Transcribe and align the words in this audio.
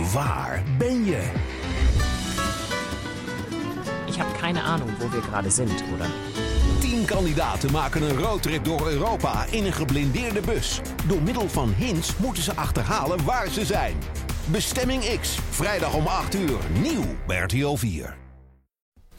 Waar 0.00 0.62
ben 0.78 1.04
je? 1.04 1.30
Ich 4.06 4.20
habe 4.20 4.32
keine 4.40 4.62
Ahnung, 4.62 4.88
wo 4.98 5.12
wir 5.12 5.20
gerade 5.20 5.50
sind, 5.50 5.84
oder? 5.94 6.06
Tien 6.80 7.04
kandidaten 7.04 7.72
maken 7.72 8.02
een 8.02 8.18
roadtrip 8.18 8.64
door 8.64 8.88
Europa 8.88 9.44
in 9.50 9.64
een 9.64 9.72
geblindeerde 9.72 10.40
bus. 10.40 10.80
Door 11.06 11.22
middel 11.22 11.48
van 11.48 11.72
hints 11.76 12.16
moeten 12.16 12.42
ze 12.42 12.54
achterhalen 12.54 13.24
waar 13.24 13.48
ze 13.48 13.64
zijn. 13.64 13.96
Bestemming 14.44 15.18
X, 15.20 15.38
vrijdag 15.50 15.94
om 15.94 16.06
8 16.06 16.34
uur, 16.34 16.58
nieuw 16.80 17.04
bij 17.26 17.38
RTL 17.38 17.74
4. 17.74 18.16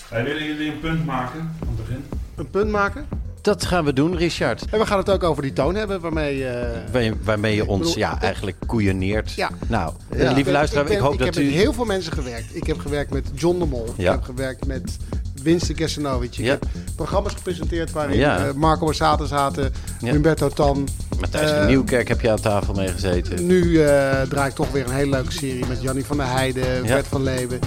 Wij 0.09 0.23
willen 0.23 0.43
jullie 0.43 0.71
een 0.71 0.79
punt 0.79 1.05
maken 1.05 1.39
aan 1.39 1.67
het 1.67 1.75
begin. 1.75 2.05
Een 2.35 2.49
punt 2.49 2.71
maken. 2.71 3.07
Dat 3.43 3.65
gaan 3.65 3.85
we 3.85 3.93
doen, 3.93 4.17
Richard. 4.17 4.65
En 4.71 4.79
we 4.79 4.85
gaan 4.85 4.97
het 4.97 5.09
ook 5.09 5.23
over 5.23 5.41
die 5.41 5.53
toon 5.53 5.75
hebben 5.75 5.99
waarmee... 6.01 6.47
eh, 6.47 6.67
Waar- 6.91 7.13
waarmee 7.23 7.55
je 7.55 7.67
ons 7.67 7.79
bedoel, 7.79 7.97
ja, 7.97 8.21
eigenlijk 8.21 8.57
koeieneert. 8.65 9.31
Ja. 9.31 9.49
Nou, 9.67 9.93
lieve 10.09 10.51
luisteraar, 10.51 10.83
ik, 10.85 10.89
ben- 10.91 10.99
hoop 11.01 11.13
ik 11.13 11.19
dat 11.19 11.27
heb 11.27 11.37
u... 11.37 11.45
met 11.45 11.53
heel 11.53 11.73
veel 11.73 11.85
mensen 11.85 12.13
gewerkt. 12.13 12.55
Ik 12.55 12.67
heb 12.67 12.79
gewerkt 12.79 13.11
met 13.13 13.27
John 13.33 13.59
de 13.59 13.65
Mol. 13.65 13.93
Ja. 13.97 14.05
Ik 14.05 14.11
heb 14.11 14.23
gewerkt 14.23 14.65
met 14.65 14.97
Winston 15.43 15.75
Kersenovic. 15.75 16.29
Ik 16.37 16.45
Ja. 16.45 16.49
heb 16.51 16.65
programma's 16.95 17.33
gepresenteerd 17.33 17.91
waarin 17.91 18.17
Ja. 18.17 18.45
eh, 18.47 18.53
Marco 18.53 18.85
Borsato 18.85 19.25
zaten, 19.25 19.73
Ja. 19.99 20.11
Humberto 20.11 20.49
Tan. 20.49 20.87
Matthijs 21.19 21.51
van 21.51 21.65
Nieuwkerk 21.67 22.07
heb 22.07 22.21
je 22.21 22.31
aan 22.31 22.41
tafel 22.41 22.73
mee 22.73 22.87
gezeten. 22.87 23.45
Nu 23.45 23.81
eh, 23.83 24.21
draai 24.21 24.49
ik 24.49 24.55
toch 24.55 24.71
weer 24.71 24.85
een 24.85 24.93
hele 24.93 25.09
leuke 25.09 25.31
serie 25.31 25.65
met 25.67 25.81
Jannie 25.81 26.05
van 26.05 26.17
der 26.17 26.29
Heijden, 26.29 26.85
Fred 26.85 27.07
van 27.07 27.23
Leeuwen. 27.23 27.59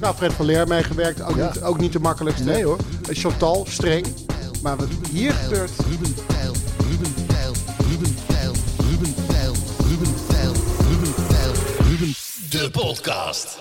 Nou, 0.00 0.14
Fred 0.14 0.32
van 0.32 0.46
Leer 0.46 0.66
meegewerkt. 0.68 1.22
Ook, 1.22 1.36
niet, 1.36 1.62
ook 1.62 1.80
niet 1.80 1.92
de 1.92 2.00
makkelijkste. 2.00 2.44
Nee 2.44 2.64
hoor. 2.64 2.76
Chantal, 3.10 3.66
streng. 3.68 4.06
Maar 4.62 4.76
wat 4.76 4.88
hier 5.10 5.32
gebeurt... 5.32 5.70
Ruben 5.70 6.14
Tijl, 6.26 6.52
Ruben 6.90 7.26
Tijl, 7.26 7.52
Ruben 7.88 8.14
Tijl, 8.26 8.52
Ruben 8.90 9.14
Tijl, 9.26 9.52
Ruben 9.88 10.14
Tijl, 10.28 10.52
Ruben 10.88 11.14
Tijl, 11.28 11.52
Ruben 11.88 12.12
De 12.50 12.68
podcast. 12.72 13.58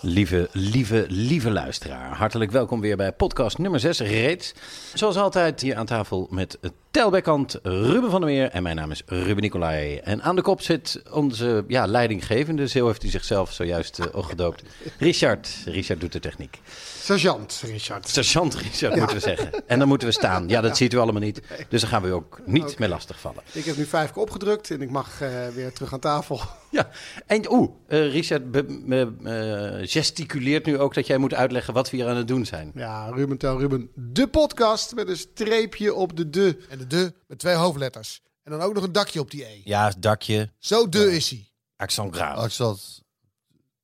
Lieve, 0.00 0.48
lieve, 0.52 1.04
lieve 1.08 1.50
luisteraar. 1.50 2.16
Hartelijk 2.16 2.50
welkom 2.50 2.80
weer 2.80 2.96
bij 2.96 3.12
podcast 3.12 3.58
nummer 3.58 3.80
6 3.80 3.98
reeds. 3.98 4.54
Zoals 4.94 5.16
altijd 5.16 5.60
hier 5.60 5.76
aan 5.76 5.86
tafel 5.86 6.26
met 6.30 6.58
telbekant 6.90 7.58
Ruben 7.62 8.10
van 8.10 8.20
der 8.20 8.30
Meer. 8.30 8.50
En 8.50 8.62
mijn 8.62 8.76
naam 8.76 8.90
is 8.90 9.02
Ruben 9.06 9.42
Nicolai. 9.42 9.96
En 9.96 10.22
aan 10.22 10.36
de 10.36 10.42
kop 10.42 10.60
zit 10.60 11.02
onze 11.12 11.64
ja, 11.68 11.86
leidinggevende. 11.86 12.68
Zo 12.68 12.86
heeft 12.86 13.02
hij 13.02 13.10
zichzelf 13.10 13.52
zojuist 13.52 13.98
uh, 13.98 14.06
opgedoopt. 14.12 14.62
Richard. 14.98 15.48
Richard 15.64 16.00
doet 16.00 16.12
de 16.12 16.20
techniek. 16.20 16.58
Sergeant 17.02 17.60
Richard. 17.64 18.08
Sergeant 18.08 18.54
Richard 18.54 18.96
moeten 18.96 19.16
we 19.16 19.22
zeggen. 19.22 19.68
En 19.68 19.78
dan 19.78 19.88
moeten 19.88 20.08
we 20.08 20.14
staan. 20.14 20.48
Ja, 20.48 20.60
dat 20.60 20.76
ziet 20.76 20.92
u 20.92 20.96
allemaal 20.96 21.22
niet. 21.22 21.40
Dus 21.68 21.80
daar 21.80 21.90
gaan 21.90 22.02
we 22.02 22.08
u 22.08 22.12
ook 22.12 22.40
niet 22.46 22.78
mee 22.78 22.88
lastigvallen. 22.88 23.42
Ik 23.52 23.64
heb 23.64 23.76
nu 23.76 23.84
vijf 23.84 24.12
keer 24.12 24.22
opgedrukt 24.22 24.70
en 24.70 24.82
ik 24.82 24.90
mag 24.90 25.22
uh, 25.22 25.48
weer 25.48 25.72
terug 25.72 25.92
aan 25.92 26.00
tafel. 26.00 26.40
Ja, 26.70 26.90
en 27.26 27.52
oeh, 27.52 27.70
uh, 27.88 28.12
Richard 28.12 28.50
be, 28.50 29.12
uh, 29.22 29.88
gesticuleert 29.88 30.66
nu 30.66 30.78
ook 30.78 30.94
dat 30.94 31.06
jij 31.06 31.18
moet 31.18 31.34
uitleggen 31.34 31.74
wat 31.74 31.90
we 31.90 31.96
hier 31.96 32.08
aan 32.08 32.16
het 32.16 32.28
doen 32.28 32.46
zijn. 32.46 32.72
Ja, 32.74 33.08
Ruben 33.08 33.38
tel 33.38 33.58
Ruben, 33.58 33.90
de 33.94 34.28
podcast 34.28 34.94
met 34.94 35.08
een 35.08 35.16
streepje 35.16 35.94
op 35.94 36.16
de 36.16 36.30
de. 36.30 36.58
En 36.68 36.78
de 36.78 36.86
de 36.86 37.12
met 37.26 37.38
twee 37.38 37.54
hoofdletters. 37.54 38.22
En 38.42 38.52
dan 38.52 38.60
ook 38.60 38.74
nog 38.74 38.84
een 38.84 38.92
dakje 38.92 39.20
op 39.20 39.30
die 39.30 39.44
E. 39.44 39.60
Ja, 39.64 39.92
dakje. 39.98 40.52
Zo 40.58 40.88
de 40.88 41.16
is 41.16 41.30
hij. 41.30 41.48
Accent 41.76 42.14
grave. 42.14 42.40
Accent. 42.40 43.02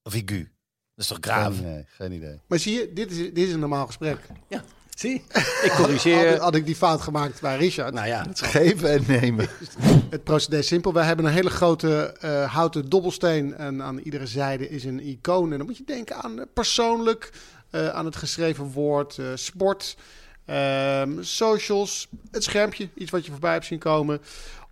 Of 0.02 0.12
aigu. 0.12 0.55
Dat 0.96 1.04
is 1.04 1.06
toch? 1.06 1.34
Geen 1.34 1.52
idee, 1.52 1.86
geen 1.88 2.12
idee. 2.12 2.40
Maar 2.46 2.58
zie 2.58 2.72
je, 2.72 2.92
dit 2.92 3.10
is, 3.10 3.16
dit 3.16 3.38
is 3.38 3.52
een 3.52 3.58
normaal 3.58 3.86
gesprek. 3.86 4.18
Ja, 4.48 4.64
zie. 4.94 5.14
Ik 5.62 5.72
corrigeer. 5.76 6.30
had, 6.30 6.38
had, 6.38 6.54
ik 6.54 6.66
die 6.66 6.76
fout 6.76 7.00
gemaakt 7.00 7.40
bij 7.40 7.56
Richard. 7.56 7.94
Nou 7.94 8.06
ja. 8.06 8.22
Het 8.28 8.42
geven 8.42 8.90
en 8.90 9.04
nemen. 9.06 9.48
Het 10.10 10.24
procedé 10.24 10.58
is 10.58 10.66
simpel. 10.66 10.92
Wij 10.92 11.04
hebben 11.04 11.24
een 11.24 11.32
hele 11.32 11.50
grote 11.50 12.16
uh, 12.24 12.52
houten 12.52 12.88
dobbelsteen. 12.88 13.54
En 13.54 13.82
aan 13.82 13.98
iedere 13.98 14.26
zijde 14.26 14.68
is 14.68 14.84
een 14.84 15.00
icoon. 15.00 15.52
En 15.52 15.58
dan 15.58 15.66
moet 15.66 15.76
je 15.76 15.84
denken 15.84 16.16
aan 16.16 16.38
uh, 16.38 16.44
persoonlijk, 16.54 17.32
uh, 17.70 17.88
aan 17.88 18.04
het 18.04 18.16
geschreven 18.16 18.64
woord, 18.64 19.20
sport, 19.34 19.96
ehm, 20.44 21.22
socials, 21.22 22.08
het 22.30 22.44
schermpje, 22.44 22.88
iets 22.94 23.10
wat 23.10 23.24
je 23.24 23.30
voorbij 23.30 23.52
hebt 23.52 23.66
zien 23.66 23.78
komen. 23.78 24.20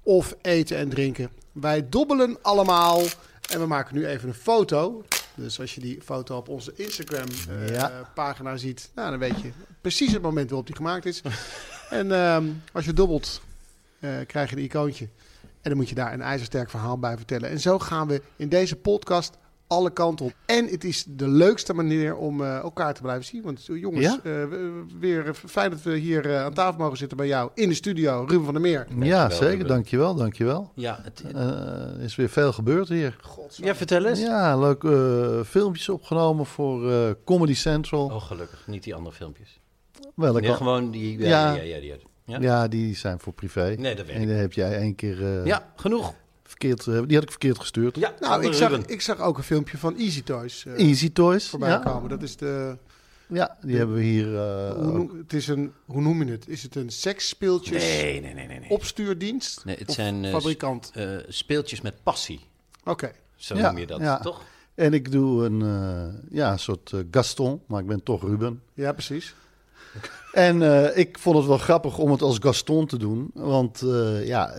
Of 0.03 0.35
eten 0.43 0.77
en 0.77 0.89
drinken. 0.89 1.31
Wij 1.53 1.89
dobbelen 1.89 2.39
allemaal. 2.43 3.03
En 3.51 3.61
we 3.61 3.67
maken 3.67 3.95
nu 3.95 4.07
even 4.07 4.29
een 4.29 4.35
foto. 4.35 5.05
Dus 5.35 5.61
als 5.61 5.75
je 5.75 5.81
die 5.81 6.01
foto 6.03 6.37
op 6.37 6.49
onze 6.49 6.73
Instagram-pagina 6.77 8.51
ja. 8.51 8.57
ziet, 8.57 8.91
nou, 8.95 9.11
dan 9.11 9.19
weet 9.19 9.41
je 9.41 9.51
precies 9.81 10.13
het 10.13 10.23
moment 10.23 10.49
waarop 10.49 10.67
die 10.67 10.77
gemaakt 10.77 11.07
is. 11.07 11.23
en 11.91 12.11
um, 12.11 12.63
als 12.73 12.85
je 12.85 12.93
dobbelt, 12.93 13.41
uh, 14.01 14.11
krijg 14.27 14.51
je 14.51 14.57
een 14.57 14.63
icoontje. 14.63 15.09
En 15.41 15.71
dan 15.71 15.77
moet 15.77 15.89
je 15.89 15.95
daar 15.95 16.13
een 16.13 16.23
ijzersterk 16.23 16.71
verhaal 16.71 16.99
bij 16.99 17.17
vertellen. 17.17 17.51
En 17.51 17.61
zo 17.61 17.79
gaan 17.79 18.09
we 18.09 18.23
in 18.37 18.49
deze 18.49 18.77
podcast 18.77 19.37
alle 19.67 19.91
kanten 19.91 20.27
op. 20.27 20.33
En 20.47 20.67
het 20.67 20.85
is 20.85 21.05
de 21.09 21.29
leukste 21.29 21.75
manier 21.75 22.17
om 22.17 22.41
uh, 22.41 22.57
elkaar 22.57 22.95
te 22.95 23.03
blijven 23.03 23.25
zien. 23.25 23.43
Want 23.43 23.69
uh, 23.69 23.81
jongens, 23.81 24.05
ja? 24.05 24.19
uh, 24.23 24.45
weer 24.99 25.35
fijn 25.35 25.71
dat 25.71 25.83
we 25.83 25.97
hier 25.97 26.39
aan 26.39 26.55
tafel 26.55 26.79
mogen 26.81 26.97
zitten 26.97 27.17
bij 27.17 27.27
jou 27.27 27.51
in 27.55 27.69
de 27.69 27.75
studio. 27.75 28.25
Ruben 28.29 28.45
van 28.45 28.55
der 28.55 28.63
Meer. 28.63 28.87
Dankjewel, 28.89 29.09
ja, 29.09 29.31
zeker. 29.31 29.51
Ruben. 29.51 29.67
Dankjewel, 29.67 30.15
dankjewel. 30.15 30.73
Ja, 30.75 30.99
het 31.03 31.23
er 31.35 32.01
is 32.01 32.17
weer 32.17 32.29
veel 32.29 32.53
gebeurd 32.53 32.89
hier. 32.89 33.17
Godzijdank. 33.21 33.65
Ja, 33.65 33.75
vertel 33.75 34.05
eens. 34.05 34.21
Ja, 34.21 34.59
leuke 34.59 35.43
filmpjes 35.47 35.89
opgenomen 35.89 36.47
voor 36.47 37.17
Comedy 37.25 37.55
Central. 37.55 38.05
Oh, 38.05 38.23
gelukkig. 38.23 38.67
Niet 38.67 38.83
die 38.83 38.95
andere 38.95 39.17
filmpjes. 39.17 39.61
Welke? 40.15 40.41
Nee, 40.41 40.53
gewoon 40.53 40.91
die... 40.91 41.19
Ja, 41.19 41.55
ja, 41.55 41.63
ja, 41.63 41.77
ja, 41.77 41.81
die, 41.81 42.07
ja? 42.25 42.39
ja, 42.41 42.69
die 42.69 42.97
zijn 42.97 43.21
voor 43.21 43.33
privé. 43.33 43.75
Nee, 43.79 43.95
dat 43.95 44.07
weet 44.07 44.15
ik. 44.15 44.23
En 44.23 44.29
die 44.29 44.37
heb 44.37 44.53
jij 44.53 44.77
één 44.79 44.95
keer... 44.95 45.47
ja, 45.47 45.73
genoeg. 45.77 46.15
Verkeerd, 46.59 46.85
die 46.85 47.15
had 47.15 47.23
ik 47.23 47.31
verkeerd 47.31 47.59
gestuurd. 47.59 47.97
Ja, 47.97 48.15
nou, 48.21 48.47
ik 48.47 48.53
zag, 48.53 48.87
ik 48.87 49.01
zag 49.01 49.21
ook 49.21 49.37
een 49.39 49.45
filmpje 49.45 49.79
van 49.79 49.97
Easy 49.97 50.23
Toys. 50.23 50.65
Uh, 50.65 50.79
Easy 50.79 51.13
Toys, 51.13 51.49
voorbij 51.49 51.69
ja. 51.69 51.79
komen. 51.79 52.09
Dat 52.09 52.23
is 52.23 52.37
de. 52.37 52.77
Ja, 53.27 53.57
die 53.61 53.71
de, 53.71 53.77
hebben 53.77 53.97
we 53.97 54.03
hier. 54.03 54.33
Uh, 54.33 54.73
hoe 54.73 54.93
noem, 54.93 55.19
het 55.19 55.33
is 55.33 55.49
een, 55.49 55.73
hoe 55.85 56.01
noem 56.01 56.25
je 56.25 56.31
het? 56.31 56.49
Is 56.49 56.63
het 56.63 56.77
een 56.77 56.91
seksspeeltjes 56.91 57.83
nee, 57.83 58.21
nee, 58.21 58.35
nee, 58.35 58.47
nee, 58.47 58.61
nee. 58.61 58.71
opstuurdienst? 58.71 59.65
Nee, 59.65 59.77
het 59.79 59.93
zijn 59.93 60.27
fabrikant. 60.27 60.93
Uh, 60.97 61.19
speeltjes 61.29 61.81
met 61.81 61.95
passie. 62.03 62.41
Oké. 62.81 62.91
Okay. 62.91 63.13
Zo 63.37 63.57
ja, 63.57 63.71
noem 63.71 63.79
je 63.79 63.87
dat, 63.87 64.01
ja. 64.01 64.19
toch? 64.19 64.43
En 64.75 64.93
ik 64.93 65.13
doe 65.13 65.45
een, 65.45 65.63
ja, 66.31 66.57
soort 66.57 66.93
Gaston, 67.11 67.61
maar 67.67 67.81
ik 67.81 67.87
ben 67.87 68.03
toch 68.03 68.23
Ruben. 68.23 68.63
Ja, 68.75 68.93
precies. 68.93 69.35
En 70.33 70.61
uh, 70.61 70.97
ik 70.97 71.19
vond 71.19 71.37
het 71.37 71.47
wel 71.47 71.59
grappig 71.59 71.99
om 71.99 72.11
het 72.11 72.23
als 72.23 72.39
Gaston 72.41 72.87
te 72.87 72.97
doen. 72.97 73.31
Want 73.35 73.83
uh, 73.83 74.27
ja, 74.27 74.55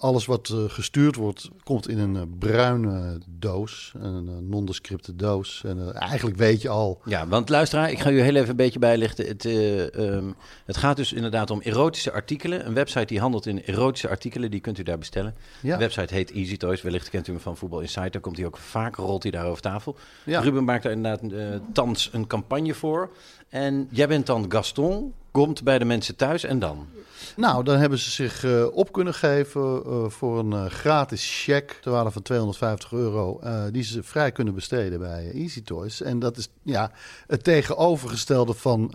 alles 0.00 0.26
wat 0.26 0.54
gestuurd 0.66 1.16
wordt, 1.16 1.48
komt 1.64 1.88
in 1.88 1.98
een 1.98 2.38
bruine 2.38 3.18
doos. 3.28 3.92
Een 3.98 4.48
nondescripte 4.48 5.16
doos. 5.16 5.62
En 5.64 5.94
eigenlijk 5.94 6.36
weet 6.36 6.62
je 6.62 6.68
al. 6.68 7.00
Ja, 7.04 7.28
want 7.28 7.48
luisteraar, 7.48 7.90
ik 7.90 7.98
ga 7.98 8.10
u 8.10 8.20
heel 8.20 8.34
even 8.34 8.48
een 8.48 8.56
beetje 8.56 8.78
bijlichten. 8.78 9.26
Het, 9.26 9.44
um, 9.44 10.34
het 10.64 10.76
gaat 10.76 10.96
dus 10.96 11.12
inderdaad 11.12 11.50
om 11.50 11.60
erotische 11.60 12.12
artikelen. 12.12 12.66
Een 12.66 12.74
website 12.74 13.04
die 13.06 13.20
handelt 13.20 13.46
in 13.46 13.62
erotische 13.64 14.08
artikelen, 14.08 14.50
die 14.50 14.60
kunt 14.60 14.78
u 14.78 14.82
daar 14.82 14.98
bestellen. 14.98 15.34
Ja. 15.60 15.72
De 15.72 15.78
website 15.78 16.14
heet 16.14 16.32
Easy 16.32 16.56
Toys. 16.56 16.82
Wellicht 16.82 17.10
kent 17.10 17.28
u 17.28 17.32
hem 17.32 17.40
van 17.40 17.56
Voetbal 17.56 17.80
Insight. 17.80 18.12
Daar 18.12 18.22
komt 18.22 18.36
hij 18.36 18.46
ook 18.46 18.56
vaak, 18.56 18.96
rolt 18.96 19.22
hij 19.22 19.32
daar 19.32 19.46
over 19.46 19.62
tafel. 19.62 19.96
Ja. 20.24 20.40
Ruben 20.40 20.64
maakt 20.64 20.82
daar 20.82 20.92
inderdaad 20.92 21.60
thans 21.72 22.10
een 22.12 22.26
campagne 22.26 22.74
voor. 22.74 23.10
En 23.48 23.88
jij 23.90 24.08
bent 24.08 24.26
dan 24.26 24.44
Gaston, 24.48 25.14
komt 25.30 25.62
bij 25.62 25.78
de 25.78 25.84
mensen 25.84 26.16
thuis 26.16 26.44
en 26.44 26.58
dan? 26.58 26.88
Nou, 27.36 27.64
dan 27.64 27.78
hebben 27.78 27.98
ze 27.98 28.10
zich 28.10 28.44
uh, 28.44 28.66
op 28.72 28.92
kunnen 28.92 29.14
geven 29.14 29.82
uh, 29.86 30.04
voor 30.08 30.38
een 30.38 30.52
uh, 30.52 30.66
gratis 30.66 31.42
check 31.44 31.78
ter 31.82 31.90
waarde 31.90 32.10
van 32.10 32.22
250 32.22 32.92
euro, 32.92 33.40
die 33.72 33.82
ze 33.82 34.02
vrij 34.02 34.32
kunnen 34.32 34.54
besteden 34.54 34.98
bij 34.98 35.30
Easy 35.34 35.62
Toys. 35.62 36.02
En 36.02 36.18
dat 36.18 36.36
is 36.36 36.48
ja, 36.62 36.90
het 37.26 37.44
tegenovergestelde 37.44 38.54
van 38.54 38.94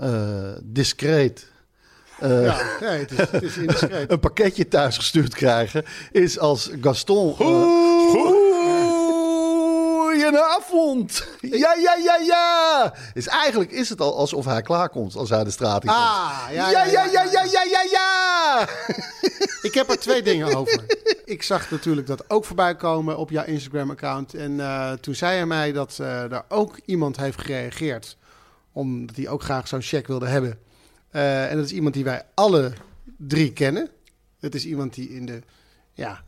discreet. 0.63 1.51
ja, 2.19 2.61
nee, 2.79 2.99
het 2.99 3.11
is, 3.11 3.17
het 3.17 3.43
is 3.43 3.57
indiscreet. 3.57 4.11
een 4.11 4.19
pakketje 4.19 4.67
thuis 4.67 4.97
gestuurd 4.97 5.33
krijgen 5.33 5.83
is 6.11 6.39
als 6.39 6.71
Gaston. 6.81 7.35
Goedenavond. 10.15 11.27
Ja, 11.41 11.73
ja, 11.73 11.95
ja, 11.95 12.15
ja. 12.15 12.94
Is 13.13 13.27
eigenlijk 13.27 13.71
is 13.71 13.89
het 13.89 14.01
al 14.01 14.17
alsof 14.17 14.45
hij 14.45 14.62
klaarkomt 14.62 15.15
als 15.15 15.29
hij 15.29 15.44
de 15.44 15.51
straat 15.51 15.83
in 15.83 15.89
komt. 15.89 16.01
Ah, 16.01 16.44
ja, 16.51 16.69
ja, 16.69 16.85
ja, 16.85 17.06
ja, 17.06 17.23
ja, 17.23 17.44
ja, 17.44 17.63
ja, 17.63 17.81
ja. 17.91 18.67
Ik 19.62 19.73
heb 19.73 19.89
er 19.89 20.00
twee 20.00 20.21
dingen 20.23 20.53
over. 20.57 20.83
Ik 21.25 21.44
zag 21.44 21.71
natuurlijk 21.71 22.07
dat 22.07 22.29
ook 22.29 22.45
voorbij 22.45 22.75
komen 22.75 23.17
op 23.17 23.29
jouw 23.29 23.45
Instagram-account. 23.45 24.33
En 24.33 24.59
eh, 24.59 24.91
toen 24.91 25.15
zei 25.15 25.35
hij 25.35 25.45
mij 25.45 25.71
dat 25.71 25.97
eh 26.00 26.31
er 26.31 26.45
ook 26.50 26.79
iemand 26.85 27.17
heeft 27.17 27.41
gereageerd. 27.41 28.17
Omdat 28.71 29.15
hij 29.15 29.27
ook 29.27 29.44
graag 29.44 29.67
zo'n 29.67 29.81
check 29.81 30.07
wilde 30.07 30.27
hebben. 30.27 30.59
Eh, 31.09 31.51
en 31.51 31.56
dat 31.57 31.65
is 31.65 31.71
iemand 31.71 31.94
die 31.94 32.03
wij 32.03 32.23
alle 32.33 32.73
drie 33.17 33.53
kennen. 33.53 33.89
Het 34.39 34.56
is 34.56 34.65
iemand 34.65 34.94
die 34.94 35.09
in 35.09 35.25
de 35.25 35.41
ja, 35.94 36.23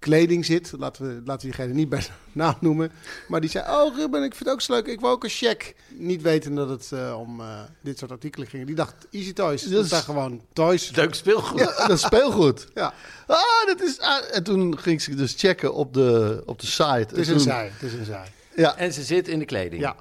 kleding 0.00 0.44
zit. 0.44 0.72
Laten 0.78 1.06
we, 1.06 1.12
laten 1.24 1.48
we 1.48 1.54
diegene 1.56 1.74
niet 1.74 1.88
bij 1.88 2.02
naam 2.32 2.54
noemen. 2.60 2.92
Maar 3.28 3.40
die 3.40 3.50
zei, 3.50 3.64
oh 3.70 3.96
Ruben, 3.96 4.22
ik 4.22 4.34
vind 4.34 4.44
het 4.44 4.48
ook 4.48 4.60
zo 4.60 4.72
leuk. 4.72 4.86
Ik 4.86 5.00
wil 5.00 5.10
ook 5.10 5.24
een 5.24 5.30
check. 5.30 5.74
Niet 5.88 6.22
weten 6.22 6.54
dat 6.54 6.68
het 6.68 6.92
eh, 6.92 7.16
om 7.18 7.40
eh, 7.40 7.60
dit 7.82 7.98
soort 7.98 8.10
artikelen 8.10 8.48
ging. 8.48 8.66
Die 8.66 8.74
dacht, 8.74 8.94
Easy 9.10 9.32
Toys. 9.32 9.62
Dat 9.62 9.72
Dat 9.72 9.84
is 9.84 9.90
daar 9.90 10.02
gewoon 10.02 10.42
toys. 10.52 10.90
Leuk 10.96 11.14
speelgoed. 11.14 11.58
Ja, 11.58 11.86
dat 11.86 11.90
is 11.90 12.00
speelgoed. 12.00 12.66
Ja, 12.74 12.94
Ah, 13.26 13.66
dat 13.66 13.80
is... 13.80 13.98
ah, 14.00 14.24
en 14.36 14.42
toen 14.42 14.78
ging 14.78 15.02
ze 15.02 15.14
dus 15.14 15.34
checken 15.36 15.74
op 15.74 15.94
de, 15.94 16.42
op 16.46 16.60
de 16.60 16.66
site. 16.66 16.82
het 16.84 17.12
is 17.16 17.26
En 17.26 17.32
een 17.32 17.38
toen- 17.38 17.46
zij. 17.46 17.70
Het 17.72 17.82
is 17.82 17.92
een 17.98 18.04
zij. 18.04 18.26
Ja, 18.56 18.76
En 18.76 18.92
ze 18.92 19.02
zit 19.02 19.28
in 19.28 19.38
de 19.38 19.44
kleding. 19.44 19.82
Ja. 19.82 19.96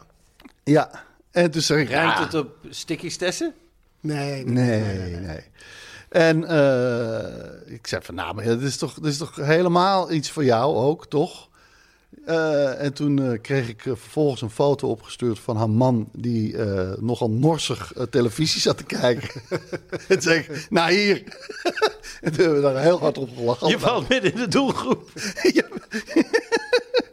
ja. 0.63 1.03
En 1.31 1.51
toen 1.51 1.61
zei 1.61 1.81
ik... 1.81 1.89
Ruimt 1.89 2.13
ja, 2.17 2.23
het 2.23 2.33
op 2.33 2.55
stickies 2.69 3.17
tessen? 3.17 3.53
Nee, 3.99 4.45
nee. 4.45 4.81
Nee, 4.81 5.15
nee. 5.15 5.39
En 6.09 6.45
eh, 6.45 7.73
ik 7.73 7.87
zei 7.87 8.01
van, 8.03 8.15
nou, 8.15 8.35
maar 8.35 8.43
dit 8.43 8.61
is 8.61 8.77
toch, 8.77 8.93
dit 8.93 9.05
is 9.11 9.17
toch 9.17 9.35
helemaal 9.35 10.11
iets 10.11 10.31
voor 10.31 10.43
jou 10.43 10.75
ook, 10.75 11.07
toch? 11.07 11.49
Eh, 12.25 12.81
en 12.83 12.93
toen 12.93 13.31
eh, 13.31 13.41
kreeg 13.41 13.69
ik 13.69 13.81
vervolgens 13.81 14.41
een 14.41 14.49
foto 14.49 14.87
opgestuurd 14.87 15.39
van 15.39 15.57
haar 15.57 15.69
man... 15.69 16.09
die 16.13 16.57
eh, 16.57 16.91
nogal 16.99 17.29
norsig 17.29 17.93
televisie 18.09 18.61
zat 18.61 18.77
te 18.77 18.83
kijken. 18.83 19.41
en 20.07 20.21
zei 20.21 20.39
ik, 20.39 20.67
nou 20.69 20.91
hier. 20.91 21.23
en 22.21 22.31
toen 22.31 22.43
hebben 22.43 22.55
we 22.55 22.61
daar 22.61 22.81
heel 22.81 22.99
hard 22.99 23.17
op 23.17 23.29
gelachen. 23.35 23.67
Je 23.67 23.79
valt 23.79 24.09
midden 24.09 24.33
in 24.33 24.39
de 24.39 24.47
doelgroep. 24.47 25.09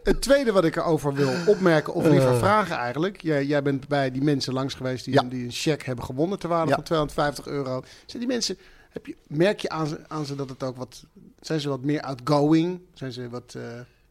Het 0.03 0.21
tweede 0.23 0.53
wat 0.53 0.65
ik 0.65 0.77
erover 0.77 1.15
wil 1.15 1.31
opmerken, 1.47 1.95
of 1.95 2.07
liever 2.07 2.37
vragen 2.37 2.77
eigenlijk. 2.77 3.23
Jij, 3.23 3.45
jij 3.45 3.63
bent 3.63 3.89
bij 3.89 4.11
die 4.11 4.23
mensen 4.23 4.53
langs 4.53 4.75
geweest 4.75 5.05
die, 5.05 5.15
Ja. 5.15 5.23
die 5.23 5.45
een 5.45 5.51
cheque 5.53 5.85
hebben 5.85 6.05
gewonnen 6.05 6.39
ter 6.39 6.49
waarde 6.49 6.69
Ja. 6.69 6.75
van 6.75 6.85
250 6.85 7.47
euro. 7.47 7.83
Zijn 8.07 8.23
die 8.23 8.33
mensen, 8.33 8.59
heb 8.97 9.07
je, 9.07 9.17
merk 9.29 9.61
je 9.61 9.69
aan 9.69 9.87
ze, 9.87 9.99
aan 10.09 10.27
ze 10.27 10.35
dat 10.35 10.49
het 10.49 10.63
ook 10.63 10.77
wat... 10.77 11.05
Zijn 11.41 11.61
ze 11.61 11.69
wat 11.69 11.81
meer 11.83 12.01
outgoing? 12.03 12.81
Zijn 12.95 13.13
ze 13.13 13.29
wat... 13.29 13.55
eh, 13.57 13.63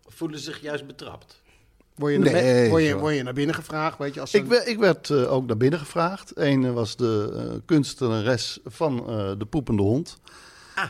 Voelen 0.07 0.39
zich 0.39 0.61
juist 0.61 0.87
betrapt. 0.87 1.41
word, 1.95 2.13
je 2.13 2.19
naar, 2.19 2.31
Nee, 2.33 2.69
word, 2.69 2.83
je, 2.83 2.97
word 2.97 3.15
je 3.15 3.23
naar 3.23 3.33
binnen 3.33 3.55
gevraagd? 3.55 3.97
Weet 3.97 4.13
je, 4.13 4.19
als 4.21 4.31
ze- 4.31 4.37
Ik, 4.37 4.45
werd- 4.45 4.67
ik 4.67 4.77
werd 4.79 5.09
eh, 5.09 5.31
ook 5.31 5.45
naar 5.47 5.57
binnen 5.57 5.79
gevraagd. 5.79 6.31
Eén 6.35 6.73
was 6.73 6.95
de 6.95 7.33
eh, 7.51 7.59
kunstenares 7.65 8.59
van 8.65 8.99
eh, 9.09 9.31
De 9.37 9.45
Poepende 9.45 9.81
Hond, 9.81 10.17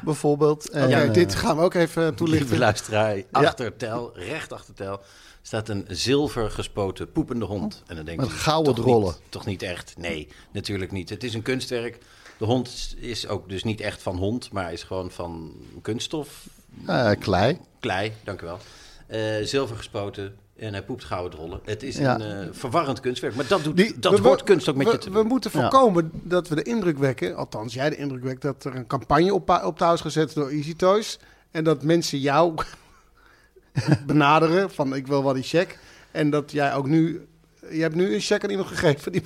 bijvoorbeeld. 0.03 0.69
En, 0.69 0.89
eh, 1.07 1.13
dit 1.13 1.35
gaan 1.35 1.57
we 1.57 1.63
ook 1.63 1.73
even 1.73 2.01
Lieve 2.03 2.15
toelichten. 2.17 2.57
luisteraar, 2.57 3.23
achter 3.31 3.75
tel, 3.77 4.11
recht 4.17 4.53
achter 4.53 4.73
tel, 4.73 4.99
staat 5.41 5.69
een 5.69 5.85
zilver 5.87 6.51
gespoten 6.51 7.11
poepende 7.11 7.45
hond. 7.45 7.83
En 7.87 7.95
dan 7.95 8.05
denk 8.05 8.19
Met 8.19 8.27
je, 8.29 8.33
gouden 8.33 8.75
toch. 8.75 9.03
Niet, 9.03 9.21
toch 9.29 9.45
niet 9.45 9.61
echt? 9.61 9.93
Nee, 9.97 10.27
natuurlijk 10.53 10.91
niet. 10.91 11.09
Het 11.09 11.23
is 11.23 11.33
een 11.33 11.41
kunstwerk. 11.41 11.97
De 12.37 12.45
hond 12.45 12.95
is 12.99 13.27
ook 13.27 13.49
dus 13.49 13.63
niet 13.63 13.81
echt 13.81 14.01
van 14.01 14.15
hond, 14.17 14.51
maar 14.51 14.73
is 14.73 14.83
gewoon 14.83 15.11
van 15.11 15.53
kunststof. 15.81 16.45
eh, 16.85 17.11
klei. 17.19 17.59
Klei, 17.79 18.13
dank 18.23 18.41
u 18.41 18.45
wel. 18.45 18.59
Eh, 19.07 19.45
zilver 19.45 19.75
gespoten 19.77 20.35
en 20.55 20.71
hij 20.73 20.83
poept 20.83 21.03
gouden 21.03 21.31
drollen. 21.39 21.59
Het 21.65 21.83
is 21.83 21.97
Ja. 21.97 22.19
een 22.19 22.47
eh, 22.47 22.47
verwarrend 22.51 22.99
kunstwerk, 22.99 23.35
maar 23.35 23.47
dat, 23.47 23.63
doet, 23.63 23.77
Die- 23.77 23.99
dat 23.99 24.19
we- 24.19 24.27
hoort 24.27 24.39
we- 24.39 24.45
kunst 24.45 24.69
ook 24.69 24.75
met 24.75 24.85
we, 24.87 24.91
je 24.91 24.97
te 24.97 25.09
We 25.09 25.15
doen. 25.15 25.27
moeten 25.27 25.51
Ja. 25.53 25.59
voorkomen 25.59 26.11
dat 26.13 26.47
we 26.47 26.55
de 26.55 26.63
indruk 26.63 26.97
wekken, 26.97 27.35
althans 27.35 27.73
jij 27.73 27.89
de 27.89 27.95
indruk 27.97 28.23
wekt, 28.23 28.41
dat 28.41 28.63
er 28.65 28.75
een 28.75 28.87
campagne 28.87 29.33
op, 29.33 29.49
op 29.63 29.77
touw 29.77 29.93
is 29.93 30.01
gezet 30.01 30.33
door 30.33 30.49
Easy 30.49 30.75
Toys. 30.75 31.19
En 31.51 31.63
dat 31.63 31.83
mensen 31.83 32.19
jou 32.19 32.53
benaderen 34.05 34.71
van 34.71 34.95
ik 34.95 35.07
wil 35.07 35.23
wel 35.23 35.33
die 35.33 35.43
check. 35.43 35.79
En 36.11 36.29
dat 36.29 36.51
jij 36.51 36.73
ook 36.73 36.87
nu, 36.87 37.27
je 37.71 37.81
hebt 37.81 37.95
nu 37.95 38.13
een 38.13 38.19
check 38.21 38.43
aan 38.43 38.49
iemand 38.49 38.67
gegeven 38.67 39.11
die, 39.11 39.21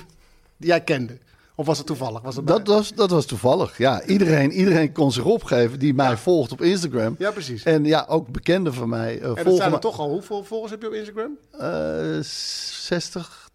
die 0.57 0.67
jij 0.69 0.81
kende. 0.81 1.17
Of 1.59 1.65
was 1.65 1.77
het 1.77 1.87
toevallig? 1.87 2.21
Was 2.21 2.35
het 2.35 2.47
Dat 2.47 2.67
was, 2.67 2.93
dat 2.93 3.09
was 3.09 3.25
toevallig. 3.25 3.77
Ja, 3.77 4.03
iedereen, 4.05 4.51
iedereen 4.51 4.91
kon 4.91 5.11
zich 5.11 5.23
opgeven 5.25 5.79
die 5.79 5.93
mij 5.93 6.17
volgt 6.17 6.51
op 6.51 6.61
Instagram. 6.61 7.15
Ja, 7.17 7.31
precies. 7.31 7.63
En, 7.63 7.73
En 7.73 7.85
ja, 7.85 8.05
ook 8.09 8.27
bekenden 8.27 8.73
van 8.73 8.89
mij 8.89 9.15
uh, 9.17 9.21
dat 9.23 9.39
volgen. 9.39 9.55
zijn 9.55 9.73
er 9.73 9.79
toch 9.79 9.99
al, 9.99 10.09
hoeveel 10.09 10.43
volgers 10.43 10.71
heb 10.71 10.81
je 10.81 10.87
op 10.87 10.93
Instagram? 10.93 11.37
eh, 11.51 12.19
60, 12.21 13.49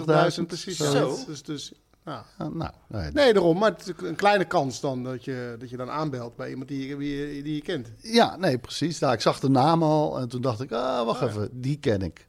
62.000. 0.00 0.04
Duizend 0.04 0.46
precies. 0.46 0.76
zoiets. 0.76 1.26
Dus, 1.26 1.42
dus, 1.42 1.72
nou. 2.04 2.22
Ah, 2.38 2.54
nou, 2.54 2.70
nee. 2.88 3.10
Nee, 3.12 3.32
daarom. 3.32 3.58
Maar 3.58 3.70
het 3.70 3.80
is 3.80 4.08
een 4.08 4.16
kleine 4.16 4.44
kans 4.44 4.80
dan 4.80 5.02
dat 5.04 5.24
je, 5.24 5.56
dat 5.58 5.70
je 5.70 5.76
dan 5.76 5.90
aanbelt 5.90 6.36
bij 6.36 6.50
iemand 6.50 6.68
die, 6.68 6.88
je- 6.88 6.96
die, 6.96 7.34
je- 7.36 7.42
die 7.42 7.54
je 7.54 7.62
kent. 7.62 7.88
Ja, 8.02 8.36
nee, 8.36 8.58
precies. 8.58 8.98
Nou, 8.98 9.12
ik 9.12 9.20
zag 9.20 9.40
de 9.40 9.48
naam 9.50 9.82
al 9.82 10.18
en 10.18 10.28
toen 10.28 10.40
dacht 10.40 10.60
ik, 10.60 10.72
ah, 10.72 11.04
wacht 11.06 11.22
even, 11.22 11.48
die 11.52 11.76
ken 11.78 12.02
ik. 12.02 12.26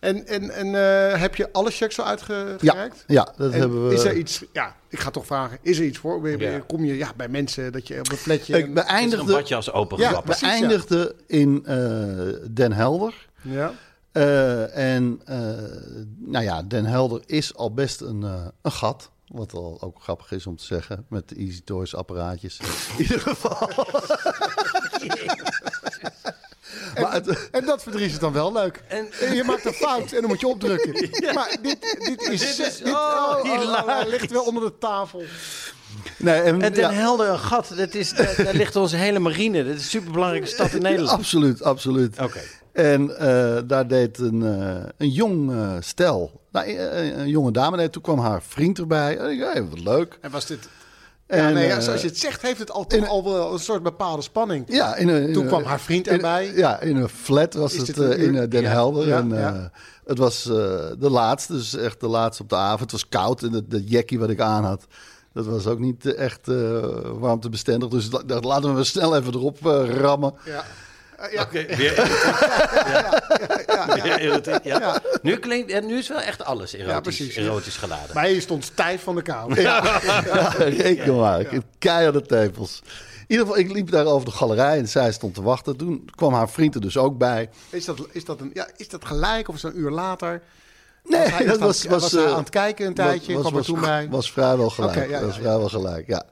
En, 0.00 0.26
en, 0.26 0.50
en 0.50 0.74
eh, 0.74 1.20
heb 1.20 1.34
je 1.36 1.52
alle 1.52 1.70
checks 1.70 1.98
al 1.98 2.04
Ja, 2.04 2.10
uitgereikt? 2.10 3.04
ja 3.06 3.32
dat 3.36 3.52
En 3.52 3.58
hebben 3.60 3.88
we. 3.88 3.94
Is 3.94 4.04
er 4.04 4.16
iets, 4.16 4.44
ja, 4.52 4.76
ik 4.88 4.98
ga 5.00 5.10
toch 5.10 5.26
vragen, 5.26 5.58
is 5.62 5.78
er 5.78 5.84
iets 5.84 5.98
voor? 5.98 6.28
Ja. 6.38 6.58
Kom 6.58 6.84
je 6.84 6.96
ja, 6.96 7.12
bij 7.16 7.28
mensen 7.28 7.72
dat 7.72 7.88
je 7.88 7.98
op 7.98 8.10
een 8.10 8.16
fletje... 8.16 8.58
ik 8.58 8.64
een 8.66 8.74
beëindigde, 8.74 9.32
badjas 9.32 9.72
open 9.72 9.98
Ja, 9.98 10.22
beëindigde 10.22 11.14
in 11.26 11.62
eh, 11.66 11.76
Den 12.50 12.72
Helder. 12.72 13.28
ja. 13.42 13.72
Eh, 14.12 14.76
en 14.76 15.20
eh, 15.24 15.38
nou 16.18 16.44
ja, 16.44 16.62
Den 16.62 16.84
Helder 16.84 17.22
is 17.26 17.54
al 17.54 17.74
best 17.74 18.00
een, 18.00 18.22
eh, 18.22 18.46
een 18.62 18.72
gat. 18.72 19.10
Wat 19.26 19.52
al 19.52 19.78
ook 19.80 20.02
grappig 20.02 20.30
is 20.32 20.46
om 20.46 20.56
te 20.56 20.64
zeggen. 20.64 21.06
Met 21.08 21.28
de 21.28 21.34
Easy 21.34 21.60
Toys 21.64 21.94
apparaatjes. 21.94 22.58
In 22.96 23.02
ieder 23.02 23.20
geval. 23.20 23.68
maar 27.00 27.12
het, 27.12 27.48
En 27.50 27.64
dat 27.64 27.82
verdriet 27.82 28.10
is 28.10 28.18
dan 28.18 28.32
wel 28.32 28.52
leuk. 28.52 28.80
En, 28.88 29.06
je 29.34 29.44
maakt 29.46 29.64
een 29.64 29.72
fout 29.72 30.12
en 30.12 30.20
dan 30.20 30.28
moet 30.30 30.40
je 30.40 30.48
opdrukken. 30.48 31.08
Maar 31.34 31.56
dit, 31.62 31.96
dit 32.04 32.20
is... 32.28 32.56
Dit 32.56 32.66
is- 32.66 32.76
dit- 32.78 32.92
oh, 32.92 33.42
hij 33.42 33.58
hilarisch. 33.58 34.10
ligt 34.10 34.30
wel 34.30 34.42
onder 34.44 34.62
de 34.62 34.78
tafel. 34.78 35.22
nee, 36.16 36.40
en, 36.40 36.62
En 36.62 36.72
Den 36.72 36.82
ja, 36.82 36.92
Helder, 36.92 37.28
een 37.28 37.38
gat, 37.38 37.72
dat 37.76 37.94
is, 37.94 38.12
daar, 38.14 38.34
daar 38.44 38.54
ligt 38.54 38.76
onze 38.76 38.96
hele 38.96 39.18
marine. 39.18 39.64
Dat 39.64 39.74
is 39.74 39.82
een 39.82 39.88
superbelangrijke 39.88 40.46
stad 40.48 40.72
in 40.72 40.82
Nederland. 40.90 41.18
absoluut, 41.18 41.62
absoluut. 41.62 42.18
Oké. 42.20 42.40
En 42.72 43.18
eh, 43.18 43.58
daar 43.66 43.88
deed 43.88 44.18
een, 44.18 44.42
eh, 44.42 44.88
een 44.98 45.08
jong 45.10 45.52
eh, 45.52 45.72
stel. 45.80 46.40
Nou, 46.52 46.66
eh, 46.66 47.18
een 47.18 47.28
jonge 47.28 47.52
dame. 47.52 47.76
Nee, 47.76 47.90
toen 47.90 48.02
kwam 48.02 48.18
haar 48.18 48.42
vriend 48.42 48.78
erbij. 48.78 49.18
En 49.18 49.30
ik 49.30 49.40
dacht, 49.40 49.52
hey, 49.52 49.64
wat 49.64 49.80
leuk. 49.80 50.18
En 50.20 50.30
was 50.30 50.46
dit... 50.46 50.68
En, 51.30 51.42
ja, 51.42 51.48
nee, 51.50 51.68
eh, 51.68 51.76
als, 51.76 51.88
als 51.88 52.00
je 52.00 52.06
het 52.08 52.18
zegt, 52.18 52.42
heeft 52.42 52.58
het 52.58 52.70
al, 52.70 52.86
al 53.08 53.24
wel 53.24 53.52
een 53.52 53.58
soort 53.58 53.82
bepaalde 53.82 54.22
spanning. 54.22 54.64
Ja, 54.68 54.96
in 54.96 55.08
een, 55.08 55.26
in 55.26 55.32
Toen 55.32 55.46
kwam 55.46 55.62
haar 55.62 55.80
vriend 55.80 56.08
erbij. 56.08 56.52
ja, 56.54 56.80
in 56.80 56.96
een 56.96 57.08
flat 57.08 57.54
was 57.54 57.74
Is 57.74 57.88
het 57.88 57.98
eh, 57.98 58.22
in 58.22 58.36
eh, 58.36 58.48
Den 58.48 58.62
Ja. 58.62 58.68
Helder. 58.70 59.06
Ja, 59.06 59.18
en, 59.18 59.32
eh, 59.32 59.40
ja. 59.40 59.70
Het 60.04 60.18
was 60.18 60.46
eh, 60.46 60.52
de 60.98 61.10
laatste, 61.10 61.52
dus 61.52 61.76
echt 61.76 62.00
de 62.00 62.06
laatste 62.08 62.42
op 62.42 62.48
de 62.48 62.56
avond. 62.56 62.80
Het 62.80 62.92
was 62.92 63.08
koud 63.08 63.42
en 63.42 63.50
dat, 63.52 63.70
dat 63.70 63.90
jackie 63.90 64.18
wat 64.18 64.30
ik 64.30 64.40
aan 64.40 64.64
had, 64.64 64.86
dat 65.32 65.46
was 65.46 65.66
ook 65.66 65.78
niet 65.78 66.06
eh, 66.06 66.24
echt 66.24 66.48
eh, 66.48 66.80
warmtebestendig. 67.18 67.88
Dus 67.88 68.06
ik 68.08 68.28
dacht, 68.28 68.44
laten 68.44 68.76
we 68.76 68.84
snel 68.84 69.16
even 69.16 69.34
erop 69.34 69.66
eh, 69.66 69.88
rammen. 69.88 70.34
Ja. 70.44 70.64
Eh, 71.20 71.32
ja. 71.32 71.42
Oké, 71.42 71.66
weer 71.76 71.98
erotiek. 71.98 74.02
Weer 74.02 74.18
erotiek, 74.18 74.64
ja. 74.64 75.02
Nu, 75.22 75.36
klinkt, 75.36 75.70
en 75.70 75.86
nu 75.86 75.98
is 75.98 76.08
wel 76.08 76.20
echt 76.20 76.44
alles 76.44 76.72
erotisch, 76.72 77.16
precies. 77.16 77.36
erotisch 77.36 77.76
geladen. 77.76 78.14
Maar 78.14 78.30
je 78.30 78.40
stond 78.40 78.64
stijf 78.64 79.02
van 79.02 79.14
de 79.14 79.22
kou. 79.22 79.60
Ja, 79.60 79.80
reken 80.58 81.16
maar. 81.16 81.44
Keiharde 81.78 82.22
tepels. 82.22 82.82
In 83.30 83.36
ieder 83.36 83.46
geval, 83.46 83.60
ik 83.60 83.72
liep 83.72 83.90
daar 83.90 84.06
over 84.06 84.24
de 84.24 84.34
galerij 84.34 84.78
en 84.78 84.88
zij 84.88 85.12
stond 85.12 85.34
te 85.34 85.42
wachten. 85.42 85.76
Toen 85.76 86.10
kwam 86.14 86.32
haar 86.32 86.50
vriend 86.50 86.74
er 86.74 86.80
dus 86.80 86.96
ook 86.96 87.18
bij. 87.18 87.50
Is 87.70 87.84
dat, 87.84 88.06
is 88.12 88.24
dat, 88.24 88.40
een, 88.40 88.50
ja, 88.54 88.68
is 88.76 88.88
dat 88.88 89.04
gelijk 89.04 89.48
of 89.48 89.54
is 89.54 89.60
dat 89.60 89.72
een 89.72 89.78
uur 89.78 89.90
later? 89.90 90.42
Nee, 91.04 91.20
was 91.20 91.30
hij, 91.30 91.46
dat 91.46 91.58
was, 91.58 91.84
aan, 91.84 91.90
was, 91.90 92.12
eh, 92.12 92.32
aan 92.32 92.38
het 92.38 92.48
kijken 92.48 92.86
een 92.86 92.94
tijdje? 92.94 93.32
Was, 93.32 93.42
kwam 93.42 93.54
was, 93.54 93.66
er 93.66 93.72
toen 93.72 93.80
bij? 93.80 94.08
was 94.10 94.32
vrijwel 94.32 94.70
gelijk. 94.70 94.94
Ja, 94.94 95.02
ja, 95.02 95.24
was 95.24 95.34
ja. 95.34 95.40
vrijwel 95.40 95.68
gelijk, 95.68 96.06
ja. 96.06 96.24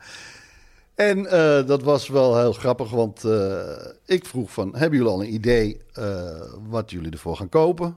En 0.98 1.26
eh, 1.26 1.66
dat 1.66 1.82
was 1.82 2.08
wel 2.08 2.38
heel 2.38 2.52
grappig, 2.52 2.90
want 2.90 3.24
eh, 3.24 3.60
ik 4.04 4.26
vroeg 4.26 4.50
van... 4.52 4.76
hebben 4.76 4.98
jullie 4.98 5.12
al 5.12 5.20
een 5.22 5.32
idee 5.32 5.80
eh, 5.92 6.40
wat 6.68 6.90
jullie 6.90 7.10
ervoor 7.10 7.36
gaan 7.36 7.48
kopen? 7.48 7.96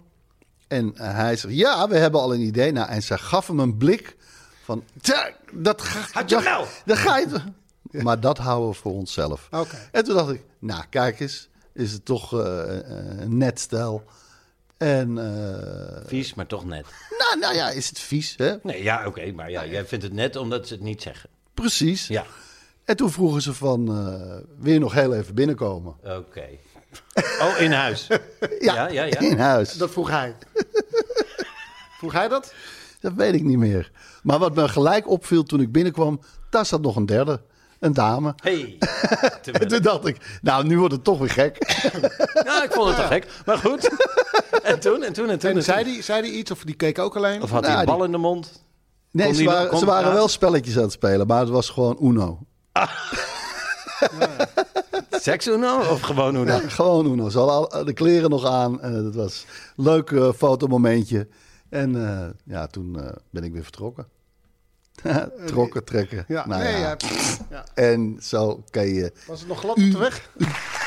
En 0.68 0.92
hij 0.96 1.36
zegt, 1.36 1.54
ja, 1.56 1.88
we 1.88 1.98
hebben 1.98 2.20
al 2.22 2.34
een 2.34 2.42
idee. 2.42 2.72
Nou, 2.72 2.90
en 2.90 3.04
zij 3.04 3.18
gaf 3.18 3.48
hem 3.48 3.60
een 3.60 3.78
blik 3.78 4.16
van... 4.64 4.84
"Tja, 5.02 5.30
Dat 5.54 5.82
ga, 5.82 6.00
Had 6.20 6.30
je 6.30 6.36
dat- 6.36 6.44
wel? 6.44 6.66
Dat 6.86 6.98
ga 6.98 7.18
je... 7.18 7.28
Maar 7.92 8.20
dat 8.20 8.38
houden 8.38 8.70
we 8.70 8.76
voor 8.76 8.94
onszelf. 8.94 9.48
Oké. 9.52 9.76
En 9.92 10.04
toen 10.04 10.16
dacht 10.16 10.30
ik, 10.32 10.44
nou, 10.60 10.84
kijk 10.90 11.20
eens, 11.20 11.50
is 11.74 11.92
het 11.92 12.06
toch 12.06 12.40
eh, 12.40 12.64
een 13.20 13.38
net 13.38 13.60
stel. 13.60 14.04
En, 14.78 15.18
eh, 15.18 16.02
Vies, 16.08 16.34
maar 16.34 16.48
toch 16.48 16.66
net. 16.66 16.86
nou, 17.20 17.40
nou 17.40 17.56
ja, 17.56 17.70
is 17.70 17.90
het 17.90 18.00
vies, 18.00 18.34
hè? 18.38 18.54
Nee, 18.64 18.84
ja, 18.84 19.06
oké, 19.08 19.32
maar 19.32 19.52
ja, 19.52 19.66
jij 19.66 19.86
vindt 19.86 20.04
het 20.04 20.14
net 20.14 20.36
omdat 20.36 20.68
ze 20.68 20.74
het 20.74 20.84
niet 20.84 21.02
zeggen. 21.02 21.30
Precies. 21.54 22.08
Ja, 22.08 22.26
En 22.92 22.98
toen 22.98 23.12
vroegen 23.12 23.42
ze 23.42 23.54
van, 23.54 23.88
eh 23.88 24.38
wil 24.60 24.74
je 24.74 24.80
nog 24.80 24.94
heel 24.94 25.14
even 25.14 25.36
binnenkomen? 25.36 25.96
oké. 26.04 26.44
Oh, 27.42 27.60
in 27.60 27.72
huis. 27.72 28.08
Ja, 28.60 28.88
ja, 28.90 29.04
ja. 29.04 29.20
In 29.20 29.40
huis. 29.40 29.74
Dat 29.74 29.92
vroeg 29.92 30.10
hij. 30.10 30.36
vroeg 32.00 32.14
hij 32.14 32.28
dat? 32.28 32.54
Dat 33.00 33.14
weet 33.14 33.34
ik 33.34 33.44
niet 33.44 33.58
meer. 33.58 33.92
Maar 34.24 34.40
wat 34.40 34.56
me 34.56 34.68
gelijk 34.68 35.10
opviel 35.10 35.44
toen 35.44 35.62
ik 35.62 35.72
binnenkwam, 35.72 36.20
daar 36.50 36.66
zat 36.66 36.82
nog 36.82 36.96
een 36.96 37.06
derde. 37.06 37.42
Een 37.80 37.94
dame. 37.94 38.34
Hey. 38.44 38.78
En 39.62 39.68
toen 39.68 39.82
dacht 39.82 40.08
ik, 40.08 40.40
nou, 40.42 40.66
nu 40.68 40.78
wordt 40.80 40.94
het 40.94 41.04
toch 41.04 41.20
weer 41.20 41.30
gek. 41.30 41.58
Nou, 42.46 42.64
ik 42.64 42.72
vond 42.72 42.88
het 42.88 42.98
toch 42.98 43.08
gek. 43.08 43.28
Maar 43.46 43.58
goed. 43.58 43.90
En 44.64 44.80
toen, 44.80 45.04
en 45.04 45.14
toen, 45.14 45.30
en 45.30 45.40
toen. 45.40 45.50
En 45.50 45.56
en 45.58 45.64
zei 45.64 45.84
toen. 45.84 45.94
die, 45.94 46.02
zei 46.04 46.22
die 46.22 46.32
iets 46.32 46.52
of 46.52 46.64
die 46.64 46.76
keek 46.76 47.00
ook 47.00 47.16
alleen? 47.16 47.42
Of 47.42 47.50
had 47.52 47.66
hij 47.66 47.70
Nou, 47.76 47.80
een 47.88 47.96
bal 47.96 48.04
in 48.04 48.12
de 48.12 48.18
mond? 48.18 48.64
Nee, 49.12 49.32
ze 49.32 49.38
die- 49.38 49.48
waren, 49.48 49.70
kon 49.70 49.80
ze 49.80 49.86
waren 49.86 50.14
wel 50.14 50.28
spelletjes 50.28 50.76
aan 50.78 50.82
het 50.84 50.92
spelen, 50.92 51.28
maar 51.28 51.40
het 51.40 51.50
was 51.50 51.70
gewoon 51.70 51.98
Uno. 52.02 52.40
Seks 55.10 55.48
Uno 55.48 55.80
of 55.80 56.02
gewoon 56.02 56.36
Uno? 56.36 56.52
Ja, 56.52 56.60
gewoon 56.60 57.06
Uno. 57.06 57.30
Ze 57.30 57.38
hadden 57.38 57.72
al 57.72 57.86
de 57.86 57.94
kleren 57.94 58.30
nog 58.30 58.46
aan. 58.46 58.82
en 58.82 58.94
het 58.94 59.16
was 59.16 59.46
een 59.76 59.84
leuk 59.84 60.12
eh, 60.12 60.32
fotomomentje. 60.34 61.28
En 61.70 62.08
eh, 62.10 62.30
ja, 62.44 62.68
toen 62.68 63.00
eh, 63.00 63.16
ben 63.30 63.44
ik 63.44 63.54
weer 63.54 63.64
vertrokken. 63.64 64.08
Trokken, 65.46 65.84
trekken. 65.84 66.26
Ja, 66.28 66.48
Nou 66.48 66.64
nee, 66.64 66.80
ja. 66.80 66.80
ja. 66.80 66.98
ja. 67.50 67.66
En 67.74 68.18
zo 68.22 68.64
kan 68.70 68.88
je... 68.88 69.12
Was 69.28 69.40
het 69.40 69.48
nog 69.48 69.60
glad 69.60 69.78
op 69.78 69.92
de 69.92 69.98
weg? 69.98 70.30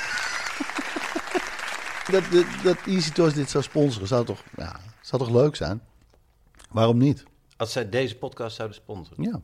Dat, 2.10 2.22
dat, 2.30 2.44
dat 2.62 2.76
Easy 2.86 3.10
Toys 3.12 3.34
dit 3.34 3.50
zou 3.50 3.64
sponsoren, 3.64 4.08
zou 4.08 4.24
toch, 4.24 4.42
ja, 4.56 4.80
zou 5.00 5.22
toch 5.22 5.32
leuk 5.32 5.56
zijn? 5.56 5.82
Waarom 6.70 6.98
niet? 6.98 7.24
Als 7.56 7.72
zij 7.72 7.88
deze 7.88 8.16
podcast 8.16 8.56
zouden 8.56 8.76
sponsoren. 8.76 9.24
Ja. 9.24 9.40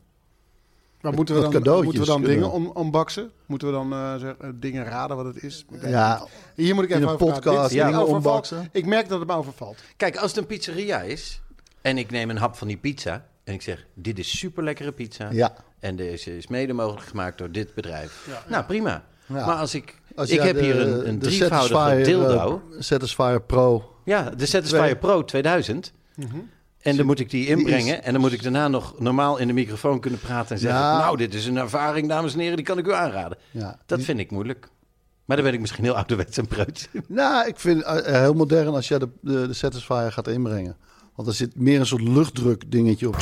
Maar 1.01 1.13
moeten 1.13 1.35
we 1.35 1.41
dan, 1.41 1.51
cadeautjes 1.51 1.85
moeten 1.85 2.01
we 2.01 2.07
dan 2.21 2.21
dingen 2.31 2.51
on 2.51 2.71
unboxen? 2.77 3.31
Moeten 3.45 3.67
we 3.67 3.73
dan 3.73 3.93
eh, 3.93 4.15
zeg, 4.15 4.35
eh, 4.39 4.49
dingen 4.55 4.83
raden 4.83 5.15
wat 5.17 5.25
het 5.25 5.43
is? 5.43 5.65
Ja, 5.81 6.25
Hier 6.55 6.75
moet 6.75 6.83
ik 6.83 6.89
in 6.89 6.97
even 6.97 7.09
een 7.09 7.17
podcast 7.17 7.73
ja, 7.73 7.85
dingen 7.85 8.09
unboxen. 8.09 8.69
Ik 8.71 8.85
merk 8.85 9.09
dat 9.09 9.19
het 9.19 9.27
me 9.27 9.35
overvalt. 9.35 9.77
Kijk, 9.97 10.17
als 10.17 10.31
het 10.31 10.39
een 10.39 10.45
pizzeria 10.45 11.01
is 11.01 11.41
en 11.81 11.97
ik 11.97 12.11
neem 12.11 12.29
een 12.29 12.37
hap 12.37 12.55
van 12.55 12.67
die 12.67 12.77
pizza 12.77 13.25
en 13.43 13.53
ik 13.53 13.61
zeg: 13.61 13.85
Dit 13.93 14.19
is 14.19 14.37
super 14.37 14.63
lekkere 14.63 14.91
pizza. 14.91 15.29
Ja. 15.31 15.53
En 15.79 15.95
deze 15.95 16.37
is 16.37 16.47
mede 16.47 16.73
mogelijk 16.73 17.07
gemaakt 17.07 17.37
door 17.37 17.51
dit 17.51 17.73
bedrijf. 17.73 18.27
Nou, 18.47 18.63
prima. 18.63 19.03
Ja. 19.25 19.45
Maar 19.45 19.55
als 19.55 19.73
ik. 19.75 19.99
Als 20.15 20.29
ik 20.29 20.41
heb 20.41 20.55
de- 20.55 20.63
hier 20.63 20.79
een, 20.79 21.07
een 21.07 21.19
de 21.19 21.25
drievoudige 21.25 21.73
Satisfyer, 21.73 22.03
dildo. 22.03 22.61
Satisfyer 22.79 23.41
Pro. 23.41 23.95
Ja, 24.05 24.29
de 24.29 24.45
Satisfyer 24.45 24.81
Twee. 24.81 24.95
Pro 24.95 25.25
2000. 25.25 25.93
Mhm. 26.15 26.37
En 26.81 26.95
dan 26.95 27.05
moet 27.05 27.19
ik 27.19 27.29
die 27.29 27.47
inbrengen. 27.47 27.97
is- 27.99 28.03
En 28.05 28.11
dan 28.11 28.21
moet 28.21 28.31
ik 28.31 28.43
daarna 28.43 28.67
nog 28.67 28.93
normaal 28.99 29.37
in 29.37 29.47
de 29.47 29.53
microfoon 29.53 29.99
kunnen 29.99 30.19
praten 30.19 30.55
en 30.55 30.61
zeggen: 30.61 30.79
Ja. 30.79 30.97
Nou, 30.97 31.17
dit 31.17 31.33
is 31.33 31.45
een 31.45 31.57
ervaring, 31.57 32.07
dames 32.07 32.33
en 32.33 32.39
heren, 32.39 32.55
die 32.55 32.65
kan 32.65 32.77
ik 32.77 32.87
u 32.87 32.93
aanraden. 32.93 33.37
Ja. 33.51 33.77
Dat 33.85 33.97
Die- 33.97 34.07
vind 34.07 34.19
ik 34.19 34.31
moeilijk. 34.31 34.67
Maar 35.25 35.35
dan 35.37 35.45
ben 35.45 35.55
ik 35.55 35.61
misschien 35.61 35.83
heel 35.83 35.95
ouderwets 35.95 36.37
en 36.37 36.47
preuts. 36.47 36.87
Nou, 37.07 37.47
ik 37.47 37.59
vind 37.59 37.85
het 37.85 38.01
eh, 38.01 38.19
heel 38.19 38.33
modern 38.33 38.73
als 38.73 38.87
jij 38.87 38.99
de, 38.99 39.09
de, 39.21 39.47
de 39.47 39.53
Satisfyer 39.53 40.11
gaat 40.11 40.27
inbrengen. 40.27 40.75
Want 41.15 41.27
er 41.27 41.33
zit 41.33 41.55
meer 41.59 41.79
een 41.79 41.85
soort 41.85 42.01
luchtdruk 42.01 42.71
dingetje 42.71 43.07
op. 43.07 43.15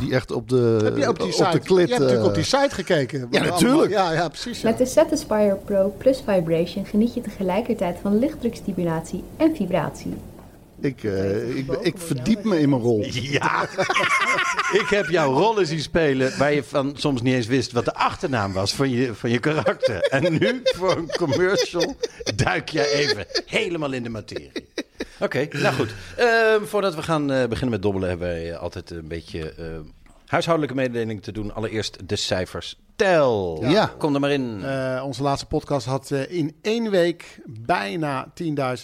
Die 0.00 0.14
echt 0.14 0.30
op 0.30 0.48
de, 0.48 0.80
Heb 0.84 0.96
je 0.96 1.08
op 1.08 1.18
die 1.20 1.32
site, 1.32 1.50
de 1.50 1.58
klit... 1.58 1.88
je 1.88 1.94
hebt 1.94 1.98
natuurlijk 1.98 2.22
op 2.24 2.28
eh, 2.28 2.34
die 2.34 2.44
site 2.44 2.74
gekeken. 2.74 3.20
Er 3.20 3.28
natuurlijk. 3.44 3.62
allemaal- 3.94 4.12
Ja, 4.12 4.12
ja, 4.12 4.28
precies. 4.28 4.60
ja. 4.60 4.68
Met 4.68 4.78
de 4.78 4.86
Satisfyer 4.86 5.56
Pro 5.64 5.94
Plus 5.98 6.22
Vibration 6.26 6.84
geniet 6.86 7.14
je 7.14 7.20
tegelijkertijd 7.20 7.98
van 8.02 8.18
lichtdrukstimulatie 8.18 9.24
en 9.36 9.56
vibratie. 9.56 10.14
Ik, 10.80 11.04
eh, 11.04 11.56
ik, 11.56 11.66
ik 11.80 11.98
verdiep 11.98 12.44
me 12.44 12.60
in 12.60 12.68
mijn 12.68 12.82
rol. 12.82 13.04
Ja, 13.10 13.68
ik 14.82 14.86
heb 14.88 15.08
jouw 15.08 15.32
rollen 15.32 15.66
zien 15.66 15.80
spelen 15.80 16.38
waar 16.38 16.52
je 16.52 16.64
van 16.64 16.92
soms 16.96 17.22
niet 17.22 17.34
eens 17.34 17.46
wist 17.46 17.72
wat 17.72 17.84
de 17.84 17.94
achternaam 17.94 18.52
was 18.52 18.74
van 18.74 18.90
je, 18.90 19.14
van 19.14 19.30
je 19.30 19.38
karakter. 19.38 20.00
En 20.00 20.32
nu 20.38 20.60
voor 20.64 20.96
een 20.96 21.10
commercial 21.16 21.96
duik 22.34 22.68
je 22.68 22.92
even 22.92 23.26
helemaal 23.46 23.92
in 23.92 24.02
de 24.02 24.08
materie. 24.08 24.52
Oké, 25.20 25.48
nou 25.50 25.74
goed. 25.74 25.94
Ehm, 26.16 26.64
voordat 26.64 26.94
we 26.94 27.02
gaan 27.02 27.32
eh, 27.32 27.46
beginnen 27.46 27.70
met 27.70 27.82
dobbelen 27.82 28.08
hebben 28.08 28.28
wij 28.28 28.56
altijd 28.56 28.90
een 28.90 29.08
beetje 29.08 29.54
eh, 29.54 29.66
huishoudelijke 30.30 30.76
mededeling 30.76 31.22
te 31.22 31.32
doen. 31.32 31.54
Allereerst 31.54 32.08
de 32.08 32.16
cijfers. 32.16 32.78
Tel. 32.96 33.64
Ja. 33.68 33.92
Kom 33.98 34.14
er 34.14 34.20
maar 34.20 34.30
in. 34.30 34.64
Eh, 34.64 35.02
onze 35.06 35.22
laatste 35.22 35.46
podcast 35.46 35.86
had 35.86 36.10
eh, 36.10 36.30
in 36.30 36.54
één 36.62 36.90
week 36.90 37.40
bijna 37.46 38.32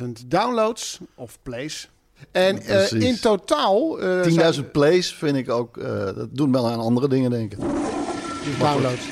10.000 0.02 0.06
downloads 0.26 1.00
of 1.14 1.38
plays. 1.42 1.90
En 2.32 2.62
eh, 2.62 2.90
in 2.92 3.20
totaal... 3.20 3.98
eh, 4.00 4.22
10.000 4.22 4.32
zijn- 4.32 4.70
plays 4.70 5.14
vind 5.14 5.36
ik 5.36 5.50
ook... 5.50 5.76
eh, 5.76 6.04
dat 6.04 6.28
doen 6.30 6.52
wel 6.52 6.68
aan 6.70 6.80
andere 6.80 7.08
dingen 7.08 7.30
denken. 7.30 7.58
downloads. 8.58 9.02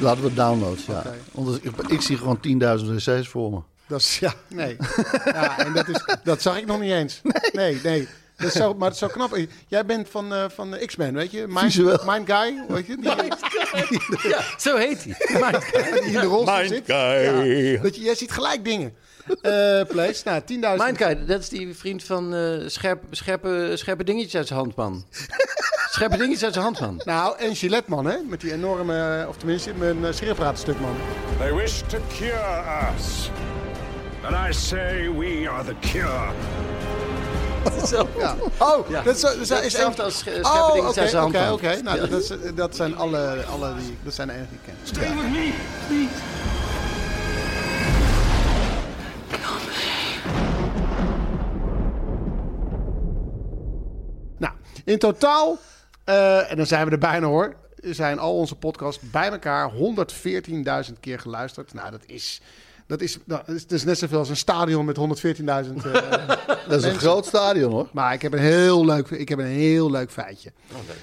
Laten 0.00 0.22
we 0.22 0.34
downloads, 0.34 0.86
ja. 0.86 1.02
Want 1.32 1.64
ik, 1.64 1.72
ik 1.88 2.00
zie 2.00 2.16
gewoon 2.16 2.38
10.000 2.80 2.84
wc's 2.94 3.28
voor 3.28 3.50
me. 3.50 3.58
Dat 3.86 4.00
is, 4.00 4.18
ja, 4.18 4.32
nee. 4.48 4.76
Ja, 5.24 5.58
en 5.58 5.72
dat, 5.72 5.88
is, 5.88 6.04
dat 6.24 6.42
zag 6.42 6.58
ik 6.58 6.66
nog 6.66 6.80
niet 6.80 6.90
eens. 6.92 7.20
Nee, 7.52 7.80
nee. 7.82 8.08
Dat 8.36 8.46
is 8.46 8.52
zo, 8.52 8.74
maar 8.74 8.84
het 8.84 8.92
is 8.92 8.98
zo 8.98 9.06
knap. 9.06 9.38
Jij 9.68 9.86
bent 9.86 10.08
van, 10.08 10.32
eh, 10.34 10.44
van 10.54 10.70
de 10.70 10.86
X-Men, 10.86 11.14
weet 11.14 11.30
je? 11.30 11.44
Mind. 11.48 12.04
Mind 12.04 12.30
Guy, 12.30 12.64
weet 12.68 12.86
je? 12.86 12.96
Die, 13.88 14.28
Ja, 14.30 14.40
zo 14.58 14.76
heet 14.76 15.04
hij. 15.04 15.60
die 16.00 16.12
in 16.12 16.20
de 16.20 16.26
rolstoel 16.26 16.66
zit. 16.66 16.86
Ja, 16.86 17.22
dat 17.82 17.96
je, 17.96 18.02
jij 18.02 18.14
ziet 18.14 18.32
gelijk 18.32 18.64
dingen. 18.64 18.94
Eh 19.42 19.80
Place, 19.88 20.20
nou, 20.24 20.40
10.000. 20.40 20.46
Mindguide, 20.84 21.24
dat 21.24 21.40
is 21.40 21.48
die 21.48 21.74
vriend 21.74 22.04
van 22.04 22.34
eh, 22.34 22.68
scherp, 22.68 23.02
scherpe, 23.10 23.72
scherpe 23.74 24.04
dingetjes 24.04 24.34
uit 24.36 24.46
zijn 24.46 24.58
hand, 24.58 24.76
man. 24.76 25.04
scherpe 25.90 26.16
dingetjes 26.16 26.44
uit 26.44 26.52
zijn 26.52 26.64
hand, 26.64 26.80
man. 26.80 27.00
Nou, 27.04 27.38
en 27.38 27.56
Gillette, 27.56 27.90
man, 27.90 28.06
hè? 28.06 28.16
Met 28.28 28.40
die 28.40 28.52
enorme, 28.52 29.26
of 29.28 29.36
tenminste, 29.36 29.72
met 29.74 29.96
een 30.02 30.14
schriftpraatstuk, 30.14 30.80
man. 30.80 30.96
They 31.38 31.54
wish 31.54 31.80
to 31.86 31.98
cure 32.18 32.62
us. 32.96 33.30
And 34.22 34.48
I 34.48 34.52
say 34.52 35.08
we 35.08 35.48
are 35.50 35.64
the 35.64 35.74
cure. 35.80 36.32
Zo. 37.92 38.08
Ja. 38.18 38.36
Oh, 38.58 38.88
Ja. 38.88 39.02
dat 39.02 39.14
is, 39.14 39.20
dat 39.20 39.34
is, 39.34 39.48
Dat 39.48 39.58
is 39.58 39.64
hetzelfde 39.64 40.02
als 40.02 40.24
Oh, 40.42 40.90
zijn 40.92 41.52
Oké. 41.52 41.80
Nou, 41.82 42.00
Ja. 42.00 42.06
dat, 42.06 42.22
is, 42.22 42.32
dat 42.54 42.76
zijn 42.76 42.96
alle, 42.96 43.44
alle 43.44 43.74
die, 43.74 43.96
dat 44.02 44.14
zijn 44.14 44.28
de 44.28 44.34
enige 44.34 44.48
die 44.50 44.58
ik 44.58 44.64
ken. 44.64 44.76
Stay 44.82 45.14
with 45.14 45.30
me, 45.30 45.52
please. 45.86 46.12
Nou, 54.38 54.52
in 54.84 54.98
totaal, 54.98 55.58
eh, 56.04 56.50
en 56.50 56.56
dan 56.56 56.66
zijn 56.66 56.84
we 56.86 56.90
er 56.90 56.98
bijna 56.98 57.26
hoor, 57.26 57.54
zijn 57.80 58.18
al 58.18 58.36
onze 58.36 58.54
podcasts 58.56 59.10
bij 59.10 59.30
elkaar 59.30 59.70
114.000 59.70 61.00
keer 61.00 61.18
geluisterd. 61.18 61.74
Nou, 61.74 61.90
dat 61.90 62.02
is, 62.06 62.40
dat 62.86 63.00
is, 63.00 63.18
nou, 63.24 63.42
dat 63.46 63.54
is, 63.54 63.62
dat 63.66 63.78
is 63.78 63.84
net 63.84 63.98
zoveel 63.98 64.18
als 64.18 64.28
een 64.28 64.36
stadion 64.36 64.84
met 64.84 64.98
114.000. 64.98 65.44
eh 65.44 66.28
Dat 66.68 66.84
is 66.84 66.92
een 66.92 66.98
groot 66.98 67.26
stadion, 67.26 67.72
hoor. 67.72 67.88
maar 67.92 68.12
ik 68.12 68.22
heb 68.22 68.32
een 68.32 68.38
heel 68.38 68.84
leuk, 68.84 69.08
ik 69.10 69.28
heb 69.28 69.38
een 69.38 69.44
heel 69.44 69.90
leuk 69.90 70.10
feitje. 70.10 70.52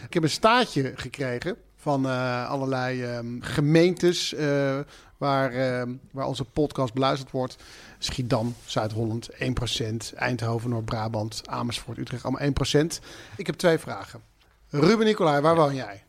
Ik 0.08 0.14
heb 0.14 0.24
een 0.24 0.30
staartje 0.30 0.92
gekregen 0.96 1.56
van 1.76 2.06
eh, 2.06 2.50
allerlei 2.50 3.04
ehm, 3.04 3.40
gemeentes 3.40 4.34
eh, 4.34 4.80
waar, 5.18 5.52
ehm, 5.54 5.90
waar 6.12 6.28
onze 6.28 6.44
podcast 6.44 6.94
beluisterd 6.94 7.32
wordt. 7.32 7.56
Schiedam, 7.98 8.56
Zuid-Holland 8.66 9.30
1%, 9.32 10.14
Eindhoven, 10.16 10.70
Noord-Brabant, 10.70 11.42
Amersfoort, 11.46 11.98
Utrecht 11.98 12.24
allemaal 12.24 12.42
1%. 12.42 13.00
Ik 13.38 13.46
heb 13.46 13.56
twee 13.56 13.78
vragen. 13.78 14.22
Ruben 14.70 15.06
Nicolai, 15.06 15.42
waar 15.42 15.56
woon 15.56 15.76
jij? 15.76 16.04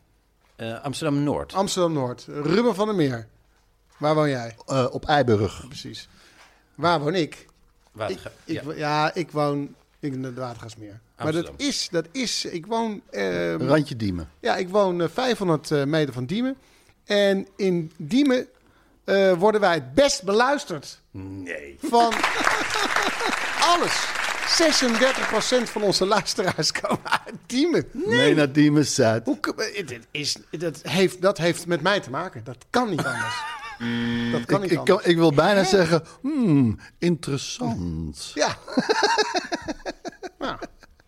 Eh, 0.55 0.83
Amsterdam-Noord. 0.83 1.53
Amsterdam-Noord. 1.53 2.25
Ruben 2.27 2.75
van 2.75 2.85
der 2.85 2.95
Meer, 2.95 3.27
waar 4.03 4.15
woon 4.15 4.29
jij? 4.29 4.55
Eh, 4.65 4.85
op 4.91 5.05
Eiburg. 5.07 5.65
Precies. 5.67 6.07
Waar 6.75 6.99
woon 6.99 7.15
ik? 7.15 7.33
Ik, 7.33 7.47
Waterga- 7.91 8.31
ik, 8.45 8.61
ja. 8.63 8.73
ja. 8.75 9.13
ik 9.13 9.31
woon 9.31 9.75
in 9.99 10.23
het 10.23 10.35
Watergasmeer. 10.35 10.99
Maar 11.17 11.31
dat 11.31 11.47
Amsterdam. 11.47 11.67
is, 11.67 11.87
dat 11.91 12.05
is, 12.11 12.45
ik 12.45 12.65
woon... 12.65 13.01
ehm, 13.09 13.61
Randje 13.61 13.95
Diemen. 13.95 14.29
Ja, 14.39 14.55
ik 14.55 14.69
woon 14.69 15.01
eh, 15.01 15.07
500 15.13 15.71
eh, 15.71 15.83
meter 15.83 16.13
van 16.13 16.25
Diemen. 16.25 16.55
En 17.05 17.47
in 17.55 17.91
Diemen 17.97 18.47
eh, 19.03 19.33
worden 19.33 19.61
wij 19.61 19.73
het 19.73 19.93
best 19.93 20.23
beluisterd. 20.23 21.01
Nee. 21.11 21.77
Van 21.81 22.13
alles. 23.59 24.07
36% 24.43 25.63
van 25.63 25.81
onze 25.81 26.05
luisteraars 26.05 26.71
komen 26.81 27.11
uit 27.25 27.35
Diemen. 27.45 27.85
Nee, 27.91 28.35
naar 28.35 28.51
Diemen 28.51 28.85
Zuid. 28.85 29.25
Hoe, 29.25 29.39
eh, 29.57 29.87
dit 29.87 30.07
is, 30.11 30.37
dat, 30.51 30.81
heeft, 30.81 31.21
dat 31.21 31.37
heeft 31.37 31.67
met 31.67 31.81
mij 31.81 31.99
te 31.99 32.09
maken. 32.09 32.43
Dat 32.43 32.57
kan 32.69 32.89
niet 32.89 33.03
anders. 33.05 33.35
Dat 34.31 34.45
kan 34.45 34.63
Ik, 34.63 34.71
ik, 34.71 34.79
kan- 34.85 35.01
ik 35.03 35.17
wil 35.17 35.33
bijna 35.33 35.63
zeggen, 35.63 36.03
hmm, 36.21 36.79
interessant. 36.97 38.31
Ja. 38.33 38.55
nou, 40.39 40.55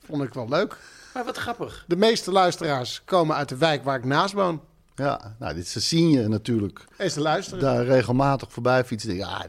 vond 0.06 0.24
ik 0.24 0.34
wel 0.34 0.50
leuk. 0.50 0.78
Maar 1.14 1.26
wat 1.26 1.38
grappig. 1.38 1.84
De 1.88 1.96
meeste 1.96 2.32
luisteraars 2.32 3.02
komen 3.06 3.36
uit 3.36 3.50
de 3.50 3.58
wijk 3.58 3.84
waar 3.84 3.98
ik 3.98 4.06
naast 4.06 4.34
woon. 4.34 4.62
Ja, 4.96 5.36
nou, 5.40 5.54
dit 5.54 5.68
zien 5.68 6.10
je 6.10 6.28
natuurlijk. 6.28 6.86
Is 6.98 7.14
te 7.14 7.22
luisteren. 7.22 7.60
Daar 7.64 7.86
regelmatig 7.86 8.52
voorbij 8.52 8.86
fietsen. 8.86 9.16
Ja, 9.16 9.46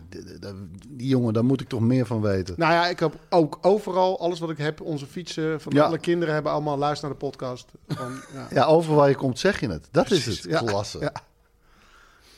die 0.89 1.09
jongen, 1.09 1.33
daar 1.33 1.45
moet 1.45 1.61
ik 1.61 1.69
toch 1.69 1.81
meer 1.81 2.07
van 2.07 2.21
weten. 2.21 2.55
Nou 2.59 2.73
ja, 2.73 2.87
ik 2.87 2.99
heb 2.99 3.15
ook 3.31 3.59
overal, 3.61 4.21
alles 4.21 4.39
wat 4.39 4.51
ik 4.51 4.59
heb, 4.59 4.81
onze 4.81 5.07
fietsen 5.07 5.61
van 5.61 5.73
Ja. 5.73 5.85
alle 5.85 5.99
kinderen 5.99 6.35
hebben 6.35 6.53
allemaal 6.53 6.79
luisteren 6.79 7.11
naar 7.11 7.19
de 7.21 7.27
podcast. 7.27 7.67
Van, 7.89 8.21
ja. 8.35 8.47
Ja, 8.51 8.65
overal 8.65 8.97
waar 8.97 9.09
je 9.09 9.15
komt 9.15 9.39
zeg 9.39 9.61
je 9.61 9.69
het. 9.69 9.89
Dat 9.91 10.11
is 10.11 10.27
het. 10.27 10.43
ja. 10.49 10.59
Klasse. 10.59 11.13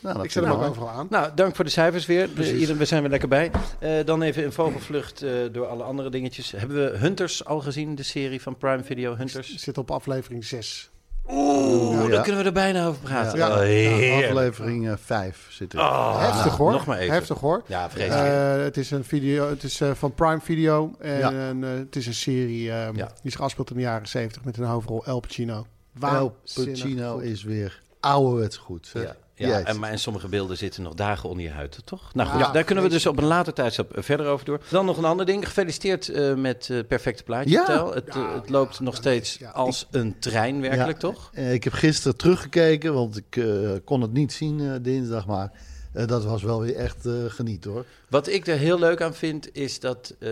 Nou, 0.01 0.23
Ik 0.23 0.31
zet 0.31 0.45
hem 0.45 0.53
ook 0.53 0.63
overal 0.63 0.89
aan. 0.89 1.07
Nou, 1.11 1.31
dank 1.35 1.57
voor 1.57 1.65
de 1.65 1.71
cijfers 1.71 2.07
weer. 2.07 2.29
Ieder, 2.55 2.77
we 2.77 2.85
zijn 2.85 3.01
weer 3.01 3.11
lekker 3.11 3.29
bij. 3.29 3.51
Eh, 3.79 3.91
dan 4.05 4.23
even 4.23 4.43
in 4.43 4.53
vogelvlucht 4.53 5.23
eh, 5.23 5.31
door 5.53 5.67
alle 5.67 5.83
andere 5.83 6.11
dingetjes. 6.11 6.51
Hebben 6.51 6.77
we 6.93 6.99
Hunters 6.99 7.45
al 7.45 7.61
gezien, 7.61 7.95
de 7.95 8.03
serie 8.03 8.43
van 8.43 8.57
Prime 8.57 8.83
Video 8.85 9.17
Hunters? 9.17 9.53
Ik 9.53 9.59
zit 9.59 9.79
op 9.79 9.91
aflevering 9.91 10.45
6. 10.45 10.91
Oeh, 11.31 12.03
Ja. 12.05 12.09
dan 12.09 12.23
kunnen 12.23 12.41
we 12.41 12.47
er 12.47 12.53
bijna 12.53 12.87
over 12.87 13.01
praten. 13.03 13.39
Ja. 13.39 13.49
Oh. 13.49 14.25
Aflevering 14.25 14.97
5 15.01 15.47
zit 15.51 15.73
er. 15.73 15.79
Oh, 15.79 16.19
Heftig 16.21 16.57
hoor. 16.57 16.73
Nog 16.73 16.87
maar 16.87 16.99
even. 16.99 17.15
Heftig 17.15 17.39
hoor. 17.39 17.63
Ja, 17.67 17.91
vreselijk. 17.91 18.29
Eh, 18.59 18.63
het 18.65 18.77
is 18.77 18.91
een 18.91 19.05
video, 19.05 19.49
het 19.49 19.63
is 19.63 19.81
eh, 19.81 19.91
van 19.95 20.15
Prime 20.15 20.41
Video. 20.41 20.95
En 20.99 21.19
Ja. 21.19 21.33
een, 21.33 21.65
eh, 21.65 21.71
het 21.71 21.97
is 21.97 22.07
een 22.07 22.15
serie 22.15 22.71
eh, 22.71 22.89
Ja. 22.95 23.11
die 23.23 23.31
zich 23.31 23.41
afspeelt 23.41 23.71
in 23.71 23.77
de 23.77 23.83
jaren 23.83 24.09
70 24.09 24.45
met 24.45 24.57
een 24.57 24.65
hoofdrol 24.65 25.05
El 25.05 25.21
Pacino. 25.21 25.55
El 25.55 25.67
Waanzinnig 26.01 26.73
Pacino 26.83 27.19
is 27.19 27.43
weer 27.43 27.83
ouderwets 28.01 28.57
goed. 28.57 28.87
zeg. 28.87 29.03
Ja, 29.03 29.17
ja 29.39 29.61
en, 29.65 29.79
maar 29.79 29.91
en 29.91 29.99
sommige 29.99 30.29
beelden 30.29 30.57
zitten 30.57 30.83
nog 30.83 30.95
dagen 30.95 31.29
onder 31.29 31.45
je 31.45 31.51
huid, 31.51 31.79
toch? 31.85 32.15
Nou 32.15 32.29
goed, 32.29 32.41
Ja, 32.41 32.53
daar 32.53 32.65
kunnen 32.65 32.85
we 32.85 32.91
dus 32.91 33.07
op 33.07 33.19
een 33.19 33.25
later 33.25 33.53
tijdstip 33.53 33.93
eh, 33.97 34.03
verder 34.03 34.27
over 34.27 34.45
door. 34.47 34.61
Dan 34.71 34.85
nog 34.85 34.97
een 34.97 35.05
ander 35.05 35.27
ding. 35.27 35.47
Gefeliciteerd 35.47 36.09
eh, 36.09 36.35
met 36.35 36.69
eh 36.71 36.79
Perfecte 36.89 37.23
Plaatje, 37.23 37.51
Ja. 37.51 37.65
Tel. 37.65 37.95
Het, 37.95 38.15
Ja, 38.15 38.35
het 38.35 38.49
loopt 38.51 38.77
ja, 38.77 38.85
nog 38.85 38.97
steeds 38.97 39.39
als 39.53 39.87
een 39.91 40.19
trein, 40.19 40.61
werkelijk, 40.61 41.03
Ja. 41.03 41.09
toch? 41.09 41.31
Eh, 41.35 41.53
ik 41.53 41.65
heb 41.65 41.73
gisteren 41.73 42.17
teruggekeken, 42.17 42.95
want 42.95 43.17
ik 43.17 43.37
eh, 43.37 43.71
kon 43.85 44.01
het 44.03 44.13
niet 44.13 44.33
zien 44.33 44.61
eh, 44.61 44.73
dinsdag, 44.83 45.27
maar 45.27 45.53
eh, 45.93 46.07
dat 46.07 46.25
was 46.25 46.43
wel 46.43 46.61
weer 46.61 46.77
echt 46.77 47.07
eh 47.07 47.13
geniet 47.29 47.65
hoor. 47.65 47.85
Wat 48.09 48.29
ik 48.29 48.47
er 48.47 48.57
heel 48.59 48.79
leuk 48.79 49.03
aan 49.03 49.15
vind, 49.15 49.55
is 49.57 49.81
dat 49.81 50.15
eh, 50.19 50.29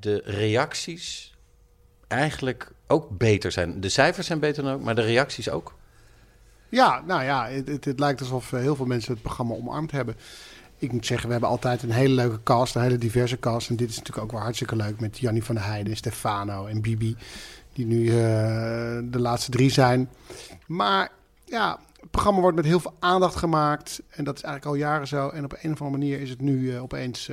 de 0.00 0.22
reacties 0.24 1.34
eigenlijk 2.08 2.70
ook 2.86 3.18
beter 3.18 3.52
zijn. 3.52 3.80
De 3.80 3.88
cijfers 3.88 4.26
zijn 4.26 4.38
beter 4.38 4.62
dan 4.62 4.72
ook, 4.72 4.82
maar 4.82 4.94
de 4.94 5.02
reacties 5.02 5.50
ook. 5.50 5.74
Ja, 6.72 7.02
nou 7.06 7.22
ja, 7.22 7.48
het, 7.48 7.84
het, 7.84 7.98
lijkt 7.98 8.20
alsof 8.20 8.52
eh, 8.52 8.60
heel 8.60 8.76
veel 8.76 8.86
mensen 8.86 9.12
het 9.12 9.22
programma 9.22 9.54
omarmd 9.54 9.90
hebben. 9.90 10.16
Ik 10.78 10.92
moet 10.92 11.06
zeggen, 11.06 11.26
we 11.26 11.32
hebben 11.32 11.50
altijd 11.50 11.82
een 11.82 11.90
hele 11.90 12.14
leuke 12.14 12.42
cast, 12.42 12.74
een 12.74 12.82
hele 12.82 12.98
diverse 12.98 13.38
cast. 13.38 13.68
En 13.68 13.76
dit 13.76 13.88
is 13.88 13.96
natuurlijk 13.96 14.24
ook 14.24 14.32
wel 14.32 14.40
hartstikke 14.40 14.76
leuk 14.76 15.00
met 15.00 15.18
Jannie 15.18 15.44
van 15.44 15.54
der 15.54 15.64
Heijden, 15.64 15.96
Stefano 15.96 16.66
en 16.66 16.80
Bibi. 16.80 17.16
Die 17.72 17.86
nu 17.86 18.08
eh, 18.08 18.14
de 19.04 19.18
laatste 19.18 19.50
drie 19.50 19.70
zijn. 19.70 20.08
Maar 20.66 21.10
ja, 21.44 21.78
het 22.00 22.10
programma 22.10 22.40
wordt 22.40 22.56
met 22.56 22.64
heel 22.66 22.80
veel 22.80 22.96
aandacht 22.98 23.36
gemaakt. 23.36 24.02
En 24.10 24.24
dat 24.24 24.36
is 24.36 24.42
eigenlijk 24.42 24.74
al 24.74 24.80
jaren 24.88 25.08
zo. 25.08 25.28
En 25.28 25.44
op 25.44 25.52
een 25.52 25.72
of 25.72 25.80
andere 25.80 25.98
manier 25.98 26.20
is 26.20 26.30
het 26.30 26.40
nu 26.40 26.74
eh, 26.74 26.82
opeens... 26.82 27.30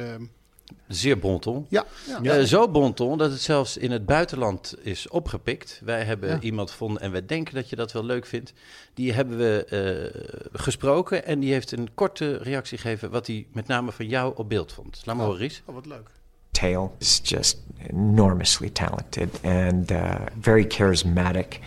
Zeer 0.90 1.20
bonton. 1.20 1.66
ja, 1.70 1.86
ja. 2.22 2.38
Eh, 2.38 2.44
zo 2.44 2.68
bonton 2.70 3.18
dat 3.18 3.32
het 3.32 3.42
zelfs 3.42 3.78
in 3.78 3.92
het 3.92 4.06
buitenland 4.06 4.76
is 4.82 5.08
opgepikt. 5.10 5.82
Wij 5.84 6.04
hebben 6.04 6.30
Ja. 6.30 6.40
iemand 6.40 6.72
gevonden 6.72 7.02
en 7.02 7.12
we 7.12 7.26
denken 7.26 7.56
dat 7.56 7.70
je 7.70 7.76
dat 7.76 7.92
wel 7.92 8.04
leuk 8.06 8.26
vindt. 8.26 8.54
Die 8.94 9.14
hebben 9.14 9.38
we 9.38 9.66
eh, 9.66 10.60
gesproken 10.62 11.26
en 11.26 11.40
die 11.40 11.52
heeft 11.52 11.72
een 11.72 11.90
korte 11.96 12.38
reactie 12.38 12.78
gegeven... 12.78 13.10
wat 13.10 13.28
hij 13.28 13.48
met 13.54 13.68
name 13.68 13.92
van 13.92 14.08
jou 14.08 14.34
op 14.36 14.50
beeld 14.50 14.72
vond. 14.74 15.02
Laat 15.06 15.16
maar 15.16 15.26
horen, 15.26 15.42
Ries. 15.42 15.62
Oh, 15.66 15.76
wat 15.76 15.86
leuk. 15.86 16.10
Tail 16.52 16.96
is 16.98 17.20
just 17.24 17.58
enormously 17.88 18.70
talented 18.70 19.30
and 19.44 19.92
uh, 19.92 20.16
very 20.42 20.66
charismatic 20.68 21.60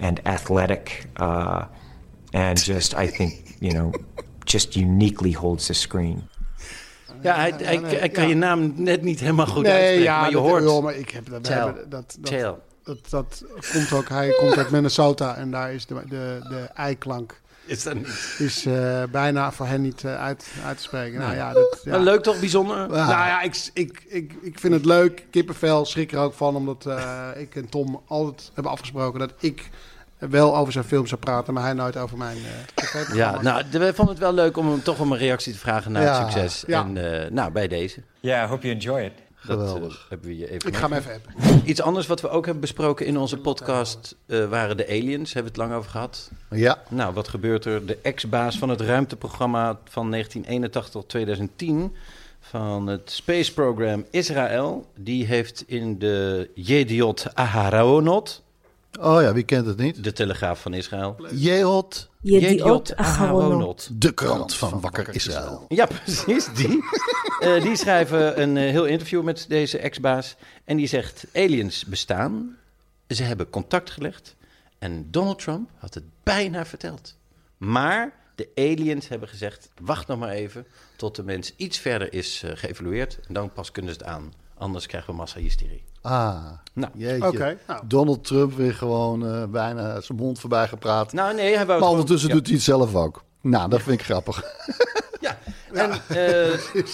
and 0.00 0.20
athletic, 0.24 1.06
uh, 1.20 1.62
and 2.30 2.64
just 2.64 2.92
I 2.92 3.06
think 3.10 3.32
you 3.58 3.72
know, 3.72 3.92
just 4.44 4.74
uniquely 4.76 5.32
holds 5.32 5.66
the 5.66 5.72
screen. 5.72 6.28
Ja, 7.22 7.34
hij, 7.34 7.54
hij, 7.58 8.08
kan 8.08 8.22
ja. 8.22 8.28
je 8.28 8.34
naam 8.34 8.72
net 8.76 9.02
niet 9.02 9.20
helemaal 9.20 9.46
goed 9.46 9.62
nee, 9.62 9.72
uitspreken, 9.72 10.02
ja, 10.02 10.20
maar 10.20 10.28
je 10.28 10.34
dat, 10.34 10.44
hoort... 10.44 10.62
joh, 10.62 10.82
maar 10.82 10.94
ik 10.94 11.10
heb, 11.10 11.28
we 11.28 11.40
Tail. 11.40 11.66
hebben 11.66 11.90
dat, 11.90 12.16
dat, 12.20 12.58
dat, 12.84 13.10
dat 13.10 13.44
komt 13.72 13.92
ook. 13.92 14.08
Hij 14.08 14.30
komt 14.30 14.56
uit 14.56 14.70
Minnesota 14.70 15.36
en 15.36 15.50
daar 15.50 15.72
is 15.72 15.86
de, 15.86 15.94
de, 16.08 16.38
de 16.48 16.68
eiklank 16.74 17.40
Is 17.66 17.82
dat 17.82 17.94
niet? 17.94 18.34
is 18.38 18.66
eh, 18.66 19.02
bijna 19.10 19.52
voor 19.52 19.66
hen 19.66 19.82
niet 19.82 20.04
eh, 20.04 20.20
uit, 20.20 20.46
uit 20.64 20.76
te 20.76 20.82
spreken. 20.82 21.20
Nou 21.20 21.34
ja, 21.34 21.52
dat, 21.52 21.80
ja. 21.84 21.90
Maar 21.90 22.00
leuk 22.00 22.22
toch, 22.22 22.40
bijzonder? 22.40 22.76
Nou 22.76 23.08
ja, 23.08 23.40
ik, 23.42 23.70
ik, 23.72 24.04
ik, 24.08 24.32
ik 24.42 24.58
vind 24.58 24.74
het 24.74 24.84
leuk. 24.84 25.26
Kippenvel, 25.30 25.84
schrik 25.84 26.12
er 26.12 26.18
ook 26.18 26.34
van, 26.34 26.56
omdat 26.56 26.86
eh, 26.86 27.28
ik 27.36 27.54
en 27.54 27.68
Tom 27.68 28.00
altijd 28.06 28.50
hebben 28.54 28.72
afgesproken 28.72 29.18
dat 29.20 29.32
ik 29.38 29.68
wel 30.18 30.56
over 30.56 30.72
zijn 30.72 30.84
film 30.84 31.06
zou 31.06 31.20
praten, 31.20 31.54
maar 31.54 31.62
hij 31.62 31.72
nooit 31.72 31.96
over 31.96 32.16
mijn 32.18 32.36
eh 32.36 32.42
tv-programma. 32.74 33.14
Ja, 33.14 33.42
nou, 33.42 33.64
we 33.70 33.92
vonden 33.94 34.14
het 34.14 34.22
wel 34.24 34.32
leuk 34.32 34.56
om 34.56 34.68
hem 34.70 34.82
toch 34.82 34.98
om 35.00 35.12
een 35.12 35.18
reactie 35.18 35.52
te 35.52 35.58
vragen 35.58 35.92
naar 35.92 36.02
Ja. 36.02 36.24
het 36.24 36.32
succes. 36.32 36.64
Ja. 36.66 36.84
En 36.84 37.22
eh, 37.24 37.30
nou, 37.30 37.52
bij 37.52 37.68
deze. 37.68 38.02
Yeah, 38.20 38.44
I 38.44 38.48
hope 38.48 38.62
you 38.66 38.74
enjoy 38.74 39.00
it. 39.00 39.12
Dat 39.46 39.60
eh, 39.60 39.66
Geweldig. 39.66 40.06
hebben 40.08 40.28
we 40.28 40.36
je 40.36 40.50
even 40.50 40.68
ik 40.68 40.76
ga 40.76 40.88
hem 40.88 40.98
even 40.98 41.10
hebben. 41.10 41.62
Iets 41.68 41.80
anders 41.82 42.06
wat 42.06 42.20
we 42.20 42.28
ook 42.28 42.44
hebben 42.44 42.60
besproken 42.60 43.06
in 43.06 43.18
onze 43.18 43.36
podcast 43.36 44.16
eh, 44.26 44.44
waren 44.48 44.76
de 44.76 44.86
aliens. 44.88 45.32
Hebben 45.32 45.52
we 45.52 45.60
het 45.60 45.68
lang 45.68 45.78
over 45.78 45.90
gehad. 45.90 46.30
Ja, 46.50 46.82
Nou, 46.88 47.14
wat 47.14 47.28
gebeurt 47.28 47.64
er? 47.64 47.86
De 47.86 47.98
ex-baas 48.02 48.58
van 48.58 48.68
het 48.68 48.80
ruimteprogramma 48.80 49.78
van 49.84 50.10
1981 50.10 50.88
tot 50.92 51.08
2010 51.08 51.94
van 52.40 52.86
het 52.86 53.10
Space 53.10 53.52
Program 53.54 54.04
Israël, 54.10 54.86
die 54.96 55.24
heeft 55.26 55.64
in 55.66 55.98
de 55.98 56.50
Yediot 56.54 57.26
Aharonot, 57.34 58.42
oh 58.98 59.22
ja, 59.22 59.32
wie 59.32 59.42
kent 59.42 59.66
het 59.66 59.76
niet? 59.76 60.04
de 60.04 60.12
telegraaf 60.12 60.60
van 60.60 60.74
Israël, 60.74 61.26
Jehot, 61.32 62.08
Yediot 62.20 62.96
Aharonot. 62.96 63.88
de 63.92 64.12
krant 64.12 64.54
van 64.54 64.80
Wakker 64.80 65.14
Israël. 65.14 65.64
Ja, 65.68 65.86
precies, 65.86 66.48
die. 66.54 66.78
Eh, 67.38 67.62
die 67.62 67.76
schrijven 67.76 68.40
een 68.40 68.56
eh, 68.56 68.70
heel 68.70 68.84
interview 68.84 69.22
met 69.22 69.44
deze 69.48 69.78
ex-baas. 69.78 70.36
En 70.64 70.76
die 70.76 70.86
zegt, 70.86 71.26
aliens 71.32 71.84
bestaan. 71.84 72.56
Ze 73.08 73.22
hebben 73.22 73.50
contact 73.50 73.90
gelegd. 73.90 74.36
En 74.78 75.06
Donald 75.10 75.38
Trump 75.38 75.70
had 75.76 75.94
het 75.94 76.04
bijna 76.22 76.66
verteld. 76.66 77.16
Maar 77.56 78.12
de 78.34 78.48
aliens 78.54 79.08
hebben 79.08 79.28
gezegd, 79.28 79.70
wacht 79.82 80.06
nog 80.06 80.18
maar 80.18 80.30
even... 80.30 80.66
tot 80.96 81.16
de 81.16 81.22
mens 81.22 81.52
iets 81.56 81.78
verder 81.78 82.12
is 82.12 82.42
eh, 82.42 82.50
geëvalueerd. 82.54 83.18
En 83.28 83.34
dan 83.34 83.52
pas 83.52 83.70
kunnen 83.70 83.92
ze 83.92 83.98
het 83.98 84.08
aan. 84.08 84.32
Anders 84.58 84.86
krijgen 84.86 85.10
we 85.10 85.16
massahysterie. 85.16 85.84
Ah, 86.02 86.44
Nou, 86.72 86.92
jeetje. 86.94 87.26
Oké, 87.28 87.58
nou. 87.66 87.80
Donald 87.86 88.24
Trump 88.24 88.52
weer 88.56 88.74
gewoon 88.74 89.26
eh, 89.26 89.44
bijna 89.44 90.00
zijn 90.00 90.18
mond 90.18 90.40
voorbij 90.40 90.68
gepraat. 90.68 91.12
nou 91.12 91.34
nee, 91.34 91.46
hij 91.56 91.56
wou 91.66 91.70
het 91.70 91.80
maar 91.80 91.88
ondertussen 91.88 92.28
gewoon- 92.28 92.36
doet 92.44 92.46
hij 92.46 92.56
het 92.56 92.64
zelf 92.64 92.94
ook. 92.94 93.22
Nou, 93.40 93.70
dat 93.70 93.82
vind 93.82 94.00
ik 94.00 94.06
grappig. 94.06 94.42
Ja, 95.20 95.38
ja. 95.72 95.90
En, 96.08 96.16
eh, 96.16 96.58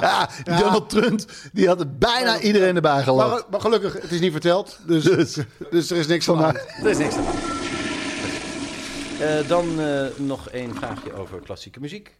Ja, 0.00 0.28
Donald 0.44 0.90
Trump, 0.90 1.20
die 1.52 1.66
had 1.68 1.80
er 1.80 1.96
bijna 1.96 2.40
iedereen 2.40 2.74
erbij 2.76 3.02
gelachen. 3.02 3.30
Maar, 3.32 3.42
maar 3.50 3.60
gelukkig, 3.60 3.92
het 4.02 4.10
is 4.10 4.20
niet 4.20 4.32
verteld, 4.32 4.78
dus, 4.86 5.02
dus, 5.70 5.90
er 5.90 5.96
is 5.96 6.06
niks 6.06 6.24
van 6.24 6.42
aan. 6.44 6.56
Er 6.56 6.86
is 6.86 6.98
niks 6.98 7.14
aan 7.16 7.24
hand. 7.24 7.38
Eh, 9.20 9.48
dan 9.48 9.80
eh, 9.80 10.06
nog 10.16 10.48
één 10.48 10.74
vraagje 10.74 11.12
over 11.12 11.40
klassieke 11.40 11.80
muziek. 11.80 12.16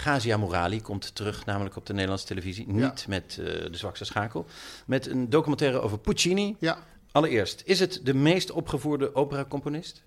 Gazia 0.00 0.36
Morali 0.36 0.82
komt 0.82 1.14
terug, 1.14 1.44
namelijk 1.44 1.76
op 1.76 1.86
de 1.86 1.92
Nederlandse 1.92 2.26
televisie. 2.26 2.68
Niet 2.68 3.06
met 3.08 3.38
eh, 3.40 3.44
de 3.44 3.76
zwakste 3.76 4.04
schakel. 4.04 4.46
Met 4.86 5.06
een 5.06 5.30
documentaire 5.30 5.80
over 5.80 5.98
Puccini. 5.98 6.56
Ja, 6.58 6.78
Allereerst, 7.12 7.62
is 7.64 7.80
het 7.80 8.00
de 8.02 8.14
meest 8.14 8.50
opgevoerde 8.50 9.14
operacomponist? 9.14 10.02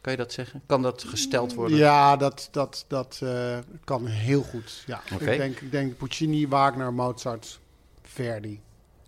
Kan 0.00 0.12
je 0.12 0.18
dat 0.18 0.32
zeggen? 0.32 0.62
Kan 0.66 0.82
dat 0.82 1.04
gesteld 1.04 1.54
worden? 1.54 1.78
ja 1.78 2.16
dat, 2.16 2.48
dat, 2.50 2.84
dat 2.88 3.20
eh, 3.22 3.58
kan 3.84 4.06
heel 4.06 4.42
goed. 4.42 4.82
Ja. 4.86 5.02
Ik, 5.10 5.18
denk, 5.18 5.60
ik 5.60 5.70
denk 5.70 5.96
Puccini, 5.96 6.48
Wagner, 6.48 6.92
Mozart, 6.92 7.60
Verdi. 8.02 8.60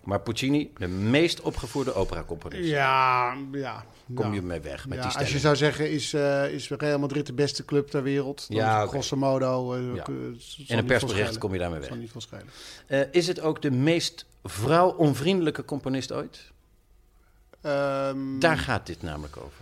Maar 0.04 0.20
Puccini, 0.20 0.72
de 0.78 0.88
meest 0.88 1.40
opgevoerde 1.40 1.94
operacomponist. 1.94 2.68
Ja, 2.68 3.36
ja. 3.52 3.84
Kom 4.14 4.26
ja. 4.28 4.34
je 4.34 4.42
mee 4.42 4.60
weg 4.60 4.86
met 4.88 4.88
Ja, 4.88 4.94
die 4.94 5.02
als 5.04 5.12
stelling? 5.12 5.32
je 5.32 5.38
zou 5.38 5.56
zeggen, 5.56 5.90
is, 5.90 6.12
eh, 6.12 6.52
is 6.52 6.68
Real 6.70 6.98
Madrid 6.98 7.26
de 7.26 7.32
beste 7.32 7.64
club 7.64 7.88
ter 7.88 8.02
wereld? 8.02 8.44
Dan 8.48 8.56
Ja, 8.56 8.82
is 8.82 8.88
grosso 8.88 9.16
modo... 9.16 9.74
eh, 9.74 9.94
Ja. 9.94 10.04
In 10.66 10.78
een 10.78 10.84
persbericht 10.84 11.38
kom 11.38 11.52
je 11.52 11.58
daarmee 11.58 11.82
Zal 11.82 11.96
weg. 11.96 11.98
niet. 11.98 12.12
Eh, 12.86 13.00
is 13.10 13.26
het 13.26 13.40
ook 13.40 13.62
de 13.62 13.70
meest 13.70 14.26
vrouwonvriendelijke 14.44 15.64
componist 15.64 16.12
ooit? 16.12 16.50
Ehm, 17.60 18.38
Daar 18.38 18.58
gaat 18.58 18.86
dit 18.86 19.02
namelijk 19.02 19.36
over. 19.36 19.60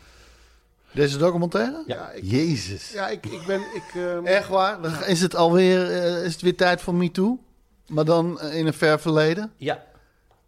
Deze 0.92 1.18
documentaire? 1.18 1.82
ja, 1.86 2.10
ik, 2.10 2.22
Jezus. 2.24 2.92
ja, 2.92 3.08
ik, 3.08 3.26
ik 3.26 3.46
ben... 3.46 3.60
Ik, 3.60 3.94
ehm, 3.94 4.26
Echt 4.26 4.48
waar? 4.48 4.82
Dan 4.82 5.04
Is 5.04 5.20
het 5.20 5.34
alweer 5.36 5.90
is 6.24 6.32
het 6.32 6.42
weer 6.42 6.56
tijd 6.56 6.80
voor 6.80 6.94
MeToo? 6.94 7.38
Maar 7.86 8.04
dan 8.04 8.40
in 8.40 8.66
een 8.66 8.74
ver 8.74 9.00
verleden? 9.00 9.52
Ja. 9.56 9.84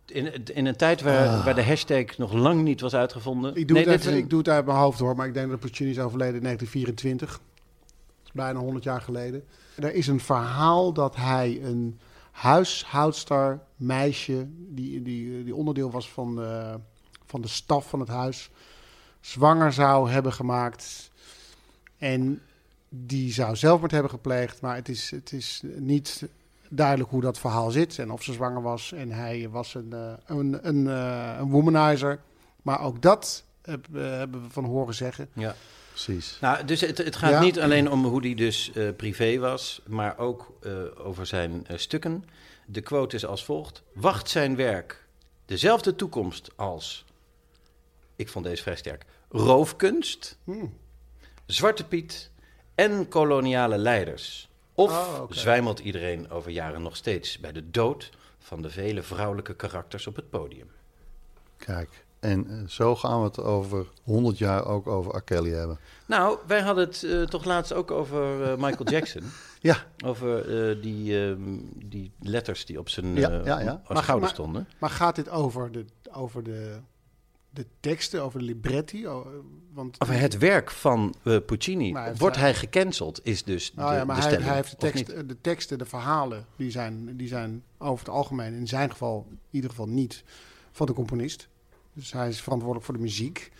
In, 0.07 0.45
in 0.45 0.67
een 0.67 0.77
tijd 0.77 1.03
waar, 1.03 1.45
waar 1.45 1.55
de 1.55 1.65
hashtag 1.65 2.19
nog 2.19 2.33
lang 2.33 2.63
niet 2.63 2.81
was 2.81 2.95
uitgevonden. 2.95 3.55
Ik 3.57 3.69
doe, 3.69 3.77
Nee, 3.77 3.87
het 3.89 4.01
even, 4.01 4.13
een- 4.13 4.19
ik 4.19 4.31
doe 4.31 4.39
het 4.39 4.49
uit 4.49 4.65
mijn 4.67 4.79
hoofd 4.79 4.99
hoor, 4.99 5.17
maar 5.17 5.27
ik 5.27 5.35
denk 5.35 5.51
dat 5.51 5.61
Puccini 5.61 5.91
is 5.91 5.99
overleden 5.99 6.35
in 6.35 6.43
1924. 6.43 7.31
Dat 7.31 8.25
is 8.25 8.33
bijna 8.33 8.59
100 8.59 8.85
jaar 8.85 9.01
geleden. 9.01 9.45
Er 9.77 9.95
is 9.95 10.07
een 10.07 10.21
verhaal 10.21 10.93
dat 10.93 11.17
hij 11.17 11.61
een 11.63 11.99
huishoudster, 12.31 13.61
meisje, 13.77 14.47
die, 14.49 15.03
die, 15.03 15.45
die 15.45 15.55
onderdeel 15.55 15.91
was 15.91 16.11
van 16.11 16.35
de, 16.37 16.79
van 17.27 17.41
de 17.41 17.49
staf 17.49 17.89
van 17.89 18.01
het 18.01 18.09
huis, 18.09 18.51
zwanger 19.21 19.73
zou 19.73 20.11
hebben 20.11 20.33
gemaakt. 20.33 21.11
En 21.99 22.43
die 22.89 23.33
zou 23.33 23.57
zelfmoord 23.57 23.91
hebben 23.93 24.11
gepleegd, 24.11 24.61
maar 24.61 24.75
het 24.77 24.89
is, 24.89 25.11
het 25.11 25.33
is 25.33 25.63
niet 25.77 26.29
duidelijk 26.75 27.11
hoe 27.11 27.21
dat 27.21 27.39
verhaal 27.39 27.71
zit 27.71 27.99
en 27.99 28.11
of 28.11 28.23
ze 28.23 28.33
zwanger 28.33 28.63
was. 28.63 28.93
En 28.93 29.11
hij 29.11 29.49
was 29.51 29.75
een, 29.75 29.93
eh, 29.93 30.13
een, 30.27 30.59
een, 30.69 30.87
eh, 30.89 31.37
een 31.39 31.51
womanizer. 31.51 32.21
Maar 32.63 32.81
ook 32.81 33.03
dat 33.03 33.45
heb- 33.63 33.87
eh, 33.95 34.03
hebben 34.03 34.43
we 34.43 34.51
van 34.51 34.65
horen 34.65 34.95
zeggen. 34.95 35.29
Ja. 35.33 35.55
Precies. 35.89 36.39
Nou, 36.41 36.65
dus 36.65 36.81
het, 36.81 36.99
het 36.99 37.17
gaat 37.17 37.31
Ja. 37.31 37.41
niet 37.41 37.61
alleen 37.61 37.91
om 37.91 38.05
hoe 38.05 38.21
hij 38.21 38.35
dus 38.35 38.73
eh, 38.73 38.89
privé 38.97 39.39
was, 39.39 39.83
maar 39.87 40.19
ook 40.19 40.53
eh, 40.63 40.73
over 41.07 41.27
zijn 41.27 41.67
eh, 41.67 41.77
stukken. 41.79 42.25
De 42.67 42.81
quote 42.81 43.17
is 43.17 43.27
als 43.27 43.45
volgt: 43.45 43.83
Wacht 43.95 44.29
zijn 44.31 44.57
werk 44.57 45.07
dezelfde 45.47 45.97
toekomst 45.97 46.51
als. 46.57 47.05
Ik 48.17 48.29
vond 48.29 48.45
deze 48.45 48.63
vrij 48.63 48.77
sterk. 48.77 49.05
roofkunst, 49.31 50.39
Hmm. 50.45 50.75
Zwarte 51.47 51.85
Piet 51.85 52.31
en 52.75 53.09
koloniale 53.09 53.79
leiders. 53.79 54.49
Of 54.83 54.91
Oh, 54.91 55.31
zwijmelt 55.31 55.79
iedereen 55.79 56.31
over 56.31 56.51
jaren 56.51 56.83
nog 56.83 56.97
steeds 56.97 57.39
bij 57.39 57.53
de 57.53 57.71
dood 57.71 58.11
van 58.39 58.63
de 58.63 58.71
vele 58.71 59.03
vrouwelijke 59.03 59.55
karakters 59.55 60.07
op 60.07 60.17
het 60.17 60.31
podium? 60.31 60.71
Kijk, 61.57 62.05
en 62.21 62.47
eh, 62.51 62.69
zo 62.69 62.97
gaan 62.97 63.19
we 63.19 63.25
het 63.25 63.41
over 63.41 63.87
100 64.03 64.39
jaar 64.39 64.67
ook 64.67 64.87
over 64.87 65.17
R. 65.17 65.23
Kelly 65.23 65.51
hebben. 65.51 65.79
Nou, 66.07 66.39
wij 66.47 66.61
hadden 66.61 66.85
het 66.85 67.03
eh, 67.03 67.23
toch 67.23 67.45
laatst 67.45 67.73
ook 67.73 67.91
over 67.91 68.43
eh, 68.43 68.57
Michael 68.59 68.91
Jackson. 68.95 69.23
Ja. 69.61 69.77
Over 70.05 70.69
eh, 70.71 70.83
die, 70.83 71.27
ehm, 71.27 71.59
die 71.75 72.13
letters 72.21 72.65
die 72.65 72.79
op 72.79 72.89
zijn 72.89 73.17
Ja, 73.17 73.31
ja, 73.45 73.61
ja. 73.61 73.81
schouder 73.85 74.21
maar, 74.21 74.29
stonden. 74.29 74.69
Maar 74.79 74.91
gaat 74.91 75.17
dit 75.17 75.31
over 75.31 75.73
de, 75.73 75.85
over 76.13 76.43
de, 76.43 76.79
de 77.53 77.67
teksten, 77.81 78.23
over 78.23 78.39
de 78.39 78.45
libretti? 78.45 79.07
Oh, 79.07 79.27
Want, 79.73 80.01
Over 80.03 80.19
het 80.19 80.39
werk 80.39 80.71
van 80.71 81.15
eh, 81.23 81.37
Puccini. 81.47 81.93
Hij 81.93 82.17
Wordt 82.17 82.37
hij 82.37 82.55
gecanceld, 82.55 83.21
is 83.23 83.45
dus 83.45 83.75
Nou 83.75 83.91
de, 83.91 83.97
ja, 83.97 84.05
maar 84.05 84.15
de 84.15 84.21
hij, 84.21 84.31
stelling, 84.31 84.49
hij 84.49 84.57
heeft 84.57 84.71
de, 84.71 84.77
tekst, 84.77 85.17
niet? 85.17 85.29
de 85.29 85.41
teksten, 85.41 85.79
de 85.79 85.85
verhalen, 85.85 86.47
die 86.57 86.71
zijn, 86.71 87.17
die 87.17 87.29
zijn 87.29 87.63
over 87.79 88.07
het 88.07 88.15
algemeen, 88.15 88.55
in 88.55 88.69
zijn 88.69 88.91
geval 88.91 89.27
in 89.31 89.39
ieder 89.51 89.71
geval 89.71 89.89
niet, 89.89 90.25
van 90.73 90.87
de 90.87 90.93
componist. 90.93 91.49
Dus 91.93 92.13
hij 92.13 92.29
is 92.29 92.41
verantwoordelijk 92.41 92.87
voor 92.87 92.97
de 92.97 93.03
muziek. 93.03 93.53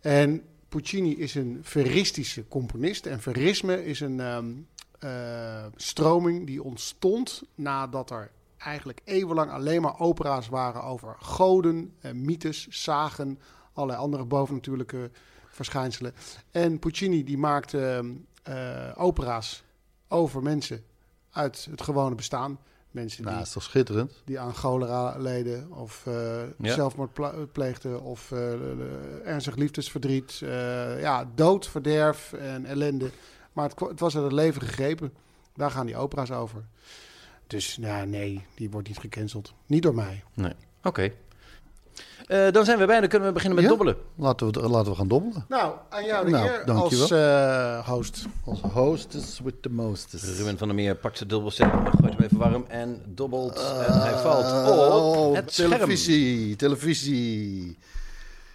En 0.00 0.42
Puccini 0.68 1.16
is 1.16 1.34
een 1.34 1.58
veristische 1.62 2.48
componist. 2.48 3.06
En 3.06 3.20
verisme 3.20 3.84
is 3.84 4.00
een 4.00 4.20
ehm, 4.20 4.50
eh, 4.98 5.66
stroming 5.76 6.46
die 6.46 6.62
ontstond 6.62 7.42
nadat 7.54 8.10
er 8.10 8.30
eigenlijk 8.60 9.00
eeuwenlang 9.04 9.50
alleen 9.50 9.82
maar 9.82 9.98
opera's 10.00 10.48
waren 10.48 10.82
over 10.82 11.16
goden, 11.18 11.94
mythes, 12.14 12.66
zagen, 12.68 13.38
allerlei 13.72 14.00
andere 14.02 14.24
bovennatuurlijke 14.24 15.10
verschijnselen. 15.48 16.14
En 16.50 16.78
Puccini 16.78 17.24
die 17.24 17.38
maakte 17.38 17.86
ehm, 17.86 18.10
eh, 18.42 18.92
opera's 19.02 19.62
over 20.08 20.42
mensen 20.42 20.84
uit 21.30 21.66
het 21.70 21.82
gewone 21.82 22.14
bestaan. 22.14 22.58
Mensen 22.90 23.22
Nou, 23.24 23.36
die, 23.36 23.44
is 23.44 23.52
toch 23.52 23.62
schitterend? 23.62 24.12
die 24.24 24.38
aan 24.40 24.54
cholera 24.54 25.14
leden 25.18 25.72
of 25.72 26.02
Ja. 26.58 26.74
zelfmoord 26.74 27.52
pleegden 27.52 28.02
of 28.02 28.32
eh, 28.32 28.52
ernstig 29.24 29.54
liefdesverdriet. 29.56 30.32
ja, 30.98 31.30
dood, 31.34 31.68
verderf 31.68 32.32
en 32.32 32.64
ellende. 32.64 33.10
Maar 33.52 33.68
het, 33.68 33.80
het 33.80 34.00
was 34.00 34.14
uit 34.14 34.24
het 34.24 34.32
leven 34.32 34.62
gegrepen. 34.62 35.12
Daar 35.54 35.70
gaan 35.70 35.86
die 35.86 35.96
opera's 35.96 36.30
over. 36.30 36.64
Dus 37.50 37.76
ja, 37.80 38.04
nee, 38.04 38.44
die 38.54 38.70
wordt 38.70 38.88
niet 38.88 38.98
gecanceld. 38.98 39.52
Niet 39.66 39.82
door 39.82 39.94
mij. 39.94 40.22
Nee. 40.34 40.52
Oké. 40.82 41.10
Eh, 42.26 42.50
dan 42.50 42.64
zijn 42.64 42.78
we 42.78 42.86
bij, 42.86 43.00
dan 43.00 43.08
kunnen 43.08 43.28
we 43.28 43.34
beginnen 43.34 43.58
met 43.60 43.70
Ja? 43.70 43.76
dobbelen. 43.76 43.96
Laten 44.16 44.52
we, 44.52 44.68
laten 44.68 44.90
we 44.92 44.98
gaan 44.98 45.08
dobbelen. 45.08 45.44
Nou, 45.48 45.74
aan 45.88 46.04
jou 46.04 46.24
de 46.24 46.30
Nou, 46.30 46.48
eer 46.48 46.62
dankjewel. 46.66 47.02
als 47.02 47.10
eh, 47.10 47.88
host. 47.88 48.24
Als 48.44 48.60
hostess 48.60 49.40
with 49.40 49.62
the 49.62 49.68
mostest. 49.70 50.24
Ruben 50.38 50.58
van 50.58 50.66
der 50.68 50.76
Meer 50.76 50.94
pakt 50.96 51.18
de 51.18 51.26
dobbelsteen, 51.26 51.70
gooit 51.70 52.14
hem 52.14 52.20
even 52.24 52.36
warm 52.38 52.64
en 52.68 53.02
dobbelt. 53.06 53.56
en 53.86 54.00
hij 54.02 54.18
valt 54.18 54.68
op 54.68 54.74
Oh, 54.76 55.34
het 55.34 55.52
scherm. 55.52 55.70
televisie, 55.70 56.56
televisie. 56.56 57.78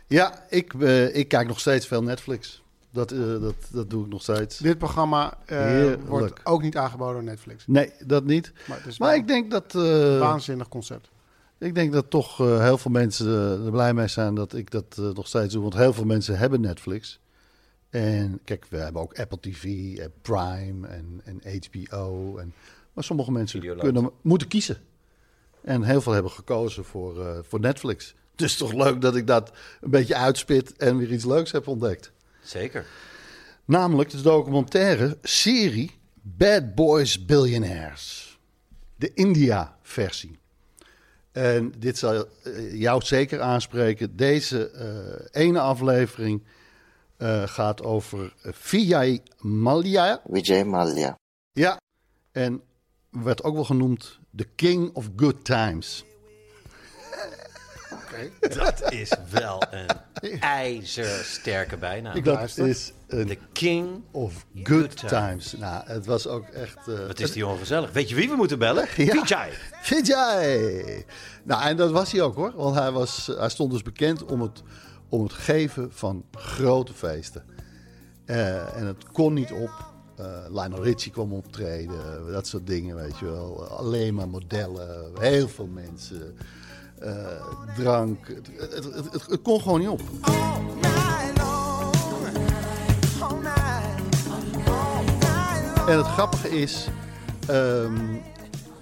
Ja, 0.07 0.45
ik, 0.49 0.73
eh, 0.73 1.15
ik 1.15 1.27
kijk 1.27 1.47
nog 1.47 1.59
steeds 1.59 1.87
veel 1.87 2.03
Netflix. 2.03 2.61
Dat, 2.95 3.11
eh, 3.11 3.19
dat, 3.19 3.55
dat 3.71 3.89
doe 3.89 4.05
ik 4.05 4.11
nog 4.11 4.21
steeds. 4.21 4.57
Dit 4.57 4.77
programma 4.77 5.37
eh, 5.45 5.93
wordt 6.07 6.45
ook 6.45 6.61
niet 6.61 6.77
aangeboden 6.77 7.13
door 7.13 7.23
Netflix. 7.23 7.63
Nee, 7.67 7.91
dat 8.05 8.23
niet. 8.23 8.51
Maar 8.67 8.77
het 8.77 8.85
is 8.85 8.97
Maar 8.99 9.09
wel 9.09 9.17
ik 9.17 9.27
denk 9.27 9.51
dat... 9.51 9.73
een 9.73 10.13
eh, 10.13 10.19
waanzinnig 10.19 10.69
concept. 10.69 11.09
ik 11.57 11.75
denk 11.75 11.93
dat 11.93 12.09
toch 12.09 12.39
eh, 12.39 12.59
heel 12.59 12.77
veel 12.77 12.91
mensen 12.91 13.27
er 13.65 13.71
blij 13.71 13.93
mee 13.93 14.07
zijn 14.07 14.35
dat 14.35 14.53
ik 14.53 14.71
dat 14.71 14.97
nog 15.13 15.27
steeds 15.27 15.53
doe. 15.53 15.61
Want 15.61 15.73
heel 15.73 15.93
veel 15.93 16.05
mensen 16.05 16.37
hebben 16.37 16.61
Netflix. 16.61 17.19
En 17.89 18.39
kijk, 18.43 18.65
we 18.69 18.77
hebben 18.77 19.01
ook 19.01 19.19
Apple 19.19 19.39
TV 19.39 19.63
en 19.97 20.11
Prime 20.21 20.87
en, 20.87 21.21
en 21.23 21.41
HBO. 21.41 22.37
En, 22.37 22.53
maar 22.93 23.03
sommige 23.03 23.31
mensen 23.31 23.59
Videoland. 23.59 23.93
kunnen, 23.93 24.11
moeten 24.21 24.47
kiezen. 24.47 24.77
En 25.61 25.83
heel 25.83 26.01
veel 26.01 26.13
hebben 26.13 26.31
gekozen 26.31 26.85
voor, 26.85 27.25
eh, 27.25 27.37
voor 27.41 27.59
Netflix. 27.59 28.15
Dus 28.35 28.57
toch 28.57 28.73
leuk 28.73 29.01
dat 29.01 29.15
ik 29.15 29.27
dat 29.27 29.51
een 29.81 29.89
beetje 29.89 30.15
uitspit 30.15 30.77
en 30.77 30.97
weer 30.97 31.11
iets 31.11 31.25
leuks 31.25 31.51
heb 31.51 31.67
ontdekt. 31.67 32.11
Zeker. 32.45 32.85
Namelijk 33.65 34.09
de 34.09 34.21
documentaire 34.21 35.17
serie 35.21 35.91
Bad 36.21 36.75
Boys 36.75 37.25
Billionaires. 37.25 38.39
De 38.95 39.13
India-versie. 39.13 40.39
En 41.31 41.73
dit 41.77 41.97
zal 41.97 42.13
eh, 42.43 42.79
jou 42.79 43.01
zeker 43.01 43.41
aanspreken. 43.41 44.15
Deze 44.15 44.69
eh, 44.69 45.43
ene 45.43 45.59
aflevering 45.59 46.43
eh, 47.17 47.43
gaat 47.47 47.83
over 47.83 48.33
Vijay 48.41 49.21
Mallya. 49.39 50.21
Vijay 50.31 50.63
Mallya. 50.63 51.17
Ja, 51.51 51.79
en 52.31 52.61
werd 53.09 53.43
ook 53.43 53.53
wel 53.53 53.63
genoemd 53.63 54.19
The 54.35 54.47
King 54.55 54.93
of 54.93 55.09
Good 55.15 55.45
Times. 55.45 56.05
Dat 58.55 58.91
is 58.91 59.11
wel 59.29 59.63
een 59.71 60.39
ijzersterke 60.39 61.77
bijnaam. 61.77 62.23
Dat 62.23 62.57
is 62.57 62.91
een 63.07 63.27
The 63.27 63.37
King 63.53 64.03
of 64.11 64.45
Good 64.63 64.67
Good 64.67 64.97
Times. 64.97 65.09
Times. 65.49 65.53
Nou, 65.57 65.83
het 65.85 66.05
was 66.05 66.27
ook 66.27 66.47
echt... 66.47 66.77
eh, 66.87 67.07
Wat 67.07 67.19
is 67.19 67.31
die 67.31 67.47
ongezellig. 67.47 67.91
Weet 67.91 68.09
je 68.09 68.15
wie 68.15 68.29
we 68.29 68.35
moeten 68.35 68.59
bellen? 68.59 68.87
Ja. 68.95 69.25
Vijay. 69.25 69.49
Vijay. 69.81 71.05
Nou, 71.43 71.63
en 71.63 71.77
dat 71.77 71.91
was 71.91 72.11
hij 72.11 72.21
ook 72.21 72.35
hoor. 72.35 72.51
Want 72.55 72.75
hij, 72.75 72.91
was, 72.91 73.31
hij 73.37 73.49
stond 73.49 73.71
dus 73.71 73.81
bekend 73.81 74.25
om 74.25 74.41
het, 74.41 74.61
om 75.09 75.23
het 75.23 75.33
geven 75.33 75.91
van 75.93 76.25
grote 76.31 76.93
feesten. 76.93 77.43
Eh, 78.25 78.77
en 78.77 78.85
het 78.85 79.05
kon 79.11 79.33
niet 79.33 79.51
op. 79.51 79.93
Eh 80.17 80.25
Lionel 80.49 80.83
Richie 80.83 81.11
kwam 81.11 81.33
optreden. 81.33 82.31
Dat 82.31 82.47
soort 82.47 82.67
dingen, 82.67 82.95
weet 82.95 83.17
je 83.19 83.25
wel. 83.25 83.67
Alleen 83.67 84.13
maar 84.13 84.29
modellen. 84.29 85.11
Heel 85.19 85.47
veel 85.47 85.67
mensen. 85.67 86.37
Eh, 86.99 87.75
drank. 87.75 88.27
Het, 88.27 88.49
het, 88.83 89.27
het, 89.27 89.41
kon 89.41 89.61
gewoon 89.61 89.79
niet 89.79 89.89
op. 89.89 90.01
En 95.87 95.97
het 95.97 96.07
grappige 96.07 96.49
is, 96.49 96.87
ehm, 97.47 98.15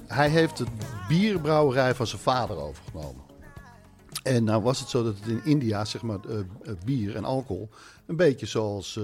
hij 0.07 0.29
heeft 0.29 0.57
de 0.57 0.65
bierbrouwerij 1.07 1.95
van 1.95 2.07
zijn 2.07 2.21
vader 2.21 2.57
overgenomen. 2.57 3.23
En 4.23 4.43
nou 4.43 4.61
was 4.61 4.79
het 4.79 4.89
zo 4.89 5.03
dat 5.03 5.15
het 5.19 5.27
in 5.27 5.41
India, 5.43 5.85
zeg 5.85 6.01
maar, 6.01 6.19
eh, 6.29 6.39
eh, 6.39 6.45
bier 6.85 7.15
en 7.15 7.25
alcohol, 7.25 7.69
een 8.05 8.15
beetje 8.15 8.45
zoals 8.45 8.97
eh, 8.97 9.03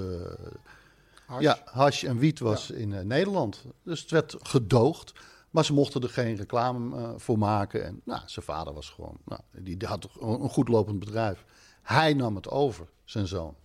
Hash. 1.25 1.41
ja, 1.41 1.59
hash 1.65 2.03
en 2.03 2.17
wiet 2.17 2.39
was 2.39 2.69
in 2.69 3.07
Nederland. 3.07 3.63
Dus 3.83 4.01
het 4.01 4.11
werd 4.11 4.35
gedoogd, 4.41 5.13
maar 5.49 5.65
ze 5.65 5.73
mochten 5.73 6.01
er 6.01 6.09
geen 6.09 6.35
reclame 6.35 6.97
eh, 6.97 7.09
voor 7.17 7.37
maken. 7.37 7.85
En 7.85 8.01
nou, 8.03 8.21
zijn 8.25 8.45
vader 8.45 8.73
was 8.73 8.89
gewoon, 8.89 9.17
nou, 9.25 9.41
die, 9.51 9.77
had 9.85 10.01
toch 10.01 10.21
een, 10.21 10.49
goed 10.49 10.67
lopend 10.67 10.99
bedrijf. 10.99 11.45
Hij 11.81 12.13
nam 12.13 12.35
het 12.35 12.49
over, 12.49 12.87
zijn 13.03 13.27
zoon. 13.27 13.55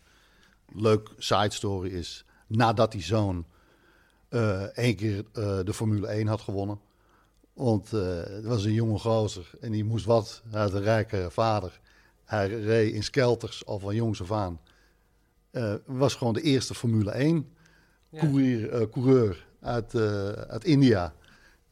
Leuk 0.73 1.11
side 1.19 1.53
story 1.53 1.91
is, 1.91 2.25
nadat 2.47 2.93
die 2.93 3.03
zoon 3.03 3.45
eh 4.29 4.63
één 4.63 4.97
keer 4.97 5.25
eh, 5.33 5.59
de 5.65 5.75
Formule 5.75 6.07
1 6.07 6.27
had 6.27 6.41
gewonnen. 6.41 6.81
Want 7.53 7.91
het 7.91 8.45
was 8.45 8.65
een 8.65 8.73
jonge 8.73 8.99
gozer 8.99 9.51
en 9.61 9.73
die 9.73 9.85
moest 9.85 10.05
wat. 10.05 10.43
Hij 10.51 10.61
had 10.61 10.73
een 10.73 10.83
rijke 10.83 11.27
vader. 11.31 11.81
Hij 12.25 12.49
reed 12.49 12.95
in 12.95 13.03
skelters 13.03 13.67
al 13.67 13.79
van 13.79 13.95
jongs 13.95 14.23
af 14.23 14.33
aan. 14.33 14.61
Was 15.87 16.15
gewoon 16.15 16.33
de 16.33 16.41
eerste 16.41 16.75
Formule 16.75 17.11
1 17.11 17.49
Ja. 18.09 18.19
coureur, 18.19 18.71
eh, 18.71 18.91
coureur 18.91 19.47
uit, 19.61 19.95
uit 20.49 20.65
India. 20.65 21.15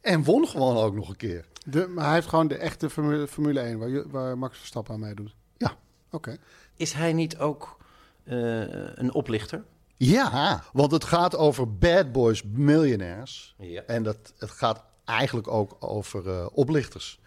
En 0.02 0.24
won 0.24 0.48
gewoon 0.48 0.76
ook 0.76 0.94
nog 0.94 1.08
een 1.08 1.16
keer. 1.16 1.44
De, 1.64 1.86
maar 1.86 2.04
hij 2.04 2.14
heeft 2.14 2.28
gewoon 2.28 2.48
de 2.48 2.56
echte 2.56 2.90
Formule, 2.90 3.28
Formule 3.28 3.60
1, 3.60 4.10
waar, 4.10 4.38
Max 4.38 4.58
Verstappen 4.58 4.94
aan 4.94 5.00
meedoet. 5.00 5.34
Ja. 5.56 5.76
Oké. 6.10 6.36
Is 6.76 6.92
hij 6.92 7.12
niet 7.12 7.38
ook 7.38 7.76
eh, 8.24 8.96
een 8.96 9.12
oplichter? 9.12 9.64
Ja, 10.04 10.64
want 10.72 10.90
het 10.90 11.04
gaat 11.04 11.36
over 11.36 11.78
bad 11.78 12.12
boys 12.12 12.42
millionaires. 12.42 13.54
Ja. 13.58 13.82
En 13.82 14.02
dat, 14.02 14.32
het 14.38 14.50
gaat 14.50 14.84
eigenlijk 15.04 15.48
ook 15.48 15.76
over 15.78 16.28
eh, 16.28 16.46
oplichters. 16.52 17.20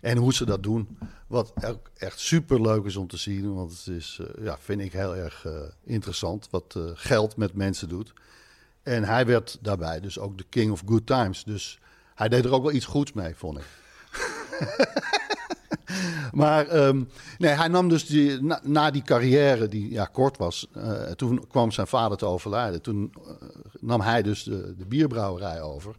En 0.00 0.16
hoe 0.16 0.34
ze 0.34 0.44
dat 0.44 0.62
doen. 0.62 0.98
Wat 1.26 1.52
ook 1.64 1.90
echt 1.96 2.20
super 2.20 2.60
leuk 2.60 2.84
is 2.84 2.96
om 2.96 3.06
te 3.06 3.16
zien. 3.16 3.54
Want 3.54 3.70
het 3.70 3.86
is, 3.86 4.20
eh, 4.20 4.44
ja, 4.44 4.58
vind 4.58 4.80
ik 4.80 4.92
heel 4.92 5.16
erg 5.16 5.44
eh, 5.44 5.52
interessant. 5.84 6.48
Wat 6.50 6.78
geld 6.94 7.36
met 7.36 7.54
mensen 7.54 7.88
doet. 7.88 8.12
En 8.82 9.04
hij 9.04 9.26
werd 9.26 9.58
daarbij 9.60 10.00
dus 10.00 10.18
ook 10.18 10.38
de 10.38 10.46
king 10.48 10.70
of 10.70 10.82
good 10.86 11.06
times. 11.06 11.44
Dus 11.44 11.78
hij 12.14 12.28
deed 12.28 12.44
er 12.44 12.52
ook 12.52 12.62
wel 12.62 12.72
iets 12.72 12.86
goeds 12.86 13.12
mee, 13.12 13.34
vond 13.34 13.58
ik. 13.58 13.64
Maar 16.32 16.66
ehm, 16.66 17.04
nee, 17.38 17.52
hij 17.52 17.68
nam 17.68 17.88
dus 17.88 18.06
die, 18.06 18.42
na, 18.62 18.90
die 18.90 19.02
carrière, 19.02 19.68
die 19.68 19.90
ja, 19.90 20.04
kort 20.04 20.36
was, 20.36 20.66
eh, 20.72 21.02
toen 21.02 21.46
kwam 21.48 21.70
zijn 21.70 21.86
vader 21.86 22.18
te 22.18 22.26
overlijden. 22.26 22.82
Toen 22.82 23.12
eh, 23.26 23.32
nam 23.80 24.00
hij 24.00 24.22
dus 24.22 24.42
de, 24.42 24.74
de 24.76 24.86
bierbrouwerij 24.86 25.60
over. 25.60 25.96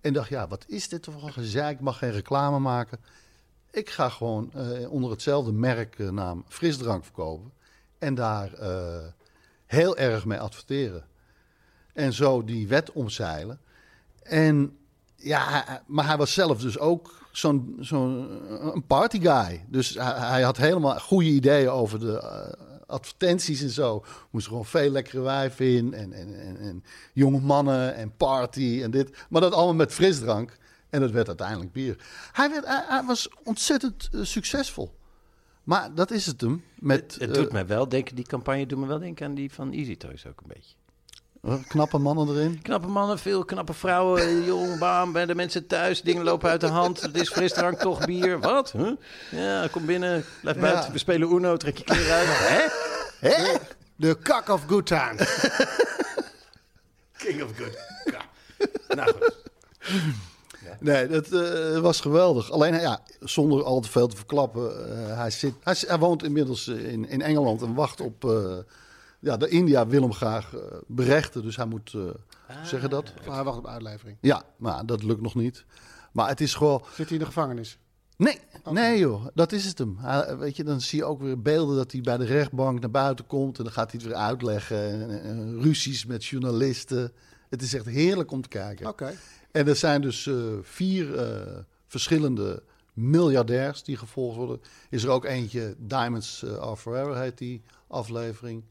En 0.00 0.12
dacht, 0.12 0.28
ja, 0.28 0.48
wat 0.48 0.64
is 0.68 0.88
dit 0.88 1.04
voor 1.04 1.22
een 1.22 1.32
gezeik? 1.32 1.76
Ik 1.76 1.84
mag 1.84 1.98
geen 1.98 2.10
reclame 2.10 2.58
maken. 2.58 2.98
Ik 3.70 3.90
ga 3.90 4.08
gewoon 4.08 4.50
eh, 4.52 4.90
onder 4.90 5.10
hetzelfde 5.10 5.52
merknaam 5.52 6.44
frisdrank 6.48 7.04
verkopen. 7.04 7.52
En 7.98 8.14
daar 8.14 8.50
heel 9.66 9.96
erg 9.96 10.24
mee 10.24 10.38
adverteren. 10.40 11.04
En 11.92 12.12
zo 12.12 12.44
die 12.44 12.68
wet 12.68 12.92
omzeilen. 12.92 13.60
En 14.22 14.78
ja, 15.18 15.82
maar 15.86 16.06
hij 16.06 16.16
was 16.16 16.32
zelf 16.32 16.60
dus 16.60 16.78
ook 16.78 17.26
zo'n 17.32 17.76
zo'n 17.80 18.28
een 18.74 18.86
party 18.86 19.20
guy. 19.20 19.64
Dus 19.68 19.94
hij, 19.94 20.14
hij 20.16 20.42
had 20.42 20.56
helemaal 20.56 20.98
goede 20.98 21.28
ideeën 21.28 21.68
over 21.68 22.00
de 22.00 22.20
eh, 22.20 22.66
advertenties 22.86 23.62
en 23.62 23.70
zo. 23.70 24.04
Moest 24.30 24.44
er 24.44 24.50
gewoon 24.50 24.66
veel 24.66 24.90
lekkere 24.90 25.20
wijven 25.20 25.66
in. 25.66 25.94
En, 25.94 26.12
en, 26.12 26.40
en, 26.40 26.56
en 26.56 26.84
jonge 27.12 27.40
mannen 27.40 27.94
en 27.94 28.16
party 28.16 28.80
en 28.82 28.90
dit. 28.90 29.26
Maar 29.28 29.40
dat 29.40 29.52
allemaal 29.52 29.74
met 29.74 29.92
frisdrank. 29.92 30.56
En 30.90 31.00
dat 31.00 31.10
werd 31.10 31.28
uiteindelijk 31.28 31.72
bier. 31.72 31.96
Hij, 32.32 32.50
werd, 32.50 32.66
hij, 32.66 32.84
hij 32.88 33.02
was 33.04 33.28
ontzettend 33.44 34.08
eh, 34.12 34.20
succesvol. 34.22 34.96
Maar 35.64 35.94
dat 35.94 36.10
is 36.10 36.26
het 36.26 36.40
hem. 36.40 36.64
Met, 36.74 37.16
Het 37.18 37.34
doet 37.34 37.46
eh, 37.46 37.52
mij 37.52 37.66
wel 37.66 37.88
denken, 37.88 38.16
die 38.16 38.26
campagne 38.26 38.66
doet 38.66 38.78
me 38.78 38.86
wel 38.86 38.98
denken 38.98 39.26
aan 39.26 39.34
die 39.34 39.52
van 39.52 39.72
Easy 39.72 39.96
Toys 39.96 40.26
ook 40.26 40.40
een 40.40 40.52
beetje. 40.54 40.74
Knappe 41.68 41.98
mannen 41.98 42.28
erin. 42.28 42.62
Knappe 42.62 42.86
mannen, 42.88 43.18
veel 43.18 43.44
knappe 43.44 43.72
vrouwen, 43.72 44.42
jong, 44.50 44.78
bam, 44.78 45.12
bij 45.12 45.26
de 45.26 45.34
mensen 45.34 45.66
thuis, 45.66 46.02
dingen 46.02 46.24
lopen 46.24 46.50
uit 46.50 46.60
de 46.60 46.66
hand. 46.66 47.00
Het 47.00 47.16
is 47.16 47.28
frisdrank, 47.30 47.78
toch 47.78 48.06
bier. 48.06 48.40
Wat? 48.40 48.72
Huh? 48.72 48.90
Ja, 49.30 49.68
kom 49.70 49.86
binnen, 49.86 50.24
blijf 50.40 50.56
Ja. 50.56 50.62
buiten, 50.62 50.92
we 50.92 50.98
spelen 50.98 51.32
Uno, 51.32 51.56
trek 51.56 51.76
je 51.78 51.84
kleren 51.84 52.14
uit. 52.14 52.28
Hè? 53.20 53.30
Hè? 53.30 53.54
De 53.96 54.18
cock 54.22 54.48
of 54.48 54.64
good 54.66 54.86
times. 54.86 55.38
King 57.16 57.42
of 57.42 57.50
good. 57.56 57.78
Nou 58.88 59.12
goed. 59.12 59.34
Nee, 60.80 61.06
dat 61.06 61.32
eh, 61.32 61.78
was 61.78 62.00
geweldig. 62.00 62.50
Alleen, 62.50 62.80
ja, 62.80 63.00
zonder 63.20 63.62
al 63.64 63.80
te 63.80 63.90
veel 63.90 64.06
te 64.08 64.16
verklappen. 64.16 64.96
eh, 65.08 65.16
hij, 65.16 65.30
zit, 65.30 65.54
hij, 65.62 65.98
woont 65.98 66.22
inmiddels 66.22 66.68
eh, 66.68 66.92
in, 66.92 67.08
in 67.08 67.22
Engeland 67.22 67.62
en 67.62 67.74
wacht 67.74 68.00
op... 68.00 68.24
eh, 68.24 68.56
ja, 69.18 69.36
de 69.36 69.48
India 69.48 69.86
wil 69.86 70.02
hem 70.02 70.12
graag 70.12 70.54
eh, 70.54 70.60
berechten. 70.86 71.42
Dus 71.42 71.56
hij 71.56 71.66
moet... 71.66 71.94
eh 71.94 72.00
zeggen 72.64 72.90
dat? 72.90 73.12
Hij 73.22 73.44
wacht 73.44 73.58
op 73.58 73.66
uitlevering. 73.66 74.16
Ja, 74.20 74.42
maar 74.56 74.86
dat 74.86 75.02
lukt 75.02 75.20
nog 75.20 75.34
niet. 75.34 75.64
Maar 76.12 76.28
het 76.28 76.40
is 76.40 76.54
gewoon... 76.54 76.82
Zit 76.94 77.06
hij 77.06 77.14
in 77.14 77.18
de 77.18 77.24
gevangenis? 77.24 77.78
Nee, 78.16 78.38
nee 78.70 78.98
joh, 78.98 79.26
dat 79.34 79.52
is 79.52 79.64
het 79.64 79.78
hem. 79.78 79.96
Hij, 79.98 80.36
weet 80.36 80.56
je, 80.56 80.64
dan 80.64 80.80
zie 80.80 80.98
je 80.98 81.04
ook 81.04 81.20
weer 81.20 81.42
beelden 81.42 81.76
dat 81.76 81.92
hij 81.92 82.00
bij 82.00 82.16
de 82.16 82.24
rechtbank 82.24 82.80
naar 82.80 82.90
buiten 82.90 83.26
komt... 83.26 83.58
en 83.58 83.64
dan 83.64 83.72
gaat 83.72 83.90
hij 83.90 84.00
het 84.00 84.08
weer 84.08 84.18
uitleggen. 84.18 85.10
En, 85.22 85.60
ruzies 85.62 86.06
met 86.06 86.24
journalisten. 86.24 87.12
Het 87.48 87.62
is 87.62 87.74
echt 87.74 87.86
heerlijk 87.86 88.30
om 88.30 88.42
te 88.42 88.48
kijken. 88.48 88.86
Oké. 88.86 89.14
En 89.52 89.68
er 89.68 89.76
zijn 89.76 90.00
dus 90.00 90.26
eh, 90.26 90.34
vier 90.62 91.06
verschillende 91.86 92.62
miljardairs 92.98 93.82
die 93.82 93.96
gevolgd 93.96 94.36
worden. 94.36 94.60
Is 94.90 95.02
er 95.02 95.10
ook 95.10 95.24
eentje, 95.24 95.74
Diamonds 95.78 96.42
eh, 96.42 96.58
Are 96.58 96.76
Forever 96.76 97.16
heet 97.16 97.38
die 97.38 97.62
aflevering. 97.86 98.64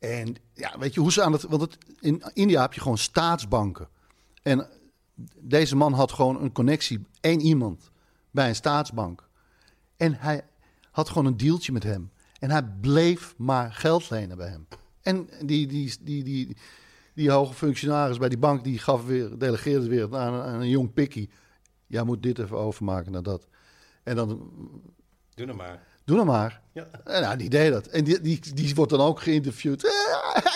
En 0.00 0.36
ja, 0.54 0.78
weet 0.78 0.94
je 0.94 1.00
hoe 1.00 1.12
ze 1.12 1.22
aan 1.22 1.32
het... 1.32 1.42
Want 1.42 1.60
het, 1.60 1.78
in 2.00 2.22
India 2.32 2.60
heb 2.60 2.72
je 2.72 2.80
gewoon 2.80 2.98
staatsbanken. 2.98 3.88
En 4.42 4.68
deze 5.40 5.76
man 5.76 5.92
had 5.92 6.12
gewoon 6.12 6.42
een 6.42 6.52
connectie, 6.52 7.06
één 7.20 7.40
iemand, 7.40 7.90
bij 8.30 8.48
een 8.48 8.54
staatsbank. 8.54 9.28
En 9.96 10.14
hij 10.14 10.44
had 10.90 11.08
gewoon 11.08 11.26
een 11.26 11.36
dealtje 11.36 11.72
met 11.72 11.82
hem. 11.82 12.10
En 12.38 12.50
hij 12.50 12.64
bleef 12.80 13.34
maar 13.36 13.72
geld 13.72 14.10
lenen 14.10 14.36
bij 14.36 14.48
hem. 14.48 14.66
En 15.02 15.28
die, 15.46 15.66
die, 15.66 15.94
die, 16.00 16.24
die, 16.24 16.56
die 17.14 17.30
hoge 17.30 17.54
functionaris 17.54 18.18
bij 18.18 18.28
die 18.28 18.38
bank, 18.38 18.64
die 18.64 18.78
gaf 18.78 19.04
weer, 19.04 19.38
delegeerde 19.38 19.88
weer 19.88 20.16
aan, 20.16 20.34
een- 20.34 20.42
aan 20.42 20.60
een 20.60 20.68
jong 20.68 20.92
pikkie. 20.92 21.30
Jij 21.86 22.02
moet 22.04 22.22
dit 22.22 22.38
even 22.38 22.56
overmaken 22.58 23.12
naar 23.12 23.22
dat. 23.22 23.46
En 24.02 24.16
dan, 24.16 24.50
Doe 25.34 25.46
nou 25.46 25.58
maar. 25.58 25.86
Doe 26.04 26.16
nou 26.16 26.28
maar. 26.28 26.60
Ja. 26.72 26.86
En 27.04 27.22
nou, 27.22 27.36
die 27.36 27.48
deed 27.48 27.72
dat. 27.72 27.86
En 27.86 28.04
die, 28.04 28.20
die, 28.20 28.40
die 28.54 28.74
wordt 28.74 28.90
dan 28.90 29.00
ook 29.00 29.20
geïnterviewd. 29.20 29.84
"Eh, 29.84 29.90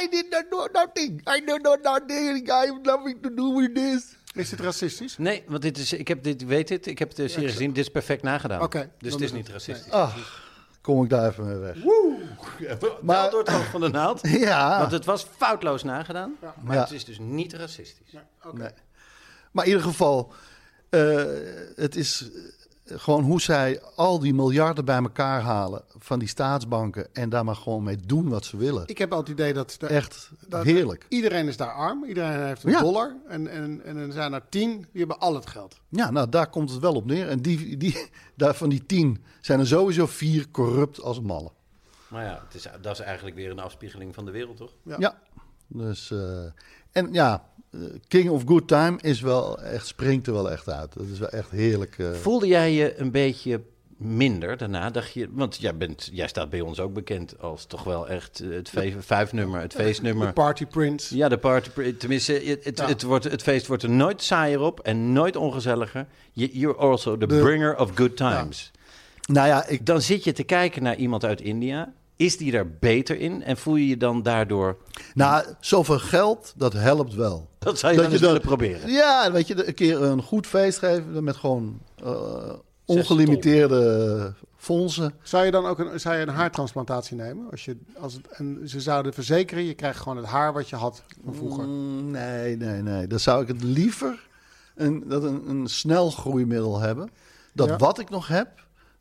I 0.04 0.08
did 0.10 0.26
not 0.30 0.44
know 0.48 0.68
nothing. 0.72 1.20
I 1.36 1.44
did 1.44 1.46
not 1.46 1.60
know 1.62 1.82
nothing. 1.82 2.48
I 2.48 2.50
have 2.52 2.78
nothing 2.82 3.22
to 3.22 3.34
do 3.34 3.54
with 3.60 3.74
this. 3.74 4.16
Is 4.34 4.48
dit 4.48 4.60
racistisch? 4.60 5.18
Nee, 5.18 5.44
want 5.46 5.62
dit 5.62 5.78
is, 5.78 5.92
ik 5.92 6.08
heb 6.08 6.22
dit, 6.22 6.44
weet 6.44 6.68
dit, 6.68 6.86
ik 6.86 6.98
heb 6.98 7.14
de 7.14 7.28
serie 7.28 7.48
gezien, 7.48 7.72
dit 7.72 7.84
is 7.84 7.90
perfect 7.90 8.22
nagedaan. 8.22 8.62
Oké, 8.62 8.90
dus 8.98 9.12
het 9.12 9.20
is 9.20 9.32
niet 9.32 9.48
racistisch. 9.48 9.90
Ach, 9.92 10.42
kom 10.80 11.02
ik 11.04 11.10
daar 11.10 11.28
even 11.30 11.46
mee 11.46 11.56
weg. 11.56 11.76
Maar 13.02 13.20
wel 13.20 13.30
door 13.30 13.40
het 13.40 13.48
hoofd 13.48 13.68
van 13.68 13.80
de 13.80 13.88
naald. 13.88 14.20
Ja. 14.48 14.78
Want 14.78 14.92
het 14.92 15.04
was 15.04 15.26
foutloos 15.36 15.82
nagedaan, 15.82 16.36
maar 16.62 16.76
Ja. 16.76 16.82
het 16.82 16.90
is 16.90 17.04
dus 17.04 17.18
niet 17.18 17.52
racistisch. 17.52 18.12
Nee. 18.52 18.70
Maar 19.52 19.64
in 19.64 19.70
ieder 19.70 19.86
geval, 19.86 20.32
eh, 20.90 21.22
het 21.76 21.96
is 21.96 22.30
eh, 22.34 22.40
gewoon 22.84 23.22
hoe 23.24 23.40
zij 23.40 23.82
al 23.96 24.18
die 24.18 24.34
miljarden 24.34 24.84
bij 24.84 24.96
elkaar 25.02 25.40
halen 25.40 25.82
van 25.98 26.18
die 26.18 26.28
staatsbanken 26.28 27.14
en 27.14 27.28
daar 27.28 27.44
maar 27.44 27.56
gewoon 27.56 27.82
mee 27.82 27.96
doen 27.96 28.28
wat 28.28 28.44
ze 28.44 28.56
willen. 28.56 28.82
Ik 28.86 28.98
heb 28.98 29.12
al 29.12 29.18
het 29.18 29.28
idee 29.28 29.52
dat... 29.52 29.76
de- 29.78 29.86
Echt 29.86 30.30
dat- 30.48 30.64
heerlijk. 30.64 31.06
Iedereen 31.08 31.48
is 31.48 31.56
daar 31.56 31.72
arm. 31.72 32.04
Iedereen 32.04 32.46
heeft 32.46 32.64
een 32.64 32.70
Ja. 32.70 32.80
dollar. 32.80 33.16
En, 33.28 33.48
en, 33.48 33.84
en 33.84 33.96
er 33.96 34.12
zijn 34.12 34.32
er 34.32 34.42
tien, 34.48 34.70
die 34.76 34.86
hebben 35.00 35.18
al 35.18 35.34
het 35.34 35.46
geld. 35.46 35.80
Ja, 35.88 36.10
nou 36.10 36.28
daar 36.28 36.50
komt 36.50 36.70
het 36.70 36.80
wel 36.80 36.94
op 36.94 37.04
neer. 37.06 37.28
En 37.28 37.40
die, 37.42 37.76
die, 37.76 38.08
daar 38.34 38.54
van 38.54 38.68
die 38.68 38.86
tien 38.86 39.24
zijn 39.40 39.60
er 39.60 39.66
sowieso 39.66 40.06
vier 40.06 40.50
corrupt 40.50 41.00
als 41.00 41.20
mallen. 41.20 41.52
Maar 42.08 42.24
ja, 42.24 42.40
het 42.44 42.54
is, 42.54 42.66
dat 42.80 42.92
is 42.92 43.00
eigenlijk 43.00 43.36
weer 43.36 43.50
een 43.50 43.58
afspiegeling 43.60 44.14
van 44.14 44.24
de 44.24 44.30
wereld, 44.30 44.56
toch? 44.56 44.72
Ja. 44.98 45.18
Dus, 45.66 46.10
eh, 46.10 46.44
en 46.92 47.12
ja, 47.12 47.44
King 48.08 48.30
of 48.30 48.42
Good 48.46 48.68
Time 48.68 48.98
is 49.00 49.20
wel 49.20 49.60
echt, 49.62 49.86
springt 49.86 50.26
er 50.26 50.32
wel 50.32 50.50
echt 50.50 50.68
uit. 50.68 50.92
Dat 50.94 51.06
is 51.12 51.18
wel 51.18 51.28
echt 51.28 51.50
heerlijk. 51.50 51.94
eh. 51.98 52.12
Voelde 52.12 52.46
jij 52.46 52.72
je 52.72 52.98
een 53.00 53.10
beetje 53.10 53.60
minder 53.96 54.56
daarna? 54.56 54.90
Dacht 54.90 55.12
je, 55.12 55.28
want 55.32 55.56
jij, 55.56 55.76
bent, 55.76 56.08
jij 56.12 56.28
staat 56.28 56.50
bij 56.50 56.60
ons 56.60 56.80
ook 56.80 56.92
bekend 56.92 57.40
als 57.40 57.64
toch 57.66 57.84
wel 57.84 58.08
echt 58.08 58.40
eh, 58.40 58.50
het 58.50 58.68
fe- 58.68 58.94
vijfnummer, 58.98 59.60
het 59.60 59.72
feestnummer. 59.74 60.26
De 60.26 60.32
Party 60.32 60.66
Prince. 60.66 61.16
Ja, 61.16 61.28
de 61.28 61.38
party. 61.38 61.70
pri- 61.70 61.96
Tenminste, 61.96 62.32
het, 62.32 62.64
het, 62.64 62.78
Ja. 62.78 62.86
het, 62.86 63.02
wordt, 63.02 63.24
het 63.24 63.42
feest 63.42 63.66
wordt 63.66 63.82
er 63.82 63.90
nooit 63.90 64.22
saaier 64.22 64.60
op 64.60 64.80
en 64.80 65.12
nooit 65.12 65.36
ongezelliger. 65.36 66.06
Je- 66.32 66.58
You're 66.58 66.78
also 66.78 67.16
the 67.16 67.26
De- 67.26 67.38
bringer 67.40 67.78
of 67.78 67.90
good 67.94 68.16
times. 68.16 68.70
Nou 69.26 69.46
ja, 69.48 69.66
ik, 69.66 69.86
Dan 69.86 70.00
zit 70.02 70.24
je 70.24 70.32
te 70.32 70.42
kijken 70.42 70.82
naar 70.82 70.96
iemand 70.96 71.24
uit 71.24 71.40
India. 71.40 71.92
Is 72.16 72.36
die 72.36 72.52
daar 72.52 72.70
beter 72.70 73.18
in? 73.20 73.42
En 73.42 73.56
voel 73.56 73.76
je 73.76 73.88
je 73.88 73.96
dan 73.96 74.22
daardoor... 74.22 74.76
nou, 75.14 75.44
zoveel 75.60 75.98
geld, 75.98 76.52
dat 76.56 76.72
helpt 76.72 77.14
wel. 77.14 77.48
Dat 77.58 77.78
zou 77.78 77.92
je 77.94 78.00
dan 78.00 78.10
eens 78.12 78.20
willen 78.20 78.40
proberen. 78.40 78.90
Ja, 78.90 79.32
weet 79.32 79.46
je, 79.46 79.66
een 79.66 79.74
keer 79.74 80.02
een 80.02 80.22
goed 80.22 80.46
feest 80.46 80.78
geven 80.78 81.24
met 81.24 81.36
gewoon 81.36 81.80
eh, 82.04 82.52
ongelimiteerde 82.84 84.34
fondsen. 84.56 85.14
Zou 85.22 85.44
je 85.44 85.50
dan 85.50 85.66
ook 85.66 85.78
een, 85.78 86.00
zou 86.00 86.16
je 86.16 86.22
een 86.22 86.28
haartransplantatie 86.28 87.16
nemen? 87.16 87.50
Als 87.50 87.64
je, 87.64 87.76
als 88.00 88.12
het, 88.14 88.26
en 88.28 88.60
ze 88.64 88.80
zouden 88.80 89.12
verzekeren, 89.14 89.64
je 89.64 89.74
krijgt 89.74 90.00
gewoon 90.00 90.16
het 90.16 90.26
haar 90.26 90.52
wat 90.52 90.68
je 90.68 90.76
had 90.76 91.02
van 91.24 91.34
vroeger. 91.34 91.64
Mm, 91.64 92.10
nee, 92.10 92.56
nee, 92.56 92.82
nee. 92.82 93.06
Dan 93.06 93.20
zou 93.20 93.42
ik 93.42 93.48
het 93.48 93.62
liever 93.62 94.28
een, 94.74 95.04
dat 95.08 95.22
een, 95.22 95.48
een 95.48 95.66
snel 95.68 96.10
groeimiddel 96.10 96.80
hebben. 96.80 97.10
Dat 97.52 97.68
Ja. 97.68 97.76
wat 97.76 97.98
ik 97.98 98.10
nog 98.10 98.28
heb, 98.28 98.48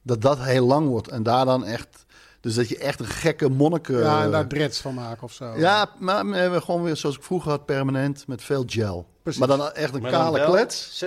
dat 0.04 0.22
dat 0.22 0.40
heel 0.40 0.66
lang 0.66 0.88
wordt. 0.88 1.08
En 1.08 1.24
daar 1.24 1.46
dan 1.46 1.66
echt... 1.66 2.03
Dus 2.44 2.54
dat 2.56 2.70
je 2.70 2.78
echt 2.78 3.00
een 3.00 3.06
gekke 3.06 3.50
monniken... 3.50 4.00
ja, 4.00 4.24
en 4.24 4.32
daar 4.32 4.48
dreads 4.48 4.80
van 4.80 4.94
maken 4.94 5.24
of 5.24 5.34
zo. 5.34 5.54
Ja, 5.58 5.90
maar 6.00 6.26
we 6.30 6.36
hebben 6.38 6.62
gewoon 6.62 6.84
weer 6.84 6.96
zoals 6.98 7.16
ik 7.16 7.24
vroeger 7.24 7.52
had, 7.52 7.66
permanent 7.66 8.28
met 8.28 8.44
veel 8.44 8.64
gel. 8.68 9.08
Precies. 9.24 9.40
Maar 9.40 9.58
dan 9.58 9.72
echt 9.72 9.94
een 9.96 10.02
Maar 10.02 10.12
kale 10.12 10.38
wel 10.40 10.50
klets. 10.52 11.04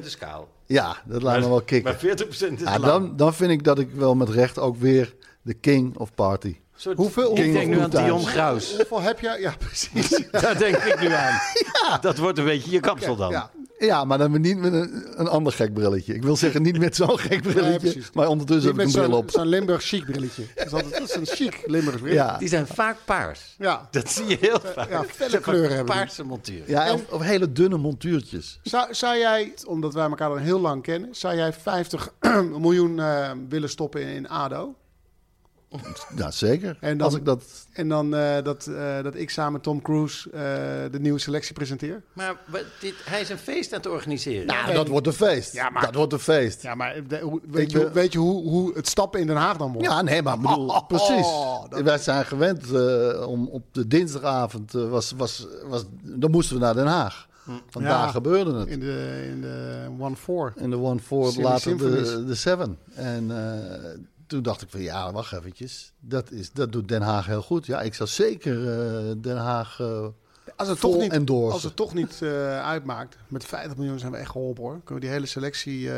60% 0.00 0.04
is 0.04 0.16
kaal. 0.18 0.48
Ja, 0.66 0.96
dat 1.04 1.22
laat 1.22 1.40
me 1.40 1.48
wel 1.48 1.60
kicken. 1.62 1.92
Maar 1.92 2.16
40% 2.16 2.28
is 2.28 2.60
Ja, 2.60 2.64
lang. 2.64 2.82
dan, 2.84 3.16
dan 3.16 3.34
vind 3.34 3.50
ik 3.50 3.64
dat 3.64 3.78
ik 3.78 3.90
wel 3.90 4.14
met 4.14 4.28
recht 4.28 4.58
ook 4.58 4.76
weer 4.76 5.14
de 5.42 5.54
king 5.54 5.96
of 5.96 6.14
party. 6.14 6.56
Soort- 6.74 6.96
Hoeveel- 6.96 7.30
ik 7.30 7.34
King 7.36 7.52
denk 7.52 7.68
nu 7.70 7.80
aan 7.80 7.90
Dion. 7.90 8.26
Graus. 8.26 8.76
Hoeveel 8.76 9.00
heb 9.00 9.20
je? 9.20 9.36
Ja, 9.40 9.54
precies. 9.58 10.08
Daar 10.30 10.58
denk 10.58 10.76
ik 10.76 11.00
nu 11.00 11.12
aan. 11.12 11.38
Dat 12.00 12.18
wordt 12.18 12.38
een 12.38 12.44
beetje 12.44 12.70
je 12.70 12.80
kapsel 12.80 13.16
dan. 13.16 13.30
Ja. 13.30 13.50
Ja, 13.86 14.04
maar 14.04 14.18
dan 14.18 14.40
niet 14.40 14.58
met 14.58 14.72
een, 14.72 15.04
een 15.16 15.28
ander 15.28 15.52
gek 15.52 15.74
brilletje. 15.74 16.14
Ik 16.14 16.22
wil 16.22 16.36
zeggen 16.36 16.62
niet 16.62 16.78
met 16.78 16.96
zo'n 16.96 17.18
gek 17.18 17.42
brilletje, 17.52 18.02
maar 18.14 18.28
ondertussen 18.28 18.70
heb 18.70 18.80
ik 18.80 18.86
een 18.86 18.92
bril 19.02 19.16
op. 19.16 19.30
zo'n 19.30 19.46
Limburg 19.46 19.82
chic 19.82 20.04
brilletje. 20.04 20.42
Dat 20.54 20.66
is, 20.66 20.72
altijd, 20.72 20.92
dat 20.98 21.08
is 21.08 21.14
een 21.14 21.26
chic 21.26 21.62
Limburgs 21.66 22.00
brilletje. 22.00 22.24
Ja, 22.24 22.38
Die 22.38 22.48
zijn 22.48 22.66
vaak 22.66 22.96
paars. 23.04 23.54
Ja. 23.58 23.88
Dat 23.90 24.10
zie 24.10 24.26
je 24.26 24.36
heel 24.40 24.60
vaak. 24.74 24.90
ja, 24.90 25.04
felle 25.04 25.40
kleuren 25.40 25.76
hebben. 25.76 25.94
Paarse 25.94 26.24
montuur. 26.24 26.62
ja 26.66 26.92
of, 26.92 27.02
of 27.10 27.22
hele 27.22 27.52
dunne 27.52 27.76
montuurtjes. 27.76 28.58
Zou, 28.62 28.94
zou 28.94 29.18
jij, 29.18 29.54
omdat 29.66 29.94
wij 29.94 30.04
elkaar 30.08 30.30
al 30.30 30.36
heel 30.36 30.60
lang 30.60 30.82
kennen, 30.82 31.14
zou 31.14 31.36
jij 31.36 31.52
50 31.52 32.12
miljoen 32.58 33.00
eh, 33.00 33.30
willen 33.48 33.68
stoppen 33.68 34.00
in, 34.00 34.08
in 34.08 34.28
ADO? 34.28 34.74
Ja, 36.16 36.30
zeker. 36.30 36.76
En 36.80 36.96
dan- 36.98 37.06
Als 37.06 37.16
ik 37.16 37.24
dat... 37.24 37.44
En 37.72 37.88
dan 37.88 38.14
eh, 38.14 38.42
dat, 38.42 38.66
eh, 38.66 39.02
dat 39.02 39.14
ik 39.14 39.30
samen 39.30 39.52
met 39.52 39.62
Tom 39.62 39.82
Cruise 39.82 40.30
eh, 40.30 40.40
de 40.92 41.00
nieuwe 41.00 41.18
selectie 41.18 41.54
presenteer? 41.54 42.02
Maar 42.12 42.36
wat- 42.46 42.64
dit, 42.80 42.94
hij 43.04 43.20
is 43.20 43.28
een 43.28 43.38
feest 43.38 43.72
aan 43.72 43.78
het 43.78 43.88
organiseren. 43.88 44.46
Nou, 44.46 44.72
dat 44.72 44.88
wordt 44.88 45.06
een 45.06 45.12
feest. 45.12 45.52
Ja, 45.52 45.70
maar- 45.70 45.82
Dat 45.84 45.94
wordt 45.94 46.12
een 46.12 46.18
feest. 46.18 46.62
Ja, 46.62 46.74
maar 46.74 47.06
de- 47.08 47.20
hoe- 47.20 47.40
weet, 47.50 47.62
Ik 47.64 47.70
je, 47.80 47.90
weet 47.92 48.12
je 48.12 48.18
hoe, 48.18 48.48
hoe 48.48 48.74
het 48.74 48.88
stappen 48.88 49.20
in 49.20 49.26
Den 49.26 49.36
Haag 49.36 49.56
dan 49.56 49.72
wordt? 49.72 49.88
Ja, 49.88 50.02
nee, 50.02 50.22
maar 50.22 50.38
bedoel, 50.40 50.84
precies. 50.88 51.26
dat- 51.70 51.80
Wij 51.82 51.98
zijn 51.98 52.24
gewend 52.26 52.72
eh, 52.72 53.26
om 53.28 53.46
op 53.46 53.62
de 53.72 53.86
dinsdagavond, 53.86 54.74
eh, 54.74 54.88
was, 54.90 55.12
was, 55.16 55.46
was, 55.68 55.84
dan 56.02 56.30
moesten 56.30 56.56
we 56.56 56.62
naar 56.62 56.74
Den 56.74 56.86
Haag. 56.86 57.28
Want 57.70 57.86
Ja. 57.86 58.00
daar 58.00 58.08
gebeurde 58.08 58.54
het. 58.54 58.68
In 58.68 58.80
de, 58.80 59.26
in 59.30 59.40
de 59.40 59.86
1-4. 59.98 60.54
In 60.62 60.70
de 60.70 60.76
One 60.78 60.98
Four, 61.00 61.30
Silly 61.30 61.44
later 61.44 61.76
de, 61.76 61.84
Symphonies. 61.84 62.26
de 62.26 62.34
Seven. 62.34 62.78
En 62.94 63.30
eh, 63.30 63.90
toen 64.30 64.42
dacht 64.42 64.62
ik 64.62 64.68
van 64.70 64.80
ja, 64.80 65.12
wacht 65.12 65.32
eventjes. 65.32 65.92
Dat, 66.00 66.30
is, 66.30 66.52
dat 66.52 66.72
doet 66.72 66.88
Den 66.88 67.02
Haag 67.02 67.26
heel 67.26 67.42
goed. 67.42 67.66
Ja, 67.66 67.80
ik 67.80 67.94
zou 67.94 68.08
zeker 68.08 68.56
uh, 68.56 69.12
Den 69.16 69.36
Haag 69.36 69.78
uh, 69.78 70.06
als 70.56 70.68
het 70.68 70.78
vol 70.78 70.92
toch 70.92 71.00
niet, 71.00 71.12
en 71.12 71.24
door. 71.24 71.52
Als 71.52 71.62
het 71.62 71.76
toch 71.76 71.94
niet 71.94 72.20
uh, 72.22 72.62
uitmaakt, 72.64 73.16
met 73.28 73.44
50 73.44 73.76
miljoen 73.76 73.98
zijn 73.98 74.12
we 74.12 74.18
echt 74.18 74.30
geholpen 74.30 74.62
hoor. 74.62 74.72
Kunnen 74.72 74.94
we 74.94 75.00
die 75.00 75.10
hele 75.10 75.26
selectie... 75.26 75.90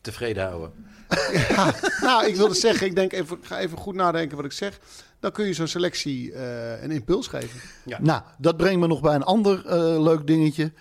Tevreden 0.00 0.44
houden. 0.44 0.72
ja, 1.48 1.74
nou, 2.00 2.26
ik 2.26 2.36
wilde 2.36 2.54
zeggen, 2.54 2.86
ik 2.86 2.94
denk 2.94 3.12
even, 3.12 3.38
ga 3.42 3.58
even 3.58 3.78
goed 3.78 3.94
nadenken 3.94 4.36
wat 4.36 4.44
ik 4.44 4.52
zeg. 4.52 4.78
Dan 5.20 5.32
kun 5.32 5.46
je 5.46 5.52
zo'n 5.52 5.66
selectie 5.66 6.34
een 6.82 6.90
impuls 6.90 7.26
geven. 7.26 7.60
Ja. 7.84 7.98
Nou, 8.00 8.22
dat 8.38 8.56
brengt 8.56 8.80
me 8.80 8.86
nog 8.86 9.00
bij 9.00 9.14
een 9.14 9.22
ander 9.22 9.62
leuk 10.02 10.26
dingetje. 10.26 10.72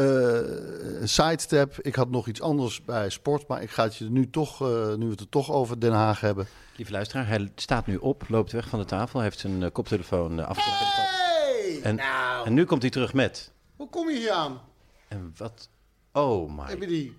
Uh, 0.00 1.06
sidestep. 1.06 1.78
Ik 1.80 1.94
had 1.94 2.10
nog 2.10 2.26
iets 2.26 2.40
anders 2.40 2.84
bij 2.84 3.10
sport, 3.10 3.46
maar 3.46 3.62
ik 3.62 3.70
ga 3.70 3.82
het 3.82 3.96
je 3.96 4.10
nu 4.10 4.30
toch, 4.30 4.62
uh, 4.62 4.94
nu 4.94 5.04
we 5.04 5.10
het 5.10 5.20
er 5.20 5.28
toch 5.28 5.50
over 5.50 5.80
Den 5.80 5.92
Haag 5.92 6.20
hebben. 6.20 6.46
Lieve 6.76 6.92
luisteraar, 6.92 7.26
hij 7.28 7.50
staat 7.54 7.86
nu 7.86 7.96
op, 7.96 8.24
loopt 8.28 8.52
weg 8.52 8.68
van 8.68 8.78
de 8.78 8.84
tafel, 8.84 9.20
heeft 9.20 9.38
zijn 9.38 9.62
uh, 9.62 9.68
koptelefoon 9.72 10.38
uh, 10.38 10.48
afgetrokken. 10.48 10.88
Hey, 10.88 11.80
en, 11.82 11.94
nou. 11.94 12.46
en 12.46 12.54
nu 12.54 12.64
komt 12.64 12.82
hij 12.82 12.90
terug 12.90 13.12
met. 13.12 13.52
Hoe 13.76 13.88
kom 13.88 14.10
je 14.10 14.16
hier 14.16 14.30
aan? 14.30 14.60
En 15.08 15.34
wat? 15.36 15.68
Oh 16.12 16.56
my. 16.56 16.68
Heb 16.68 16.80
je 16.80 16.86
die 16.86 17.16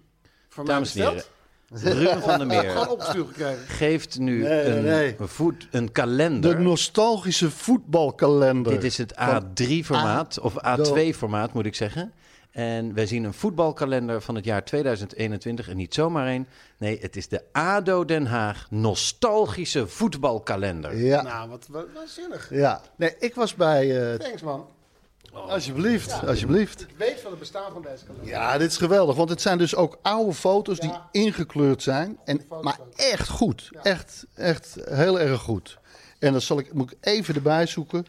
voor 0.50 0.66
Dames 0.66 0.96
en 0.96 1.04
mij 1.04 1.12
heren. 1.12 1.26
Ruben 1.74 2.22
van 2.22 2.38
der 2.38 2.48
Meer 2.48 2.70
Gewoon 2.72 2.90
opgestuurd 2.90 3.28
gekregen. 3.28 3.68
geeft 3.68 4.20
nu 4.20 4.42
Nee, 4.42 4.66
een, 4.66 4.84
nee. 4.84 5.16
Een, 5.20 5.28
voet, 5.28 5.68
een 5.72 5.92
kalender. 5.92 6.56
De 6.56 6.62
nostalgische 6.62 7.52
voetbalkalender. 7.52 8.72
Dit 8.72 8.84
is 8.84 8.98
het 8.98 9.14
Van 9.16 9.44
A3-formaat, 9.44 10.40
of 10.40 10.54
A2-formaat 10.54 11.54
moet 11.54 11.66
ik 11.66 11.76
zeggen. 11.76 12.14
En 12.52 12.94
wij 12.94 13.06
zien 13.06 13.24
een 13.24 13.34
voetbalkalender 13.34 14.22
van 14.22 14.36
het 14.36 14.46
jaar 14.46 14.64
2021. 14.66 15.70
En 15.70 15.78
niet 15.78 15.94
zomaar 15.94 16.28
één. 16.28 16.48
Nee, 16.78 17.00
het 17.02 17.16
is 17.16 17.28
de 17.28 17.44
ADO 17.52 18.06
Den 18.06 18.26
Haag 18.26 18.68
nostalgische 18.70 19.88
voetbalkalender. 19.88 20.98
Ja, 20.98 21.22
Nou, 21.22 21.50
wat, 21.50 21.66
wat, 21.70 21.86
wat 21.94 22.10
zinnig. 22.10 22.50
ja. 22.54 22.82
Nee, 22.96 23.16
ik 23.20 23.36
was 23.36 23.56
bij... 23.56 24.12
eh, 24.14 24.20
Thanks 24.20 24.42
man. 24.42 24.68
alsjeblieft, 25.34 26.28
alsjeblieft. 26.28 26.82
Ik 26.82 26.88
weet 26.98 27.20
van 27.22 27.32
het 27.32 27.40
bestaan 27.40 27.72
van 27.74 27.82
deze 27.82 28.06
kalender. 28.06 28.28
Ja, 28.30 28.58
dit 28.58 28.72
is 28.72 28.78
geweldig. 28.78 29.16
Want 29.16 29.30
het 29.30 29.42
zijn 29.42 29.58
dus 29.58 29.76
ook 29.76 29.98
oude 30.02 30.34
foto's 30.34 30.80
die 30.80 30.94
ingekleurd 31.12 31.82
zijn. 31.84 32.20
En, 32.26 32.42
maar 32.62 32.80
echt 32.96 33.30
goed. 33.30 33.70
Echt, 33.84 34.26
echt 34.36 34.78
heel 34.90 35.20
erg 35.20 35.42
goed. 35.42 35.80
En 36.20 36.34
dat 36.34 36.42
zal 36.42 36.60
ik, 36.60 36.74
moet 36.74 36.92
ik 36.92 36.98
even 37.02 37.36
erbij 37.36 37.66
zoeken. 37.66 38.06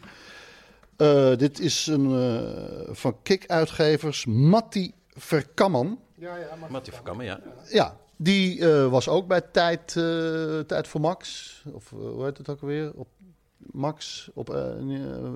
Eh, 0.97 1.37
dit 1.37 1.61
is 1.61 1.87
een 1.87 2.13
eh, 2.13 2.95
van 2.95 3.17
Kik-uitgevers, 3.23 4.27
Matti 4.27 4.95
Verkamman. 5.09 5.99
Ja, 6.15 6.37
ja, 6.37 6.81
Kammen, 7.03 7.25
ja. 7.25 7.41
Ja, 7.69 7.97
die 8.17 8.71
eh, 8.71 8.89
was 8.89 9.09
ook 9.09 9.27
bij 9.27 9.41
Tijd, 9.41 9.97
eh, 9.97 10.59
Tijd 10.59 10.89
voor 10.89 11.01
Max. 11.01 11.63
Of 11.73 11.91
hoe 11.91 12.25
heet 12.25 12.39
het 12.39 12.49
ook 12.49 12.61
alweer? 12.61 12.93
Op 12.95 13.09
Max, 13.57 14.31
op, 14.35 14.47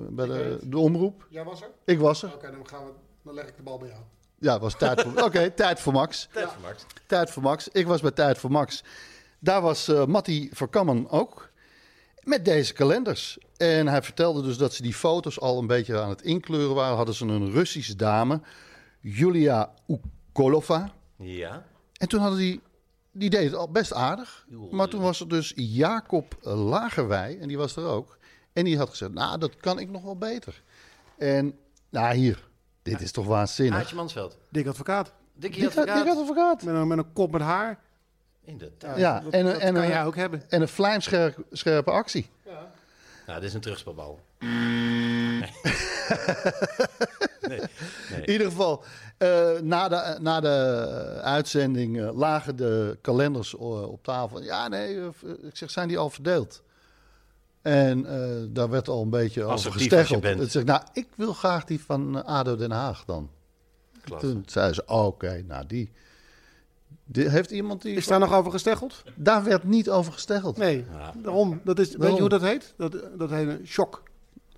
bij 0.09 0.25
de, 0.27 0.59
de 0.63 0.77
omroep. 0.77 1.27
jij 1.29 1.43
was 1.43 1.61
er? 1.61 1.69
Ik 1.85 1.99
was 1.99 2.23
er. 2.23 2.33
Oké, 2.33 2.51
dan, 2.51 2.67
gaan 2.67 2.85
we, 2.85 2.91
dan 3.23 3.33
leg 3.33 3.47
ik 3.47 3.55
de 3.57 3.63
bal 3.63 3.77
bij 3.77 3.87
jou. 3.87 4.01
Ja, 4.39 4.53
het 4.53 4.61
was 4.61 4.77
tijd 4.77 5.01
voor. 5.01 5.21
Oké, 5.27 5.51
tijd 5.51 5.79
voor 5.79 5.93
Max. 5.93 6.27
Tijd 6.31 6.49
van 6.49 6.61
Max. 6.61 6.85
Tijd 7.07 7.31
voor 7.31 7.43
Max. 7.43 7.67
Ik 7.67 7.87
was 7.87 8.01
bij 8.01 8.11
Tijd 8.11 8.37
voor 8.37 8.51
Max. 8.51 8.83
Daar 9.39 9.61
was 9.61 9.87
eh 9.87 10.05
Matti 10.05 10.49
Verkammen 10.53 11.09
ook. 11.09 11.49
Met 12.27 12.45
deze 12.45 12.73
kalenders. 12.73 13.37
En 13.57 13.87
hij 13.87 14.01
vertelde 14.03 14.41
dus 14.41 14.57
dat 14.57 14.73
ze 14.73 14.81
die 14.81 14.93
foto's 14.93 15.39
al 15.39 15.59
een 15.59 15.67
beetje 15.67 16.01
aan 16.01 16.09
het 16.09 16.21
inkleuren 16.21 16.75
waren. 16.75 16.95
Hadden 16.95 17.15
ze 17.15 17.25
een 17.25 17.51
Russische 17.51 17.95
dame, 17.95 18.41
Julia 19.01 19.73
Ukolova. 19.87 20.91
Ja. 21.17 21.65
En 21.93 22.07
toen 22.07 22.19
hadden 22.19 22.39
die. 22.39 22.61
Die 23.11 23.29
deed 23.29 23.43
het 23.43 23.55
al 23.55 23.71
best 23.71 23.93
aardig. 23.93 24.45
Maar 24.71 24.87
toen 24.87 25.01
was 25.01 25.19
er 25.19 25.27
dus 25.27 25.53
Jacob 25.55 26.37
Lagerwij. 26.41 27.37
En 27.39 27.47
die 27.47 27.57
was 27.57 27.75
er 27.75 27.85
ook. 27.85 28.17
En 28.53 28.63
die 28.63 28.77
had 28.77 28.89
gezegd: 28.89 29.13
Nou, 29.13 29.37
dat 29.37 29.55
kan 29.55 29.79
ik 29.79 29.89
nog 29.89 30.03
wel 30.03 30.17
beter. 30.17 30.63
En, 31.17 31.57
nou, 31.89 32.15
hier. 32.15 32.49
Dit 32.81 33.01
is 33.01 33.11
toch 33.11 33.25
waanzinnig. 33.25 33.79
Aartje 33.79 33.95
Mansveld. 33.95 34.37
Dik 34.49 34.67
advocaat. 34.67 35.13
Dikkie 35.33 35.61
Dit 35.61 35.75
had, 35.75 35.87
advocaat. 35.87 36.17
advocaat. 36.17 36.63
Met 36.63 36.75
een, 36.75 36.87
met 36.87 36.97
een 36.97 37.13
kop 37.13 37.31
met 37.31 37.41
haar. 37.41 37.79
Inderdaad. 38.47 38.97
Ja, 38.97 39.19
dat, 39.19 39.33
en, 39.33 39.45
dat 39.45 39.57
en, 39.57 39.73
kan 39.73 39.83
een- 39.83 39.89
jij 39.89 40.05
ook 40.05 40.15
hebben. 40.15 40.43
en 40.49 40.61
een 40.61 40.67
vlijmscherpe 40.67 41.91
actie. 41.91 42.29
Nou, 43.27 43.39
dit 43.39 43.49
is 43.49 43.53
een 43.55 43.61
terugspelbal. 43.61 44.19
Nee. 47.41 47.59
nee. 48.11 48.21
In 48.21 48.29
ieder 48.31 48.47
geval, 48.47 48.83
eh, 49.17 49.59
na, 49.61 49.87
de, 49.87 50.17
na 50.21 50.39
de 50.39 51.19
uitzending 51.23 51.99
eh, 52.01 52.15
lagen 52.17 52.55
de 52.55 52.97
kalenders 53.01 53.55
eh, 53.55 53.61
op 53.81 54.03
tafel. 54.03 54.41
Ja, 54.43 54.67
nee, 54.67 54.97
ik 55.41 55.55
zeg, 55.57 55.71
zijn 55.71 55.87
die 55.87 55.97
al 55.97 56.09
verdeeld? 56.09 56.63
En 57.61 58.05
eh, 58.05 58.45
daar 58.49 58.69
werd 58.69 58.87
al 58.87 59.01
een 59.01 59.09
beetje 59.09 59.41
over 59.41 59.53
Assertief 59.53 59.81
als 59.81 59.87
gesteggeld. 59.89 60.23
je 60.23 60.29
bent. 60.29 60.39
Het 60.41 60.51
zegt, 60.51 60.65
nou, 60.65 60.81
ik 60.93 61.07
wil 61.15 61.33
graag 61.33 61.63
die 61.65 61.83
van 61.83 62.25
ADO 62.25 62.55
Den 62.55 62.71
Haag 62.71 63.05
dan. 63.05 63.29
Klasse. 64.01 64.27
Toen 64.27 64.43
zei 64.47 64.73
ze, 64.73 64.83
oké, 64.85 65.43
nou 65.47 65.65
die, 65.65 65.91
Heeft 67.11 67.51
iemand 67.51 67.81
die... 67.81 67.95
Is 67.95 68.07
daar 68.07 68.19
nog 68.19 68.33
over 68.33 68.51
gesteggeld? 68.51 69.03
Daar 69.15 69.43
werd 69.43 69.63
niet 69.63 69.89
over 69.89 70.13
gesteggeld. 70.13 70.57
Nee, 70.57 70.85
daarom. 71.15 71.61
Dat 71.63 71.79
is, 71.79 71.95
Weet 71.95 72.13
je 72.13 72.19
hoe 72.19 72.29
dat 72.29 72.41
heet? 72.41 72.73
Dat, 72.77 72.95
dat 73.17 73.29
heet 73.29 73.47
een 73.47 73.67
shock. 73.67 74.03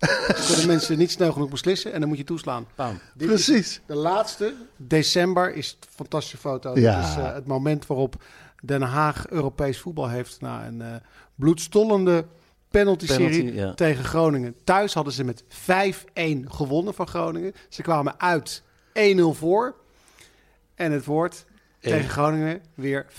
Kunnen 0.46 0.66
mensen 0.66 0.98
niet 0.98 1.10
snel 1.10 1.32
genoeg 1.32 1.50
beslissen 1.50 1.92
en 1.92 2.00
dan 2.00 2.08
moet 2.08 2.18
je 2.18 2.24
toeslaan. 2.24 2.66
Bam. 2.74 2.98
Dit 3.14 3.28
Precies. 3.28 3.80
de 3.86 3.94
laatste 3.94 4.54
december 4.76 5.54
is 5.54 5.68
het 5.68 5.76
een 5.84 5.94
fantastische 5.94 6.36
foto. 6.36 6.78
Ja. 6.78 7.00
Dit 7.00 7.08
is 7.08 7.16
eh, 7.16 7.34
het 7.34 7.46
moment 7.46 7.86
waarop 7.86 8.22
Den 8.62 8.82
Haag 8.82 9.28
Europees 9.28 9.78
voetbal 9.78 10.08
heeft 10.08 10.40
na 10.40 10.66
een 10.66 10.82
eh, 10.82 10.94
bloedstollende 11.34 12.26
penalty-serie 12.68 13.38
Penalty, 13.38 13.58
ja. 13.58 13.74
tegen 13.74 14.04
Groningen. 14.04 14.54
Thuis 14.64 14.94
hadden 14.94 15.12
ze 15.12 15.24
met 15.24 15.44
5-1 15.44 15.46
gewonnen 16.44 16.94
van 16.94 17.06
Groningen. 17.06 17.52
Ze 17.68 17.82
kwamen 17.82 18.20
uit 18.20 18.62
1-0 18.92 19.20
voor. 19.30 19.74
En 20.74 20.92
het 20.92 21.04
wordt. 21.04 21.46
Tegen 21.80 22.08
Groningen 22.08 22.60
weer 22.74 23.06
5-1. 23.10 23.12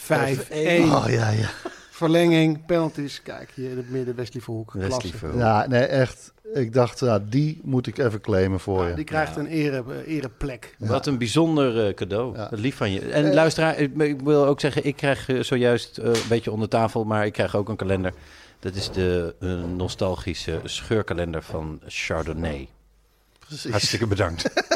Oh 0.51 1.05
ja, 1.07 1.29
ja. 1.29 1.49
Verlenging, 1.91 2.65
penalties. 2.65 3.21
Kijk, 3.23 3.51
hier 3.55 3.69
in 3.69 3.77
het 3.77 3.89
midden 3.89 4.15
Wesley 4.15 4.41
Verhoek. 4.41 4.73
Wesley 4.73 4.89
Klasse. 4.89 5.17
Verhoek. 5.17 5.39
Ja, 5.39 5.67
nee, 5.67 5.83
echt. 5.83 6.33
Ik 6.53 6.73
dacht, 6.73 6.99
ja, 6.99 7.19
die 7.19 7.59
moet 7.63 7.87
ik 7.87 7.97
even 7.97 8.21
claimen 8.21 8.59
voor 8.59 8.87
je. 8.87 8.93
Die 8.93 9.03
krijgt 9.03 9.35
een 9.35 9.45
ere, 9.47 9.83
eh, 10.05 10.15
ereplek. 10.15 10.75
Wat 10.77 11.07
een 11.07 11.17
bijzonder 11.17 11.87
eh, 11.87 11.93
cadeau. 11.93 12.37
Ja. 12.37 12.47
Lief 12.51 12.75
van 12.75 12.91
je. 12.91 12.99
En 12.99 13.25
Eh, 13.27 13.33
luisteraar, 13.33 13.77
ik, 13.79 13.95
ik 13.95 14.21
wil 14.21 14.45
ook 14.45 14.59
zeggen, 14.59 14.85
ik 14.85 14.95
krijg 14.95 15.27
zojuist 15.39 15.97
eh, 15.97 16.05
een 16.05 16.27
beetje 16.29 16.51
onder 16.51 16.67
tafel, 16.69 17.03
maar 17.03 17.25
ik 17.25 17.33
krijg 17.33 17.55
ook 17.55 17.69
een 17.69 17.75
kalender. 17.75 18.13
Dat 18.59 18.75
is 18.75 18.91
de 18.91 19.35
nostalgische 19.75 20.59
scheurkalender 20.63 21.43
van 21.43 21.81
Chardonnay. 21.87 22.67
Precies. 23.47 23.71
Hartstikke 23.71 24.07
bedankt. 24.07 24.43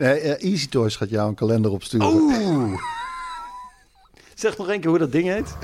Nee, 0.00 0.20
eh, 0.20 0.50
Easy 0.50 0.68
Toys 0.68 0.96
gaat 0.96 1.10
jou 1.10 1.28
een 1.28 1.34
kalender 1.34 1.70
opsturen. 1.70 2.06
Oeh. 2.06 2.80
Zeg 4.34 4.56
nog 4.56 4.68
één 4.68 4.80
keer 4.80 4.90
hoe 4.90 4.98
dat 4.98 5.12
ding 5.12 5.28
heet. 5.28 5.56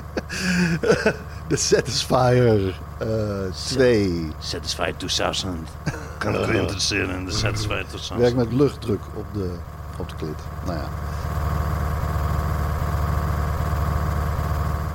De 1.49 1.55
Satisfyer 1.55 2.79
eh 2.99 3.53
2. 3.65 4.31
Satisfied 4.39 4.99
2000. 4.99 5.69
Kan 6.17 6.35
ik 6.35 6.47
u 6.47 6.57
interesseren 6.57 7.15
in 7.15 7.25
de 7.25 7.31
Satisfied 7.31 7.87
2000? 7.89 8.19
Werkt 8.19 8.35
met 8.35 8.51
luchtdruk 8.51 9.01
op 9.15 9.25
de, 9.33 9.55
op 9.99 10.09
de 10.09 10.15
klit. 10.15 10.37
Nou 10.65 10.77
ja. 10.77 10.89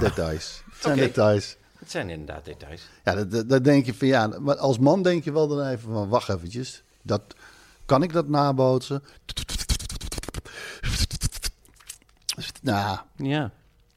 Details. 0.00 0.62
Het 0.70 0.83
zijn 0.83 0.96
details. 0.96 1.57
Het 1.78 1.90
zijn 1.90 2.11
inderdaad 2.11 2.44
details. 2.44 2.88
Ja, 3.05 3.14
dat, 3.14 3.31
dat, 3.31 3.48
dat 3.48 3.64
denk 3.64 3.87
je 3.87 3.94
van 3.94 4.09
ja. 4.09 4.31
Maar 4.40 4.57
als 4.57 4.78
man 4.78 5.02
denk 5.02 5.24
je 5.24 5.33
wel 5.33 5.48
dan 5.48 5.66
even 5.66 5.92
van 5.92 6.09
wacht 6.09 6.28
eventjes. 6.28 6.83
Dat, 7.02 7.22
kan 7.92 8.02
ik 8.02 8.12
dat 8.12 8.28
nabootsen? 8.28 9.02
Nou, 12.62 12.98
Ja. 13.16 13.50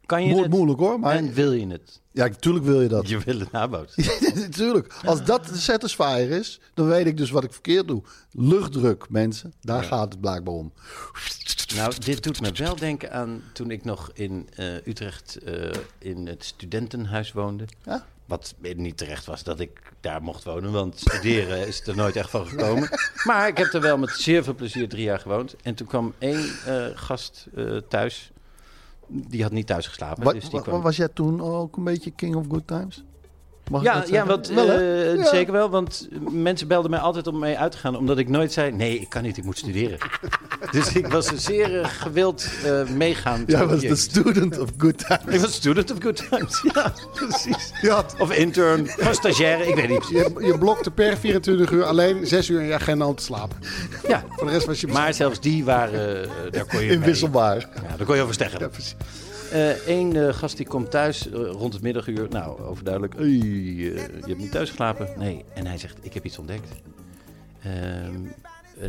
Kan 0.06 0.24
je 0.24 0.34
mo- 0.36 0.42
het? 0.42 0.52
moeilijk 0.52 0.80
hoor. 0.80 1.00
Maar 1.00 1.16
En 1.16 1.34
wil 1.34 1.52
je 1.52 1.68
het? 1.68 2.02
ja, 2.12 2.28
natuurlijk 2.28 2.66
wil 2.66 2.82
je 2.82 2.88
dat. 2.88 3.10
Je 3.10 3.20
wil 3.20 3.40
het 3.40 3.52
nabootsen. 3.52 4.04
Natuurlijk. 4.50 4.94
Als 5.06 5.24
dat 5.24 5.46
de 5.46 5.58
Satisfyer 5.58 6.30
is, 6.32 6.60
dan 6.74 6.88
weet 6.88 7.06
ik 7.06 7.18
dus 7.18 7.30
wat 7.32 7.44
ik 7.44 7.52
verkeerd 7.54 7.88
doe. 7.88 8.04
Luchtdruk, 8.32 9.10
mensen. 9.10 9.54
Daar 9.62 9.84
gaat 9.84 10.12
het 10.12 10.22
blijkbaar 10.22 10.54
om. 10.54 10.74
Nou, 11.76 11.94
dit 12.00 12.24
doet 12.24 12.42
me 12.42 12.52
wel 12.52 12.76
denken 12.76 13.12
aan 13.12 13.42
toen 13.54 13.72
ik 13.72 13.84
nog 13.84 14.10
in 14.14 14.50
eh, 14.56 14.88
Utrecht 14.88 15.36
eh, 15.38 15.70
in 15.98 16.28
het 16.28 16.44
studentenhuis 16.46 17.32
woonde. 17.32 17.66
Ja? 17.84 18.06
Wat 18.26 18.56
niet 18.60 18.98
terecht 18.98 19.26
was 19.26 19.44
dat 19.44 19.60
ik 19.60 19.82
daar 20.00 20.22
mocht 20.22 20.44
wonen, 20.44 20.72
want 20.72 21.00
studeren 21.00 21.68
is 21.68 21.88
er 21.88 21.96
nooit 21.96 22.16
echt 22.16 22.30
van 22.30 22.48
gekomen. 22.48 22.90
Maar 23.24 23.48
ik 23.48 23.58
heb 23.58 23.74
er 23.74 23.82
wel 23.82 23.98
met 23.98 24.10
zeer 24.10 24.44
veel 24.44 24.56
plezier 24.56 24.90
drie 24.90 25.04
jaar 25.04 25.20
gewoond. 25.20 25.56
En 25.62 25.76
toen 25.76 25.88
kwam 25.88 26.14
één 26.18 26.50
eh, 26.66 26.86
gast 26.94 27.48
eh, 27.56 27.78
thuis. 27.90 28.32
Die 29.08 29.44
had 29.44 29.52
niet 29.52 29.68
thuis 29.68 29.88
geslapen. 29.88 30.34
Dus 30.34 30.50
die 30.50 30.62
kwam... 30.62 30.82
Was 30.82 30.96
jij 30.96 31.08
toen 31.08 31.42
ook 31.42 31.78
een 31.78 31.84
beetje 31.84 32.12
king 32.12 32.36
of 32.36 32.46
good 32.50 32.68
times? 32.68 33.04
Mag 33.72 33.82
ik 33.82 33.88
Ja, 33.88 34.00
dat 34.00 34.10
ja, 34.10 34.26
want, 34.26 34.48
Wel, 34.48 34.70
eh, 34.70 35.16
Ja. 35.16 35.26
zeker 35.26 35.54
wel. 35.54 35.70
Want 35.70 36.08
mensen 36.30 36.68
belden 36.68 36.92
mij 36.92 37.00
altijd 37.00 37.28
om 37.28 37.40
mee 37.40 37.58
uit 37.58 37.72
te 37.72 37.78
gaan. 37.78 37.96
Omdat 37.98 38.18
ik 38.18 38.30
nooit 38.30 38.52
zei, 38.54 38.72
nee, 38.72 39.00
ik 39.00 39.10
kan 39.10 39.22
niet, 39.24 39.38
ik 39.38 39.44
moet 39.44 39.58
studeren. 39.58 39.98
dus 40.72 40.94
ik 40.94 41.08
was 41.08 41.32
een 41.32 41.40
zeer 41.40 41.82
eh, 41.82 41.88
gewild 41.90 42.48
eh 42.66 42.88
meegaan. 42.90 43.44
Jij 43.48 43.68
was 43.68 43.80
de 43.82 43.96
student 43.96 44.60
of 44.60 44.70
good 44.78 44.98
times. 44.98 45.36
Ik 45.36 45.40
was 45.42 45.54
student 45.54 45.92
of 45.92 45.98
good 46.02 46.30
times, 46.30 46.62
ja, 46.74 46.94
precies. 47.14 47.72
Ja, 47.82 48.06
Of 48.20 48.32
intern, 48.32 48.82
of 49.00 49.14
stagiaire, 49.14 49.66
ik 49.68 49.76
weet 49.76 49.90
niet 49.90 50.00
precies. 50.00 50.18
je, 50.40 50.46
je 50.46 50.58
blokte 50.58 50.92
per 50.92 51.18
24 51.18 51.72
uur 51.72 51.84
alleen 51.84 52.28
6 52.28 52.50
uur 52.50 52.60
in 52.62 52.68
je 52.68 52.74
agenda 52.74 53.06
om 53.08 53.16
te 53.16 53.24
slapen. 53.24 53.58
Ja, 54.08 54.24
Voor 54.30 54.48
de 54.48 54.54
rest 54.54 54.66
was 54.66 54.82
je 54.82 54.88
maar 54.88 55.14
zelfs 55.14 55.40
die 55.40 55.64
waren, 55.64 56.30
daar 56.52 56.66
kon 56.66 56.80
je 56.80 56.86
mee- 56.88 56.96
Inwisselbaar. 56.96 57.58
Ja, 57.58 57.98
daar 57.98 58.06
kon 58.06 58.16
je 58.16 58.22
over 58.22 58.34
steggelen. 58.34 58.72
Eén 59.86 60.16
eh, 60.16 60.34
gast 60.34 60.58
die 60.58 60.68
komt 60.68 60.92
thuis 60.92 61.30
eh, 61.30 61.34
rond 61.34 61.74
het 61.74 61.82
middaguur. 61.82 62.30
Nou, 62.30 62.62
overduidelijk. 62.62 63.16
Eh, 63.16 63.42
je 63.42 64.28
hebt 64.28 64.38
niet 64.38 64.52
thuis 64.52 64.70
geslapen? 64.70 65.10
Nee. 65.18 65.46
En 65.54 65.66
hij 65.68 65.78
zegt, 65.78 65.98
ik 66.02 66.14
heb 66.14 66.26
iets 66.26 66.38
ontdekt. 66.38 66.70
Ehm, 67.62 68.26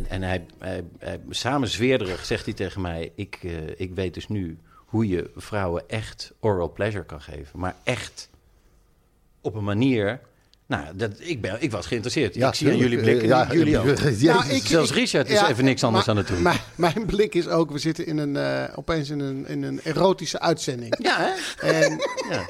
en 0.07 0.21
hij, 0.21 0.45
hij, 0.59 0.83
hij, 0.99 1.19
samen 1.29 1.67
zweerderig 1.67 2.25
zegt 2.25 2.45
hij 2.45 2.53
tegen 2.53 2.81
mij... 2.81 3.11
Ik, 3.15 3.39
eh, 3.43 3.79
ik 3.79 3.95
weet 3.95 4.13
dus 4.13 4.27
nu 4.27 4.57
hoe 4.73 5.07
je 5.07 5.31
vrouwen 5.35 5.89
echt 5.89 6.33
oral 6.39 6.71
pleasure 6.71 7.05
kan 7.05 7.21
geven. 7.21 7.59
Maar 7.59 7.75
echt 7.83 8.29
op 9.41 9.55
een 9.55 9.63
manier... 9.63 10.19
Nou, 10.67 10.85
dat, 10.95 11.11
ik, 11.17 11.41
ben, 11.41 11.61
ik 11.61 11.71
was 11.71 11.85
geïnteresseerd. 11.85 12.35
Ja, 12.35 12.47
ik 12.47 12.53
zie 12.53 12.69
aan 12.69 12.77
jullie 12.77 12.97
blikken, 12.99 13.27
Ja, 13.27 13.47
jullie 13.51 13.69
ja, 13.71 13.79
ook. 13.79 13.97
ja, 14.19 14.33
Nou, 14.39 14.49
ik- 14.53 14.65
Zelfs 14.65 14.93
Richard 14.93 15.27
is 15.29 15.39
ja, 15.39 15.49
even 15.49 15.63
niks 15.65 15.83
anders 15.83 16.05
maar- 16.05 16.15
aan 16.15 16.21
het 16.21 16.31
doen. 16.31 16.41
Mijn, 16.41 16.59
mijn 16.75 17.05
blik 17.05 17.35
is 17.35 17.47
ook, 17.47 17.71
we 17.71 17.77
zitten 17.79 18.05
in 18.05 18.17
een, 18.17 18.35
eh, 18.37 18.77
opeens 18.77 19.09
in 19.09 19.19
een, 19.19 19.47
in 19.47 19.63
een 19.63 19.79
erotische 19.83 20.39
uitzending. 20.39 20.95
Ja, 20.99 21.15
hè? 21.19 21.67
En 21.67 21.97
Ja. 22.29 22.45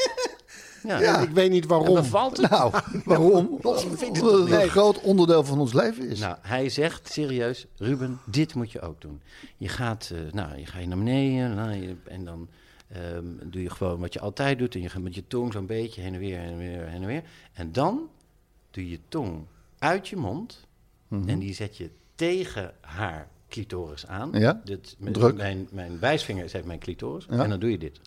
Ja. 0.83 0.99
ja, 0.99 1.19
ik 1.19 1.29
weet 1.29 1.49
niet 1.51 1.65
waarom. 1.65 1.95
Bevalt 1.95 2.37
het? 2.37 2.49
Nou, 2.49 2.73
waarom? 3.05 3.59
het 3.61 4.21
een 4.51 4.69
groot 4.69 5.01
onderdeel 5.01 5.43
van 5.43 5.59
ons 5.59 5.73
leven 5.73 6.09
is. 6.09 6.19
Nou, 6.19 6.35
hij 6.41 6.69
zegt 6.69 7.11
serieus, 7.13 7.65
Ruben, 7.77 8.19
dit 8.25 8.53
moet 8.53 8.71
je 8.71 8.81
ook 8.81 9.01
doen. 9.01 9.21
Je 9.57 9.67
gaat, 9.69 10.11
eh, 10.13 10.33
nou, 10.33 10.57
je 10.57 10.65
gaat 10.65 10.85
naar 10.85 10.97
beneden 10.97 11.55
nou, 11.55 11.71
je- 11.75 11.95
en 12.07 12.25
dan 12.25 12.47
ehm, 12.91 13.25
doe 13.43 13.61
je 13.61 13.69
gewoon 13.69 13.99
wat 13.99 14.13
je 14.13 14.19
altijd 14.19 14.57
doet. 14.59 14.75
En 14.75 14.81
je 14.81 14.89
gaat 14.89 15.01
met 15.01 15.15
je 15.15 15.27
tong 15.27 15.53
zo'n 15.53 15.65
beetje 15.65 16.01
heen 16.01 16.13
en 16.13 16.19
weer, 16.19 16.39
heen 16.39 16.51
en 16.51 16.57
weer, 16.57 16.87
heen 16.87 17.01
en 17.01 17.07
weer. 17.07 17.23
En 17.53 17.71
dan 17.71 18.09
doe 18.71 18.83
je 18.83 18.89
je 18.89 18.99
tong 19.07 19.45
uit 19.79 20.07
je 20.07 20.15
mond 20.15 20.65
en 21.09 21.39
die 21.39 21.53
zet 21.53 21.77
je 21.77 21.89
tegen 22.15 22.73
haar 22.81 23.27
clitoris 23.49 24.07
aan. 24.07 24.29
Ja, 24.33 24.61
Dit, 24.65 24.95
met- 24.99 25.13
druk. 25.13 25.35
Mijn, 25.35 25.67
mijn 25.71 25.99
wijsvinger 25.99 26.43
is 26.43 26.53
even 26.53 26.67
mijn 26.67 26.79
clitoris. 26.79 27.25
Ja. 27.29 27.43
En 27.43 27.49
dan 27.49 27.59
doe 27.59 27.71
je 27.71 27.77
dit. 27.87 27.99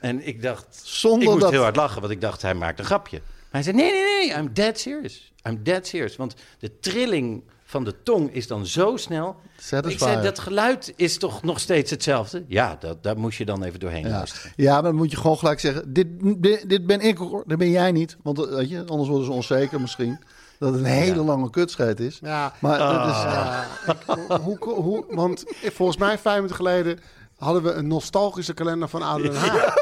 En 0.00 0.26
ik 0.26 0.42
dacht, 0.42 0.80
Zonder 0.84 1.22
ik 1.22 1.28
moest 1.28 1.40
dat- 1.40 1.50
heel 1.52 1.62
hard 1.62 1.76
lachen, 1.76 2.00
want 2.00 2.12
ik 2.12 2.20
dacht, 2.20 2.42
hij 2.42 2.54
maakt 2.54 2.78
een 2.78 2.84
grapje. 2.84 3.18
Maar 3.18 3.28
hij 3.50 3.62
zei, 3.62 3.76
nee, 3.76 3.92
nee, 3.92 4.28
nee, 4.28 4.38
I'm 4.38 4.54
dead 4.54 4.78
serious. 4.78 5.32
I'm 5.48 5.62
dead 5.62 5.86
serious. 5.86 6.16
Want 6.16 6.34
de 6.58 6.78
trilling 6.80 7.42
van 7.68 7.84
de 7.84 7.94
tong 8.02 8.32
is 8.34 8.46
dan 8.46 8.66
zo 8.66 8.96
snel. 8.96 9.36
Ik 9.56 9.98
zei, 9.98 10.22
dat 10.22 10.38
geluid 10.38 10.92
is 10.96 11.18
toch 11.18 11.42
nog 11.42 11.60
steeds 11.60 11.90
hetzelfde? 11.90 12.44
Ja, 12.48 12.76
dat, 12.80 13.02
daar 13.02 13.18
moest 13.18 13.38
je 13.38 13.44
dan 13.44 13.62
even 13.62 13.80
doorheen 13.80 14.02
Ja. 14.06 14.10
luisteren. 14.10 14.52
ja, 14.56 14.72
maar 14.72 14.82
dan 14.82 14.94
moet 14.94 15.10
je 15.10 15.16
gewoon 15.16 15.38
gelijk 15.38 15.60
zeggen: 15.60 15.92
dit, 15.92 16.06
dit, 16.42 16.68
dit 16.68 16.86
ben 16.86 17.00
ik, 17.00 17.16
hoor, 17.18 17.44
dat 17.46 17.58
ben 17.58 17.70
jij 17.70 17.92
niet. 17.92 18.16
Want 18.22 18.38
eh, 18.46 18.54
weet 18.54 18.68
je, 18.68 18.84
anders 18.86 19.08
worden 19.08 19.26
ze 19.26 19.32
onzeker 19.32 19.80
misschien. 19.80 20.18
Dat 20.58 20.70
het 20.72 20.80
een 20.80 20.86
hele 20.86 21.22
lange 21.22 21.50
kutscheet 21.50 22.00
is. 22.00 22.18
Ja, 22.22 22.52
Maar 22.60 22.78
dat 22.78 23.08
is, 23.08 23.22
ja, 23.22 23.66
ik- 23.86 24.40
hoe, 24.42 24.58
hoe, 24.60 25.04
want 25.08 25.44
volgens 25.72 25.98
mij 25.98 26.18
vijf 26.18 26.34
minuten 26.36 26.56
geleden 26.56 26.98
hadden 27.36 27.62
we 27.62 27.72
een 27.72 27.86
nostalgische 27.86 28.54
kalender 28.54 28.88
van 28.88 29.02
Oude 29.02 29.28
Den 29.28 29.36
Haag. 29.40 29.74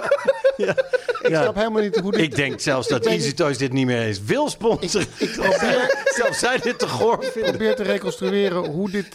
Ik 1.25 1.31
Ja. 1.31 1.43
snap 1.43 1.55
helemaal 1.55 1.83
niet 1.83 1.97
hoe 2.01 2.11
dit... 2.13 2.21
Ik 2.21 2.37
denk 2.37 2.61
zelfs 2.61 2.89
dat 2.89 3.05
Ik 3.07 3.13
Easy 3.13 3.27
niet- 3.27 3.37
Toys 3.37 3.59
dit 3.59 3.73
niet 3.73 3.87
meer 3.87 4.01
eens 4.03 4.23
wil 4.23 4.49
sponsoren. 4.49 5.07
Ik 5.19 5.31
probeer, 5.33 6.05
Zelfs 6.17 6.39
zij 6.39 6.59
dit 6.59 6.79
te 6.79 6.89
goor 6.89 7.23
ik 7.25 7.31
vinden. 7.33 7.51
probeer 7.51 7.77
te 7.77 7.83
reconstrueren 7.83 8.65
hoe 8.71 8.91
dit... 8.91 9.09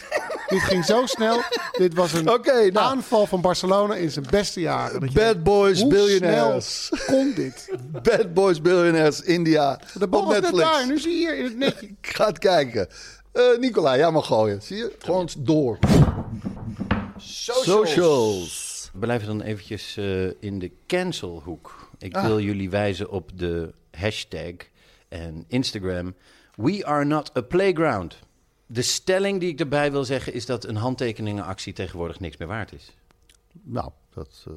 Dit 0.48 0.60
ging 0.62 0.84
zo 0.84 1.06
snel. 1.06 1.40
Dit 1.78 1.94
was 1.94 2.12
een 2.12 2.24
nou. 2.24 2.72
aanval 2.72 3.26
van 3.26 3.40
Barcelona 3.40 3.94
in 3.94 4.10
zijn 4.10 4.26
beste 4.30 4.60
jaren. 4.60 5.10
Bad 5.12 5.42
Boys 5.42 5.80
hoe 5.80 5.90
Billionaires. 5.90 6.86
snel 6.86 6.98
kon 7.06 7.32
dit? 7.34 7.70
Bad 8.02 8.34
Boys 8.34 8.60
Billionaires 8.60 9.20
India. 9.20 9.80
De 9.98 10.06
bal 10.08 10.24
was 10.24 10.32
net 10.32 10.42
Netflix. 10.42 10.70
daar. 10.70 10.86
Nu 10.86 10.98
zie 10.98 11.12
je 11.12 11.16
hier 11.18 11.36
in 11.38 11.44
het 11.44 11.56
netje. 11.56 11.86
Ik 11.86 12.14
ga 12.14 12.26
het 12.26 12.38
kijken. 12.38 12.88
Eh 13.32 13.42
Nicola, 13.58 13.96
jij 13.96 14.10
mag 14.10 14.26
gooien. 14.26 14.62
Zie 14.62 14.76
je? 14.76 14.92
Gewoon 14.98 15.28
door. 15.38 15.78
Socials. 17.16 18.90
We 18.92 18.98
blijven 18.98 19.26
dan 19.26 19.40
eventjes 19.42 19.96
eh, 19.96 20.24
in 20.40 20.58
de 20.58 20.70
cancelhoek. 20.86 21.89
Ik 22.00 22.14
Ah. 22.16 22.24
wil 22.24 22.40
jullie 22.40 22.70
wijzen 22.70 23.10
op 23.10 23.30
de 23.38 23.74
hashtag 23.90 24.54
en 25.08 25.44
Instagram. 25.48 26.14
We 26.54 26.86
are 26.86 27.04
not 27.04 27.36
a 27.36 27.40
playground. 27.40 28.18
De 28.66 28.82
stelling 28.82 29.40
die 29.40 29.48
ik 29.48 29.60
erbij 29.60 29.92
wil 29.92 30.04
zeggen 30.04 30.32
is 30.32 30.46
dat 30.46 30.64
een 30.64 30.76
handtekeningenactie 30.76 31.72
tegenwoordig 31.72 32.20
niks 32.20 32.36
meer 32.36 32.48
waard 32.48 32.72
is. 32.72 32.92
Nou, 33.62 33.90
dat... 34.14 34.44
eh, 34.48 34.54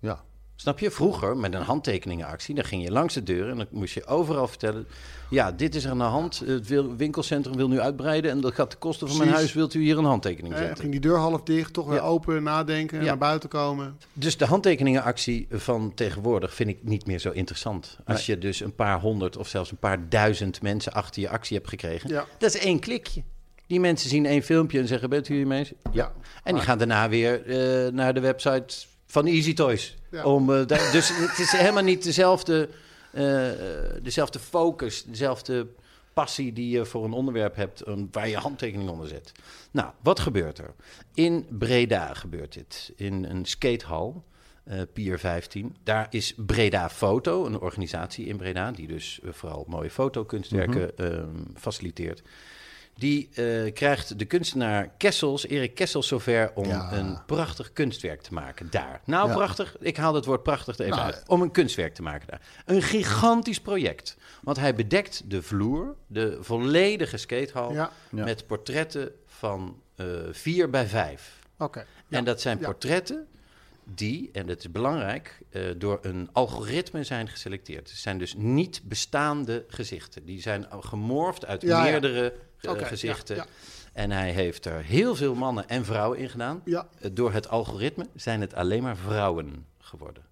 ja. 0.00 0.24
Snap 0.60 0.78
je? 0.78 0.90
Vroeger 0.90 1.36
met 1.36 1.54
een 1.54 1.62
handtekeningenactie, 1.62 2.54
dan 2.54 2.64
ging 2.64 2.82
je 2.82 2.90
langs 2.90 3.14
de 3.14 3.22
deur 3.22 3.48
en 3.48 3.56
dan 3.56 3.66
moest 3.70 3.94
je 3.94 4.06
overal 4.06 4.48
vertellen: 4.48 4.86
ja, 5.30 5.52
dit 5.52 5.74
is 5.74 5.84
er 5.84 5.90
aan 5.90 5.98
de 5.98 6.04
hand. 6.04 6.38
Het 6.46 6.68
winkelcentrum 6.96 7.56
wil 7.56 7.68
nu 7.68 7.80
uitbreiden 7.80 8.30
en 8.30 8.40
dat 8.40 8.54
gaat 8.54 8.70
de 8.70 8.76
kosten 8.76 9.08
van 9.08 9.16
mijn 9.16 9.28
Precies. 9.28 9.46
huis. 9.46 9.58
Wilt 9.58 9.74
u 9.74 9.80
hier 9.82 9.98
een 9.98 10.04
handtekening 10.04 10.54
zetten? 10.56 10.76
ging 10.78 10.90
die 10.90 11.00
deur 11.00 11.16
half 11.16 11.42
dicht, 11.42 11.72
toch 11.72 11.86
weer 11.86 11.96
Ja. 11.96 12.02
open, 12.02 12.42
nadenken, 12.42 12.98
Ja. 12.98 13.04
naar 13.04 13.18
buiten 13.18 13.48
komen. 13.48 13.96
Dus 14.12 14.36
de 14.36 14.44
handtekeningenactie 14.44 15.46
van 15.50 15.92
tegenwoordig 15.94 16.54
vind 16.54 16.68
ik 16.70 16.78
niet 16.82 17.06
meer 17.06 17.18
zo 17.18 17.30
interessant. 17.30 17.98
Als 18.04 18.26
je 18.26 18.38
dus 18.38 18.60
een 18.60 18.74
paar 18.74 19.00
honderd 19.00 19.36
of 19.36 19.48
zelfs 19.48 19.70
een 19.70 19.76
paar 19.76 20.08
duizend 20.08 20.62
mensen 20.62 20.92
achter 20.92 21.22
je 21.22 21.28
actie 21.28 21.56
hebt 21.56 21.68
gekregen. 21.68 22.10
Ja. 22.10 22.24
Dat 22.38 22.54
is 22.54 22.60
één 22.60 22.78
klikje. 22.80 23.22
Die 23.66 23.80
mensen 23.80 24.08
zien 24.10 24.26
één 24.26 24.42
filmpje 24.42 24.78
en 24.78 24.86
zeggen, 24.86 25.10
bent 25.10 25.28
u 25.28 25.34
hiermee 25.34 25.58
eens? 25.58 25.72
Ja. 25.92 26.12
En 26.44 26.54
die 26.54 26.62
gaan 26.62 26.78
daarna 26.78 27.08
weer 27.08 27.46
eh, 27.46 27.92
naar 27.92 28.14
de 28.14 28.20
website 28.20 28.88
van 29.10 29.26
Easy 29.26 29.54
Toys. 29.54 29.96
Ja. 30.10 30.24
Om, 30.24 30.52
eh, 30.52 30.66
dus 30.66 31.08
het 31.18 31.38
is 31.38 31.50
helemaal 31.50 31.82
niet 31.82 32.02
dezelfde, 32.02 32.68
eh, 33.12 33.48
dezelfde 34.02 34.38
focus, 34.38 35.04
dezelfde 35.04 35.66
passie 36.12 36.52
die 36.52 36.70
je 36.70 36.84
voor 36.84 37.04
een 37.04 37.12
onderwerp 37.12 37.56
hebt 37.56 37.80
eh, 37.80 37.94
waar 38.10 38.28
je 38.28 38.36
handtekening 38.36 38.90
onder 38.90 39.08
zet. 39.08 39.32
Nou, 39.70 39.90
wat 40.02 40.20
gebeurt 40.20 40.58
er? 40.58 40.74
In 41.14 41.46
Breda 41.48 42.14
gebeurt 42.14 42.52
dit. 42.52 42.92
In 42.96 43.24
een 43.24 43.44
skatehal, 43.44 44.24
eh, 44.64 44.80
Pier 44.92 45.18
15. 45.18 45.76
Daar 45.82 46.06
is 46.10 46.34
Breda 46.36 46.90
Foto, 46.90 47.46
een 47.46 47.60
organisatie 47.60 48.26
in 48.26 48.36
Breda... 48.36 48.70
die 48.70 48.86
dus 48.86 49.20
eh, 49.20 49.32
vooral 49.32 49.64
mooie 49.68 49.90
fotokunstwerken 49.90 50.96
ehm, 50.96 51.36
faciliteert. 51.54 52.22
Die 52.94 53.28
eh, 53.34 53.72
krijgt 53.72 54.18
de 54.18 54.24
kunstenaar 54.24 54.88
Kessels, 54.98 55.46
Erik 55.46 55.74
Kessels, 55.74 56.08
zover 56.08 56.50
om 56.54 56.64
Ja. 56.68 56.92
een 56.92 57.18
prachtig 57.26 57.72
kunstwerk 57.72 58.22
te 58.22 58.32
maken 58.34 58.70
daar. 58.70 59.00
Nou, 59.04 59.28
Ja. 59.28 59.34
prachtig. 59.34 59.76
Ik 59.80 59.96
haal 59.96 60.14
het 60.14 60.24
woord 60.24 60.42
prachtig 60.42 60.78
er 60.78 60.84
even 60.84 60.96
Nou, 60.96 61.12
uit. 61.12 61.22
Om 61.28 61.42
een 61.42 61.50
kunstwerk 61.50 61.94
te 61.94 62.02
maken 62.02 62.28
daar. 62.28 62.40
Een 62.64 62.82
gigantisch 62.82 63.60
project. 63.60 64.16
Want 64.42 64.56
hij 64.56 64.74
bedekt 64.74 65.22
de 65.30 65.42
vloer, 65.42 65.96
de 66.06 66.38
volledige 66.40 67.16
skatehal, 67.16 67.72
Ja. 67.72 67.90
Met 68.10 68.46
portretten 68.46 69.10
van 69.26 69.80
eh 69.96 70.06
4 70.30 70.70
bij 70.70 70.86
5. 70.86 71.38
Oké. 71.58 71.84
En 72.08 72.24
dat 72.24 72.40
zijn 72.40 72.58
portretten 72.58 73.26
die, 73.84 74.30
en 74.32 74.46
dat 74.46 74.58
is 74.58 74.70
belangrijk, 74.70 75.38
eh, 75.50 75.62
door 75.76 75.98
een 76.02 76.28
algoritme 76.32 77.04
zijn 77.04 77.28
geselecteerd. 77.28 77.88
Het 77.90 77.98
zijn 77.98 78.18
dus 78.18 78.34
niet 78.36 78.80
bestaande 78.84 79.64
gezichten. 79.68 80.24
Die 80.24 80.40
zijn 80.40 80.66
gemorfd 80.80 81.46
uit 81.46 81.62
Ja, 81.62 81.82
meerdere 81.82 82.34
Ja, 82.60 82.84
gezichten. 82.84 83.36
ja. 83.36 83.46
En 83.92 84.10
hij 84.10 84.30
heeft 84.32 84.64
er 84.64 84.82
heel 84.82 85.14
veel 85.14 85.34
mannen 85.34 85.68
en 85.68 85.84
vrouwen 85.84 86.18
in 86.18 86.30
gedaan. 86.30 86.62
Ja. 86.64 86.88
Eh, 87.00 87.10
Door 87.12 87.32
het 87.32 87.48
algoritme 87.48 88.06
zijn 88.14 88.40
het 88.40 88.54
alleen 88.54 88.82
maar 88.82 88.96
vrouwen 88.96 89.66
geworden. 89.78 90.22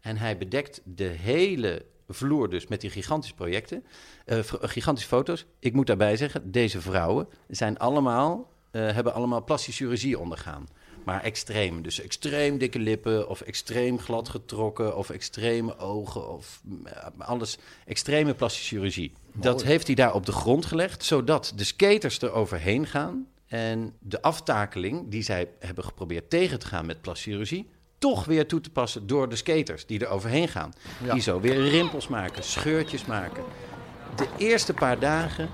En 0.00 0.16
hij 0.16 0.38
bedekt 0.38 0.80
de 0.84 1.04
hele 1.04 1.84
vloer 2.08 2.50
dus 2.50 2.66
met 2.66 2.80
die 2.80 2.90
gigantische 2.90 3.34
projecten, 3.34 3.84
eh, 4.24 4.38
gigantische 4.60 5.08
foto's. 5.08 5.44
Ik 5.58 5.72
moet 5.72 5.86
daarbij 5.86 6.16
zeggen, 6.16 6.50
deze 6.50 6.80
vrouwen 6.80 7.28
zijn 7.48 7.78
allemaal, 7.78 8.50
eh, 8.70 8.92
hebben 8.92 9.14
allemaal 9.14 9.44
plastische 9.44 9.82
chirurgie 9.82 10.18
ondergaan. 10.18 10.68
Maar 11.04 11.22
extreem. 11.22 11.82
Dus 11.82 12.00
extreem 12.00 12.58
dikke 12.58 12.78
lippen, 12.78 13.28
of 13.28 13.40
extreem 13.40 13.98
glad 13.98 14.28
getrokken, 14.28 14.96
of 14.96 15.10
extreme 15.10 15.78
ogen, 15.78 16.28
of 16.28 16.62
alles. 17.18 17.58
Extreme 17.86 18.34
plastische 18.34 18.68
chirurgie. 18.68 19.12
Dat 19.32 19.62
heeft 19.62 19.86
hij 19.86 19.96
daar 19.96 20.14
op 20.14 20.26
de 20.26 20.32
grond 20.32 20.66
gelegd, 20.66 21.04
zodat 21.04 21.52
de 21.56 21.64
skaters 21.64 22.18
er 22.18 22.32
overheen 22.32 22.86
gaan. 22.86 23.26
En 23.46 23.94
de 23.98 24.22
aftakeling 24.22 25.10
die 25.10 25.22
zij 25.22 25.48
hebben 25.58 25.84
geprobeerd 25.84 26.30
tegen 26.30 26.58
te 26.58 26.66
gaan 26.66 26.86
met 26.86 27.00
plastische 27.00 27.30
chirurgie, 27.30 27.70
toch 27.98 28.24
weer 28.24 28.46
toe 28.46 28.60
te 28.60 28.70
passen 28.70 29.06
door 29.06 29.28
de 29.28 29.36
skaters 29.36 29.86
die 29.86 30.00
er 30.00 30.08
overheen 30.08 30.48
gaan. 30.48 30.72
Die 31.12 31.20
zo 31.20 31.40
weer 31.40 31.68
rimpels 31.68 32.08
maken, 32.08 32.42
scheurtjes 32.42 33.04
maken. 33.04 33.44
De 34.16 34.26
eerste 34.38 34.74
paar 34.74 34.98
dagen, 34.98 35.48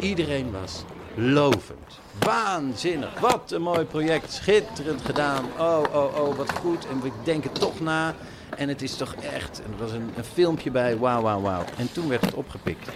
iedereen 0.00 0.50
was 0.50 0.84
lovend. 1.20 1.98
Waanzinnig. 2.18 3.20
Wat 3.20 3.52
een 3.52 3.62
mooi 3.62 3.84
project. 3.84 4.32
Schitterend 4.32 5.02
gedaan. 5.02 5.44
Oh, 5.58 5.82
oh, 5.92 6.20
oh, 6.20 6.36
wat 6.36 6.50
goed. 6.50 6.86
En 6.86 7.00
we 7.00 7.10
denken 7.24 7.52
toch 7.52 7.80
na. 7.80 8.14
En 8.56 8.68
het 8.68 8.82
is 8.82 8.96
toch 8.96 9.14
echt... 9.14 9.62
En 9.62 9.72
er 9.72 9.78
was 9.78 9.92
een, 9.92 10.10
een 10.16 10.24
filmpje 10.24 10.70
bij. 10.70 10.96
Wauw, 10.96 11.22
wauw, 11.22 11.40
wauw. 11.40 11.64
En 11.76 11.92
toen 11.92 12.08
werd 12.08 12.24
het 12.24 12.34
opgepikt 12.34 12.88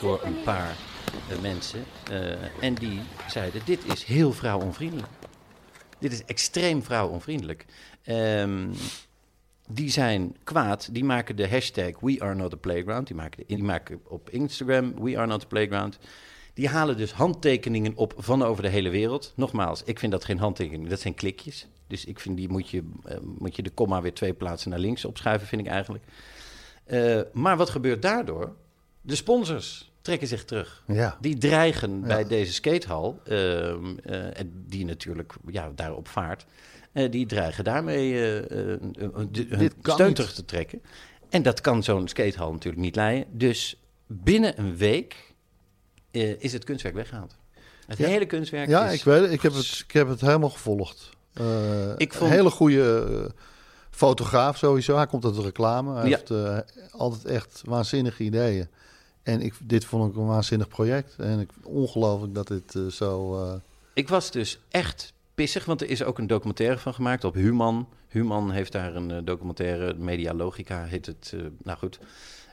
door 0.00 0.20
een 0.24 0.42
paar 0.42 0.76
uh, 1.30 1.38
mensen. 1.40 1.84
Uh, 2.10 2.64
en 2.64 2.74
die 2.74 3.00
zeiden, 3.28 3.60
dit 3.64 3.84
is 3.92 4.04
heel 4.04 4.32
vrouwonvriendelijk. 4.32 5.08
Dit 5.98 6.12
is 6.12 6.24
extreem 6.24 6.82
vrouwonvriendelijk. 6.82 7.64
Um, 8.06 8.74
die 9.68 9.90
zijn 9.90 10.36
kwaad. 10.44 10.88
Die 10.92 11.04
maken 11.04 11.36
de 11.36 11.48
hashtag 11.48 12.00
We 12.00 12.16
Are 12.18 12.34
Not 12.34 12.52
A 12.52 12.56
Playground. 12.56 13.06
Die 13.06 13.16
maken, 13.16 13.44
die 13.46 13.62
maken 13.62 14.00
op 14.04 14.30
Instagram 14.30 14.94
We 15.02 15.16
Are 15.18 15.26
Not 15.26 15.48
Playground. 15.48 15.98
Die 16.58 16.68
halen 16.68 16.96
dus 16.96 17.12
handtekeningen 17.12 17.92
op 17.94 18.14
van 18.16 18.42
over 18.42 18.62
de 18.62 18.68
hele 18.68 18.88
wereld. 18.88 19.32
Nogmaals, 19.36 19.82
ik 19.84 19.98
vind 19.98 20.12
dat 20.12 20.24
geen 20.24 20.38
handtekeningen, 20.38 20.88
dat 20.88 21.00
zijn 21.00 21.14
klikjes. 21.14 21.66
Dus 21.86 22.04
ik 22.04 22.20
vind 22.20 22.36
die 22.36 22.48
moet 22.48 22.68
je, 22.68 22.82
uh, 23.06 23.16
moet 23.38 23.56
je 23.56 23.62
de 23.62 23.70
komma 23.70 24.02
weer 24.02 24.14
twee 24.14 24.32
plaatsen 24.32 24.70
naar 24.70 24.78
links 24.78 25.04
opschuiven, 25.04 25.48
vind 25.48 25.60
ik 25.60 25.66
eigenlijk. 25.68 26.04
Uh, 26.86 27.20
maar 27.32 27.56
wat 27.56 27.70
gebeurt 27.70 28.02
daardoor? 28.02 28.54
De 29.00 29.14
sponsors 29.14 29.92
trekken 30.00 30.28
zich 30.28 30.44
terug. 30.44 30.84
Ja. 30.86 31.18
Die 31.20 31.38
dreigen 31.38 32.00
ja. 32.00 32.06
bij 32.06 32.26
deze 32.26 32.52
skatehal, 32.52 33.20
uh, 33.28 33.70
en 34.38 34.64
die 34.66 34.84
natuurlijk 34.84 35.34
ja, 35.46 35.72
daarop 35.74 36.08
vaart, 36.08 36.46
die 37.10 37.26
dreigen 37.26 37.64
daarmee 37.64 38.14
hun 38.14 39.72
steun 39.82 40.14
terug 40.14 40.34
te 40.34 40.44
trekken. 40.44 40.82
En 41.28 41.42
dat 41.42 41.60
kan 41.60 41.82
zo'n 41.82 42.08
skatehal 42.08 42.52
natuurlijk 42.52 42.82
niet 42.82 42.96
leiden. 42.96 43.38
Dus 43.38 43.80
binnen 44.06 44.58
een 44.58 44.76
week 44.76 45.27
uh, 46.10 46.42
is 46.42 46.52
het 46.52 46.64
kunstwerk 46.64 46.94
weggehaald. 46.94 47.36
Het 47.86 47.98
ja. 47.98 48.06
hele 48.06 48.26
kunstwerk 48.26 48.68
ja, 48.68 48.88
is... 48.88 48.98
ik 48.98 49.04
weet 49.04 49.20
het. 49.20 49.32
Ik 49.32 49.42
heb 49.42 49.52
het, 49.52 49.84
ik 49.86 49.92
heb 49.92 50.08
het 50.08 50.20
helemaal 50.20 50.50
gevolgd. 50.50 51.10
Uh, 51.40 51.46
ik 51.96 52.12
vond... 52.14 52.30
Een 52.30 52.36
hele 52.36 52.50
goede 52.50 53.06
uh, 53.10 53.30
fotograaf 53.90 54.56
sowieso. 54.56 54.96
Hij 54.96 55.06
komt 55.06 55.24
uit 55.24 55.34
de 55.34 55.42
reclame. 55.42 55.94
Hij 55.94 56.08
ja. 56.08 56.16
heeft 56.16 56.62
altijd 56.92 57.24
echt 57.24 57.62
waanzinnige 57.64 58.22
ideeën. 58.22 58.68
En 59.22 59.40
ik, 59.40 59.54
dit 59.62 59.84
vond 59.84 60.10
ik 60.10 60.16
een 60.16 60.26
waanzinnig 60.26 60.68
project. 60.68 61.14
En 61.18 61.40
ik, 61.40 61.50
ongelooflijk 61.62 62.34
dat 62.34 62.48
dit 62.48 62.92
zo... 62.92 63.60
Ik 63.94 64.08
was 64.08 64.30
dus 64.30 64.58
echt 64.68 65.12
pissig, 65.34 65.64
want 65.64 65.80
er 65.80 65.90
is 65.90 66.02
ook 66.02 66.18
een 66.18 66.26
documentaire 66.26 66.78
van 66.78 66.94
gemaakt 66.94 67.24
op 67.24 67.34
Human. 67.34 67.88
Human 68.08 68.50
heeft 68.50 68.72
daar 68.72 68.94
een 68.94 69.24
documentaire, 69.24 69.94
Media 69.94 70.34
Logica 70.34 70.84
heet 70.84 71.06
het. 71.06 71.34
nou 71.62 71.78
goed... 71.78 71.98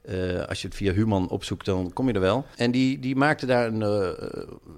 Uh, 0.09 0.43
als 0.43 0.61
je 0.61 0.67
het 0.67 0.77
via 0.77 0.93
Human 0.93 1.29
opzoekt, 1.29 1.65
dan 1.65 1.93
kom 1.93 2.07
je 2.07 2.13
er 2.13 2.19
wel. 2.19 2.45
En 2.55 2.71
die, 2.71 2.99
die 2.99 3.15
maakte 3.15 3.45
daar 3.45 3.67
een, 3.67 3.81
uh, 3.81 4.27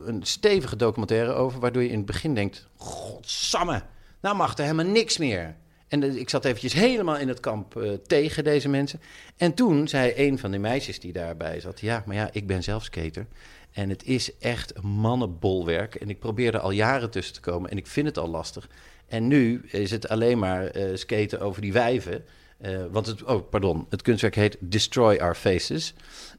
een 0.06 0.24
stevige 0.24 0.76
documentaire 0.76 1.34
over, 1.34 1.60
waardoor 1.60 1.84
je 1.84 1.90
in 1.90 1.98
het 1.98 2.06
begin 2.06 2.34
denkt: 2.34 2.68
Godsamme, 2.76 3.84
nou 4.22 4.36
mag 4.36 4.58
er 4.58 4.64
helemaal 4.64 4.86
niks 4.86 5.18
meer. 5.18 5.56
En 5.88 6.18
ik 6.20 6.30
zat 6.30 6.46
eventjes 6.46 6.74
helemaal 6.74 7.18
in 7.18 7.28
het 7.28 7.40
kamp 7.40 7.76
uh, 7.76 7.94
tegen 7.94 8.44
deze 8.44 8.70
mensen. 8.70 9.02
En 9.38 9.54
toen 9.54 9.88
zei 9.88 10.14
een 10.16 10.40
van 10.40 10.52
de 10.52 10.58
meisjes 10.58 11.00
die 11.00 11.14
daarbij 11.14 11.60
zat: 11.60 11.80
Ja, 11.80 12.04
maar 12.06 12.16
ja, 12.16 12.30
ik 12.32 12.48
ben 12.48 12.64
zelf 12.64 12.84
skater. 12.84 13.26
En 13.72 13.90
het 13.90 14.04
is 14.04 14.38
echt 14.38 14.78
een 14.78 14.90
mannenbolwerk. 14.90 15.96
En 15.96 16.10
ik 16.10 16.20
probeer 16.20 16.54
er 16.54 16.60
al 16.60 16.72
jaren 16.72 17.10
tussen 17.10 17.34
te 17.34 17.42
komen. 17.42 17.70
En 17.70 17.78
ik 17.78 17.88
vind 17.88 18.08
het 18.08 18.18
al 18.18 18.28
lastig. 18.28 18.70
En 19.08 19.28
nu 19.28 19.62
is 19.68 19.92
het 19.92 20.10
alleen 20.10 20.40
maar 20.40 20.72
skaten 20.94 21.40
over 21.40 21.62
die 21.62 21.74
wijven. 21.74 22.26
Uh, 22.62 22.86
want 22.92 23.06
het, 23.06 23.24
oh, 23.24 23.50
pardon, 23.50 23.86
het 23.90 24.02
kunstwerk 24.02 24.36
heet 24.36 24.58
Destroy 24.60 25.18
Our 25.18 25.36
Faces. 25.36 25.94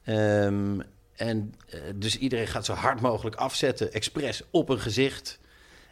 Um, 0.07 0.83
en 1.15 1.55
uh, 1.75 1.81
dus 1.95 2.19
iedereen 2.19 2.47
gaat 2.47 2.65
zo 2.65 2.73
hard 2.73 3.01
mogelijk 3.01 3.37
afzetten, 3.37 3.93
expres 3.93 4.43
op 4.51 4.69
een 4.69 4.81
gezicht. 4.81 5.39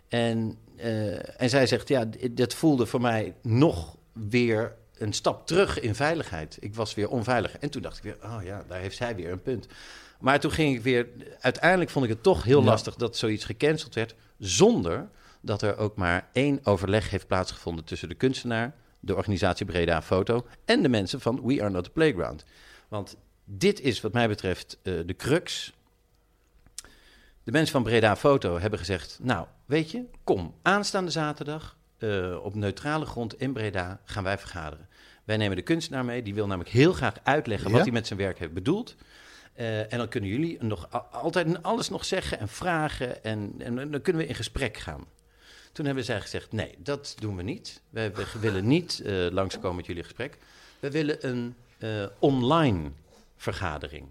En, 0.09 0.59
uh, 0.77 1.41
en 1.41 1.51
zij 1.51 1.67
zegt, 1.67 1.89
ja, 1.89 2.05
dat 2.31 2.55
voelde 2.55 2.87
voor 2.87 3.01
mij 3.01 3.35
nog 3.43 3.97
weer 4.13 4.75
een 4.99 5.13
stap 5.13 5.47
terug 5.47 5.81
in 5.81 5.95
veiligheid. 5.95 6.57
Ik 6.61 6.75
was 6.75 6.95
weer 6.95 7.09
onveilig. 7.09 7.59
En 7.59 7.71
toen 7.71 7.83
dacht 7.83 7.97
ik 7.97 8.03
weer, 8.03 8.17
oh 8.23 8.39
ja, 8.43 8.65
daar 8.69 8.81
heeft 8.81 8.97
zij 8.97 9.17
weer 9.17 9.31
een 9.31 9.43
punt. 9.43 9.67
Maar 10.21 10.41
toen 10.41 10.51
ging 10.51 10.77
ik 10.77 10.83
weer, 10.83 11.09
uiteindelijk 11.41 11.91
vond 11.91 12.05
ik 12.05 12.11
het 12.11 12.23
toch 12.23 12.43
heel 12.43 12.61
ja. 12.61 12.67
lastig 12.67 12.95
dat 12.95 13.17
zoiets 13.17 13.45
gecanceld 13.45 13.95
werd, 13.95 14.15
zonder 14.39 15.09
dat 15.41 15.63
er 15.63 15.77
ook 15.77 15.97
maar 15.97 16.29
één 16.33 16.61
overleg 16.63 17.11
heeft 17.11 17.27
plaatsgevonden 17.27 17.85
tussen 17.85 18.09
de 18.09 18.15
kunstenaar 18.15 18.75
de 19.07 19.17
organisatie 19.17 19.67
Breda 19.67 20.03
Foto 20.03 20.47
en 20.65 20.83
de 20.83 20.89
mensen 20.89 21.21
van 21.21 21.41
We 21.45 21.61
Are 21.61 21.71
Not 21.71 21.87
a 21.87 21.91
Playground. 21.91 22.45
Want 22.89 23.17
dit 23.45 23.81
is 23.81 24.01
wat 24.01 24.13
mij 24.13 24.29
betreft 24.29 24.79
uh, 24.83 25.01
de 25.07 25.17
crux. 25.17 25.75
De 27.43 27.53
mensen 27.53 27.73
van 27.73 27.83
Breda 27.83 28.17
Foto 28.17 28.59
hebben 28.59 28.79
gezegd: 28.79 29.19
Nou, 29.23 29.47
weet 29.65 29.91
je, 29.91 30.05
kom 30.25 30.55
aanstaande 30.63 31.11
zaterdag 31.11 31.77
uh, 31.99 32.45
op 32.45 32.55
neutrale 32.55 33.07
grond 33.07 33.41
in 33.41 33.53
Breda 33.53 34.01
gaan 34.05 34.25
wij 34.25 34.39
vergaderen. 34.39 34.89
Wij 35.25 35.37
nemen 35.37 35.57
de 35.57 35.63
kunstenaar 35.63 36.05
mee, 36.05 36.23
die 36.23 36.35
wil 36.35 36.47
namelijk 36.47 36.71
heel 36.71 36.93
graag 36.93 37.15
uitleggen 37.23 37.71
wat 37.71 37.83
hij 37.83 37.93
met 37.93 38.07
zijn 38.07 38.19
werk 38.19 38.39
heeft 38.39 38.53
bedoeld. 38.53 38.95
Uh, 39.57 39.93
en 39.93 39.99
dan 39.99 40.09
kunnen 40.09 40.31
jullie 40.31 40.65
nog 40.65 41.11
altijd 41.13 41.63
alles 41.63 41.89
nog 41.89 42.05
zeggen 42.05 42.39
en 42.39 42.49
vragen 42.49 43.25
en, 43.25 43.55
en 43.59 43.91
dan 43.91 44.01
kunnen 44.01 44.23
we 44.23 44.29
in 44.29 44.35
gesprek 44.35 44.77
gaan. 44.77 45.05
Toen 45.77 45.87
hebben 45.87 46.05
zij 46.05 46.21
gezegd: 46.21 46.53
nee, 46.53 46.75
dat 46.79 47.15
doen 47.19 47.37
we 47.37 47.43
niet. 47.43 47.81
We, 47.91 48.11
we 48.15 48.39
willen 48.41 48.67
niet 48.67 49.03
uh, 49.05 49.27
langskomen 49.31 49.77
met 49.77 49.87
jullie 49.87 50.03
gesprek. 50.03 50.39
We 50.81 50.91
willen 50.91 51.29
een 51.29 51.55
uh, 51.79 52.07
online 52.19 52.91
vergadering 53.37 54.07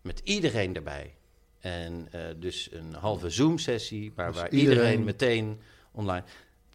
met 0.00 0.20
iedereen 0.24 0.76
erbij. 0.76 1.14
En 1.58 2.08
uh, 2.14 2.20
dus 2.36 2.68
een 2.72 2.94
halve 2.94 3.30
Zoom-sessie 3.30 4.12
waar, 4.14 4.32
dus 4.32 4.40
waar 4.40 4.50
iedereen... 4.50 4.76
iedereen 4.76 5.04
meteen 5.04 5.60
online. 5.92 6.24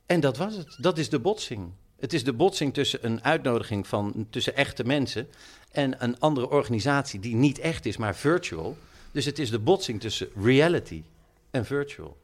En 0.05 0.19
dat 0.19 0.37
was 0.37 0.55
het. 0.55 0.77
Dat 0.79 0.97
is 0.97 1.09
de 1.09 1.19
botsing. 1.19 1.71
Het 1.99 2.13
is 2.13 2.23
de 2.23 2.33
botsing 2.33 2.73
tussen 2.73 3.05
een 3.05 3.23
uitnodiging 3.23 3.87
van 3.87 4.27
tussen 4.29 4.55
echte 4.55 4.83
mensen 4.83 5.27
en 5.71 6.03
een 6.03 6.19
andere 6.19 6.49
organisatie 6.49 7.19
die 7.19 7.35
niet 7.35 7.59
echt 7.59 7.85
is, 7.85 7.97
maar 7.97 8.15
virtual. 8.15 8.77
Dus 9.11 9.25
het 9.25 9.39
is 9.39 9.49
de 9.49 9.59
botsing 9.59 10.01
tussen 10.01 10.27
reality 10.35 11.03
en 11.51 11.65
virtual. 11.65 12.17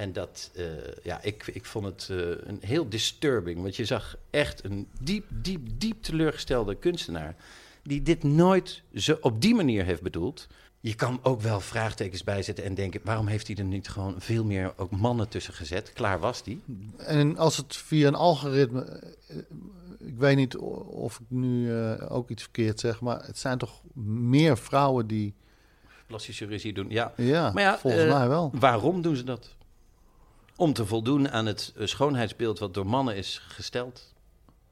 En 0.00 0.12
dat, 0.12 0.50
uh, 0.56 0.64
ja, 1.02 1.22
ik, 1.22 1.46
ik 1.46 1.64
vond 1.64 1.84
het 1.84 2.08
uh, 2.10 2.18
een 2.18 2.58
heel 2.60 2.88
disturbing. 2.88 3.62
Want 3.62 3.76
je 3.76 3.84
zag 3.84 4.16
echt 4.30 4.64
een 4.64 4.86
diep, 5.00 5.24
diep, 5.28 5.68
diep 5.78 6.02
teleurgestelde 6.02 6.74
kunstenaar. 6.74 7.34
Die 7.82 8.02
dit 8.02 8.22
nooit 8.22 8.82
zo 8.94 9.18
op 9.20 9.40
die 9.40 9.54
manier 9.54 9.84
heeft 9.84 10.02
bedoeld. 10.02 10.46
Je 10.80 10.94
kan 10.94 11.20
ook 11.22 11.40
wel 11.40 11.60
vraagtekens 11.60 12.24
bijzetten 12.24 12.64
en 12.64 12.74
denken: 12.74 13.00
waarom 13.04 13.26
heeft 13.26 13.46
hij 13.46 13.56
er 13.56 13.64
niet 13.64 13.88
gewoon 13.88 14.14
veel 14.18 14.44
meer 14.44 14.72
ook 14.76 14.90
mannen 14.90 15.28
tussen 15.28 15.54
gezet? 15.54 15.92
Klaar 15.92 16.18
was 16.18 16.42
die. 16.42 16.62
En 16.96 17.36
als 17.36 17.56
het 17.56 17.76
via 17.76 18.08
een 18.08 18.14
algoritme. 18.14 18.82
eh, 19.28 19.36
Ik 19.98 20.18
weet 20.18 20.36
niet 20.36 20.56
of 20.86 21.18
ik 21.18 21.26
nu 21.28 21.68
uh, 21.70 21.94
ook 22.08 22.30
iets 22.30 22.42
verkeerd 22.42 22.80
zeg, 22.80 23.00
maar 23.00 23.26
het 23.26 23.38
zijn 23.38 23.58
toch 23.58 23.80
meer 24.04 24.58
vrouwen 24.58 25.06
die. 25.06 25.34
Plastische 26.06 26.44
chirurgie 26.44 26.72
doen, 26.72 26.90
ja. 26.90 27.12
Ja, 27.16 27.52
ja, 27.54 27.78
volgens 27.78 28.12
mij 28.12 28.28
wel. 28.28 28.50
Waarom 28.54 29.02
doen 29.02 29.16
ze 29.16 29.24
dat? 29.24 29.58
Om 30.60 30.72
te 30.72 30.86
voldoen 30.86 31.30
aan 31.30 31.46
het 31.46 31.72
uh, 31.76 31.86
schoonheidsbeeld 31.86 32.58
wat 32.58 32.74
door 32.74 32.86
mannen 32.86 33.16
is 33.16 33.42
gesteld. 33.48 34.12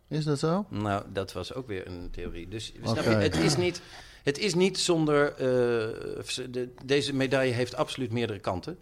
Is 0.09 0.25
dat 0.25 0.39
zo? 0.39 0.67
Nou, 0.69 1.05
dat 1.13 1.33
was 1.33 1.55
ook 1.55 1.67
weer 1.67 1.87
een 1.87 2.09
theorie. 2.11 2.49
Dus 2.49 2.73
okay. 2.77 2.93
snap 2.93 3.05
je, 3.05 3.11
het 3.11 3.37
is 3.37 3.57
niet, 3.57 3.83
het 4.23 4.39
is 4.39 4.55
niet 4.55 4.79
zonder. 4.79 5.31
Uh, 5.31 5.39
de, 6.51 6.73
deze 6.85 7.15
medaille 7.15 7.53
heeft 7.53 7.75
absoluut 7.75 8.13
meerdere 8.13 8.39
kanten. 8.39 8.79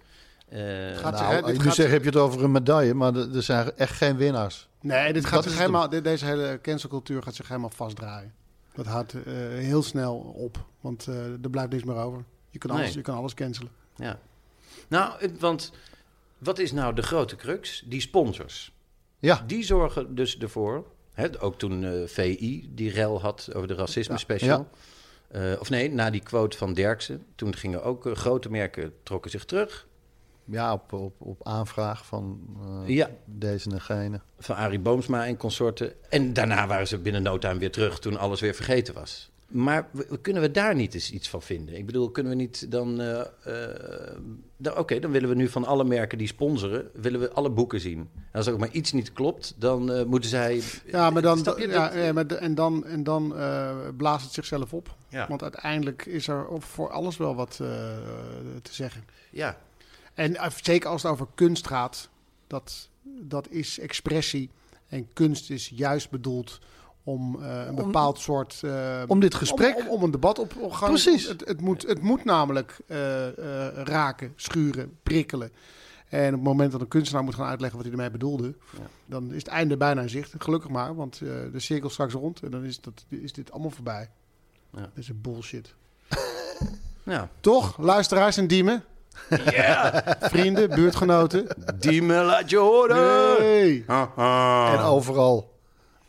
Uh, 0.52 0.96
gaat 0.96 1.12
nou, 1.12 1.46
zich, 1.46 1.56
nu 1.56 1.64
gaat... 1.64 1.74
zeg 1.74 1.90
heb 1.90 2.00
je 2.00 2.08
het 2.08 2.18
over 2.18 2.44
een 2.44 2.50
medaille, 2.50 2.94
maar 2.94 3.14
er 3.14 3.42
zijn 3.42 3.76
echt 3.76 3.96
geen 3.96 4.16
winnaars. 4.16 4.68
Nee, 4.80 5.12
dit 5.12 5.26
gaat 5.26 5.42
zich 5.42 5.58
helemaal, 5.58 5.88
dit, 5.88 6.04
deze 6.04 6.24
hele 6.24 6.58
cancelcultuur 6.62 7.22
gaat 7.22 7.34
zich 7.34 7.48
helemaal 7.48 7.70
vastdraaien. 7.70 8.34
Dat 8.74 8.86
gaat 8.86 9.12
uh, 9.12 9.22
heel 9.48 9.82
snel 9.82 10.16
op, 10.16 10.64
want 10.80 11.06
uh, 11.06 11.16
er 11.42 11.50
blijft 11.50 11.70
niks 11.70 11.84
meer 11.84 11.96
over. 11.96 12.24
Je 12.50 12.58
kan, 12.58 12.70
alles, 12.70 12.84
nee. 12.84 12.94
je 12.94 13.00
kan 13.00 13.16
alles 13.16 13.34
cancelen. 13.34 13.70
Ja. 13.96 14.18
Nou, 14.88 15.30
want 15.38 15.72
wat 16.38 16.58
is 16.58 16.72
nou 16.72 16.94
de 16.94 17.02
grote 17.02 17.36
crux? 17.36 17.82
Die 17.86 18.00
sponsors. 18.00 18.72
Ja. 19.18 19.44
Die 19.46 19.64
zorgen 19.64 20.14
dus 20.14 20.38
ervoor. 20.38 20.84
Hè, 21.12 21.42
ook 21.42 21.58
toen 21.58 21.82
uh, 21.82 22.06
VI 22.06 22.70
die 22.74 22.90
rel 22.90 23.20
had 23.20 23.50
over 23.54 23.68
de 23.68 23.74
racisme 23.74 24.18
special. 24.18 24.58
Ja. 24.58 24.68
Ja. 25.32 25.52
Uh, 25.52 25.60
of 25.60 25.70
nee, 25.70 25.90
na 25.90 26.10
die 26.10 26.20
quote 26.20 26.56
van 26.56 26.74
Derksen. 26.74 27.26
Toen 27.34 27.56
gingen 27.56 27.82
ook 27.82 28.06
uh, 28.06 28.14
grote 28.14 28.50
merken 28.50 28.92
trokken 29.02 29.30
zich 29.30 29.44
terug. 29.44 29.86
Ja, 30.44 30.72
op, 30.72 30.92
op, 30.92 31.14
op 31.18 31.46
aanvraag 31.46 32.06
van 32.06 32.40
ja. 32.86 33.10
deze 33.24 33.70
en 33.70 33.80
gene. 33.80 34.20
Van 34.38 34.56
Arie 34.56 34.78
Boomsma 34.78 35.26
en 35.26 35.36
consorten. 35.36 35.92
En 36.10 36.32
daarna 36.32 36.66
waren 36.66 36.88
ze 36.88 36.98
binnen 36.98 37.22
no 37.22 37.38
time 37.38 37.58
weer 37.58 37.70
terug 37.70 37.98
toen 37.98 38.16
alles 38.16 38.40
weer 38.40 38.54
vergeten 38.54 38.94
was. 38.94 39.30
Maar 39.46 39.88
we, 39.90 40.18
kunnen 40.20 40.42
we 40.42 40.50
daar 40.50 40.74
niet 40.74 40.94
eens 40.94 41.10
iets 41.10 41.28
van 41.28 41.42
vinden? 41.42 41.76
Ik 41.76 41.86
bedoel, 41.86 42.10
kunnen 42.10 42.32
we 42.32 42.38
niet 42.38 42.70
dan... 42.70 43.00
Uh, 43.00 43.20
uh, 43.46 43.54
Oké, 44.64 44.78
okay, 44.78 45.00
dan 45.00 45.10
willen 45.10 45.28
we 45.28 45.34
nu 45.34 45.48
van 45.48 45.64
alle 45.64 45.84
merken 45.84 46.18
die 46.18 46.26
sponsoren... 46.26 46.90
willen 46.92 47.20
we 47.20 47.32
alle 47.32 47.50
boeken 47.50 47.80
zien. 47.80 47.98
En 47.98 48.32
als 48.32 48.46
er 48.46 48.52
ook 48.52 48.58
maar 48.58 48.70
iets 48.70 48.92
niet 48.92 49.12
klopt, 49.12 49.54
dan 49.58 49.90
uh, 49.90 50.04
moeten 50.04 50.30
zij... 50.30 50.62
Ja, 50.86 51.10
maar 51.10 51.22
dan, 51.22 51.56
ja, 51.56 51.96
ja, 51.96 52.12
maar 52.12 52.26
en 52.26 52.54
dan, 52.54 52.84
en 52.86 53.04
dan 53.04 53.34
blaast 53.96 54.24
het 54.24 54.32
zichzelf 54.32 54.72
op. 54.72 54.94
Ja. 55.08 55.28
Want 55.28 55.42
uiteindelijk 55.42 56.06
is 56.06 56.28
er 56.28 56.46
voor 56.58 56.90
alles 56.90 57.16
wel 57.16 57.34
wat 57.34 57.56
te 58.62 58.70
zeggen. 58.70 59.04
Ja. 59.30 59.58
En 60.14 60.36
zeker 60.62 60.90
als 60.90 61.02
het 61.02 61.12
over 61.12 61.26
kunst 61.34 61.66
gaat, 61.66 62.08
dat, 62.46 62.88
dat 63.02 63.50
is 63.50 63.78
expressie. 63.78 64.50
En 64.88 65.08
kunst 65.12 65.50
is 65.50 65.72
juist 65.74 66.10
bedoeld 66.10 66.60
om 67.06 67.36
uh, 67.40 67.66
een 67.66 67.74
bepaald 67.74 68.18
soort... 68.18 68.60
Uh, 68.64 69.02
om 69.06 69.20
dit 69.20 69.34
gesprek... 69.34 69.76
Om, 69.76 69.86
om, 69.88 70.02
een 70.02 70.10
debat 70.10 70.38
op, 70.38 70.56
op 70.56 70.72
gang 70.72 70.90
Precies. 70.90 71.28
Het, 71.28 71.48
het, 71.48 71.60
moet, 71.60 71.86
het 71.86 72.02
moet 72.02 72.24
namelijk 72.24 72.78
uh, 72.86 73.28
raken, 73.74 74.32
schuren, 74.36 74.98
prikkelen. 75.02 75.50
En 76.08 76.26
op 76.26 76.32
het 76.32 76.42
moment 76.42 76.72
dat 76.72 76.80
een 76.80 76.88
kunstenaar 76.88 77.24
moet 77.24 77.34
gaan 77.34 77.48
uitleggen 77.48 77.76
wat 77.78 77.86
hij 77.86 77.96
ermee 77.96 78.10
bedoelde... 78.10 78.54
Ja. 78.72 78.86
dan 79.06 79.32
is 79.32 79.38
het 79.38 79.46
einde 79.46 79.76
bijna 79.76 80.00
in 80.00 80.08
zicht. 80.08 80.34
Gelukkig 80.38 80.70
maar, 80.70 80.94
want 80.94 81.18
de 81.52 81.60
cirkel 81.60 81.90
straks 81.90 82.12
rond. 82.12 82.42
En 82.42 82.50
dan 82.50 82.64
is, 82.64 82.80
dat, 82.80 83.04
is 83.08 83.32
dit 83.32 83.52
allemaal 83.52 83.70
voorbij. 83.70 84.10
Ja. 84.72 84.80
Dat 84.80 84.90
is 84.94 85.08
een 85.08 85.20
bullshit. 85.20 85.74
ja. 87.02 87.30
Toch, 87.40 87.78
luisteraars 87.78 88.36
en 88.36 88.46
diemen? 88.46 88.84
Yeah. 89.28 90.06
Vrienden, 90.32 90.70
buurtgenoten. 90.70 91.46
Diemen, 91.78 92.24
laat 92.24 92.50
je 92.50 92.56
horen. 92.58 93.76
En 94.72 94.78
overal. 94.78 95.54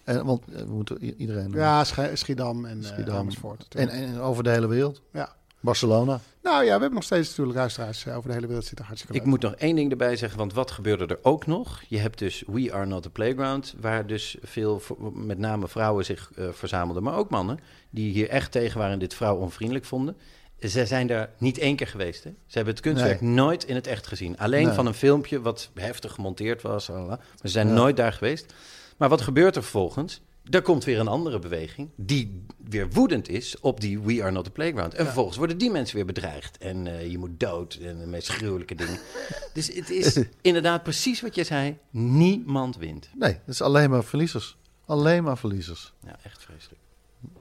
En, 0.08 0.26
want 0.26 0.41
we 0.45 0.66
moeten 0.68 1.03
iedereen... 1.03 1.51
Ja, 1.51 1.84
Schiedam 2.14 2.66
en 2.66 2.84
Schiedam. 2.84 3.14
Uh, 3.14 3.20
Amersfoort. 3.20 3.76
En, 3.76 3.89
en, 3.89 4.20
over 4.20 4.43
de 4.43 4.49
hele 4.49 4.68
wereld. 4.68 5.01
Ja. 5.14 5.36
Barcelona. 5.60 6.20
Nou 6.41 6.60
ja, 6.60 6.64
we 6.64 6.72
hebben 6.72 6.93
nog 6.93 7.03
steeds 7.03 7.30
natuurlijk 7.30 7.58
luisteraars 7.58 8.08
over 8.08 8.28
de 8.28 8.34
hele 8.34 8.47
wereld 8.47 8.66
zitten. 8.66 8.86
Hartstikke 8.86 9.18
Ik 9.18 9.26
moet 9.26 9.41
nog 9.41 9.55
één 9.55 9.76
ding 9.76 9.91
erbij 9.91 10.16
zeggen, 10.16 10.38
want 10.38 10.53
wat 10.53 10.72
gebeurde 10.72 11.05
er 11.05 11.20
ook 11.22 11.45
nog? 11.45 11.82
Je 11.88 11.97
hebt 11.97 12.20
dus 12.20 12.43
We 12.47 12.74
Are 12.74 12.86
Not 12.86 13.05
a 13.05 13.10
Playground, 13.10 13.76
waar 13.80 14.08
dus 14.08 14.38
veel, 14.41 14.82
met 15.14 15.38
name 15.38 15.68
vrouwen 15.68 16.05
zich 16.05 16.32
uh, 16.36 16.47
verzamelden, 16.51 17.03
maar 17.03 17.16
ook 17.16 17.30
mannen, 17.30 17.60
die 17.89 18.12
hier 18.12 18.30
echt 18.30 18.51
tegen 18.51 18.78
waren 18.78 18.93
en 18.93 18.99
dit 18.99 19.14
vrouw 19.14 19.38
onvriendelijk 19.38 19.86
vonden. 19.86 20.18
Ze 20.60 20.86
zijn 20.86 21.08
daar 21.08 21.30
niet 21.38 21.58
één 21.58 21.76
keer 21.76 21.88
geweest. 21.88 22.24
Hè? 22.24 22.30
Ze 22.30 22.55
hebben 22.55 22.74
het 22.74 22.84
kunstwerk 22.84 23.22
nee. 23.22 23.32
nooit 23.32 23.64
in 23.64 23.76
het 23.76 23.88
echt 23.88 24.08
gezien. 24.08 24.38
Alleen 24.38 24.66
nee. 24.66 24.74
van 24.74 24.86
een 24.86 24.93
filmpje 24.93 25.41
wat 25.41 25.70
heftig 25.74 26.14
gemonteerd 26.14 26.62
was. 26.62 26.89
Maar 26.89 27.20
ze 27.41 27.47
zijn 27.47 27.68
ja. 27.68 27.74
nooit 27.74 27.97
daar 27.97 28.14
geweest. 28.14 28.53
Maar 28.98 29.10
wat 29.10 29.22
gebeurt 29.22 29.56
er 29.56 29.62
vervolgens? 29.62 30.22
Er 30.50 30.62
komt 30.62 30.84
weer 30.84 31.00
een 31.00 31.08
andere 31.08 31.39
beweging 31.39 31.89
die 31.95 32.45
weer 32.70 32.89
woedend 32.89 33.30
is 33.30 33.60
op 33.60 33.82
die 33.82 34.00
We 34.00 34.22
Are 34.22 34.32
Not 34.32 34.48
a 34.48 34.50
Playground. 34.50 34.93
En 34.93 35.00
ja. 35.00 35.06
vervolgens 35.06 35.38
worden 35.38 35.58
die 35.58 35.72
mensen 35.72 35.95
weer 35.95 36.06
bedreigd. 36.06 36.58
En 36.58 36.86
uh, 36.86 37.12
je 37.12 37.18
moet 37.18 37.39
dood 37.39 37.74
en 37.74 38.00
de 38.00 38.06
meest 38.06 38.28
gruwelijke 38.28 38.76
dingen. 38.76 39.00
dus 39.54 39.74
het 39.74 39.89
is 39.89 40.24
inderdaad 40.41 40.84
precies 40.84 41.22
wat 41.22 41.36
je 41.36 41.43
zei. 41.43 41.78
Niemand 41.89 42.78
wint. 42.78 43.10
Nee, 43.16 43.32
het 43.32 43.48
is 43.48 43.62
alleen 43.62 43.89
maar 43.89 44.04
verliezers. 44.04 44.58
Alleen 44.86 45.24
maar 45.24 45.38
verliezers. 45.38 45.93
Ja, 46.06 46.16
echt 46.24 46.43
vreselijk. 46.43 46.82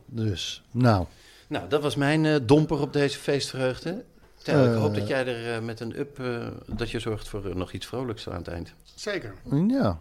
Dus, 0.06 0.62
nou... 0.70 1.06
Nou, 1.48 1.68
dat 1.68 1.82
was 1.82 1.96
mijn 1.96 2.24
uh, 2.24 2.36
domper 2.42 2.80
op 2.80 2.92
deze 2.92 3.18
feestvreugde. 3.18 4.04
Tel, 4.42 4.64
uh, 4.64 4.72
ik 4.72 4.78
hoop 4.78 4.94
dat 4.94 5.08
jij 5.08 5.26
er 5.26 5.56
uh, 5.56 5.64
met 5.64 5.80
een 5.80 5.98
up, 5.98 6.20
dat 6.66 6.90
je 6.90 7.00
zorgt 7.00 7.28
voor 7.28 7.56
nog 7.56 7.72
iets 7.72 7.86
vrolijks 7.86 8.28
aan 8.28 8.36
het 8.36 8.48
eind. 8.48 8.74
Zeker. 8.94 9.34
Ja. 9.68 9.98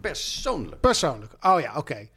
Persoonlijk. 0.00 0.80
Persoonlijk. 0.80 1.32
Oh 1.40 1.60
ja, 1.60 1.76
oké. 1.76 1.78
Okay. 1.78 2.10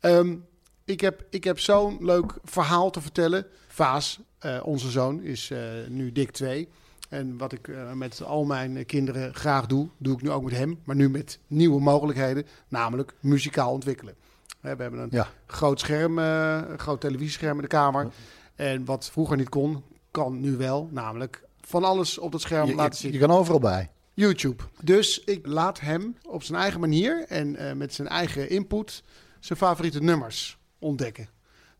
Um, 0.00 0.46
ik 0.84 1.00
heb, 1.00 1.24
ik 1.30 1.44
heb 1.44 1.58
zo'n 1.58 1.98
leuk 2.00 2.34
verhaal 2.44 2.90
te 2.90 3.00
vertellen. 3.00 3.46
Vaas, 3.68 4.20
onze 4.62 4.90
zoon, 4.90 5.22
is 5.22 5.52
nu 5.88 6.12
dik 6.12 6.30
twee. 6.30 6.68
En 7.08 7.38
wat 7.38 7.52
ik 7.52 7.70
met 7.94 8.22
al 8.22 8.44
mijn 8.44 8.86
kinderen 8.86 9.34
graag 9.34 9.66
doe, 9.66 9.88
doe 9.98 10.14
ik 10.14 10.22
nu 10.22 10.30
ook 10.30 10.42
met 10.42 10.56
hem. 10.56 10.80
Maar 10.84 10.96
nu 10.96 11.10
met 11.10 11.38
nieuwe 11.46 11.80
mogelijkheden, 11.80 12.46
namelijk 12.68 13.14
muzikaal 13.20 13.72
ontwikkelen. 13.72 14.14
We 14.60 14.68
hebben 14.68 14.98
een 14.98 15.08
ja. 15.10 15.28
groot 15.46 15.80
scherm, 15.80 16.18
uh, 16.18 16.60
een 16.68 16.78
groot 16.78 17.00
televisiescherm 17.00 17.56
in 17.56 17.62
de 17.62 17.68
kamer. 17.68 18.08
En 18.54 18.84
wat 18.84 19.10
vroeger 19.10 19.36
niet 19.36 19.48
kon, 19.48 19.82
kan 20.10 20.40
nu 20.40 20.56
wel. 20.56 20.88
Namelijk 20.92 21.42
van 21.60 21.84
alles 21.84 22.18
op 22.18 22.32
dat 22.32 22.40
scherm 22.40 22.66
je, 22.68 22.74
laten 22.74 22.92
je, 22.92 22.96
zien. 22.96 23.12
Je 23.12 23.18
kan 23.18 23.30
overal 23.30 23.60
bij. 23.60 23.90
YouTube. 24.14 24.62
Dus 24.82 25.24
ik 25.24 25.46
laat 25.46 25.80
hem 25.80 26.16
op 26.22 26.42
zijn 26.42 26.60
eigen 26.60 26.80
manier 26.80 27.24
en 27.28 27.62
uh, 27.62 27.72
met 27.72 27.94
zijn 27.94 28.08
eigen 28.08 28.48
input 28.48 29.02
zijn 29.40 29.58
favoriete 29.58 30.02
nummers 30.02 30.58
ontdekken. 30.78 31.28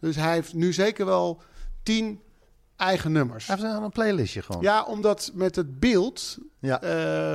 Dus 0.00 0.16
hij 0.16 0.32
heeft 0.32 0.54
nu 0.54 0.72
zeker 0.72 1.06
wel 1.06 1.42
tien 1.82 2.20
eigen 2.76 3.12
nummers. 3.12 3.46
Hij 3.46 3.56
heeft 3.56 3.82
een 3.82 3.90
playlistje 3.90 4.42
gewoon. 4.42 4.62
Ja, 4.62 4.84
omdat 4.84 5.30
met 5.34 5.56
het 5.56 5.80
beeld 5.80 6.38
ja. 6.58 6.82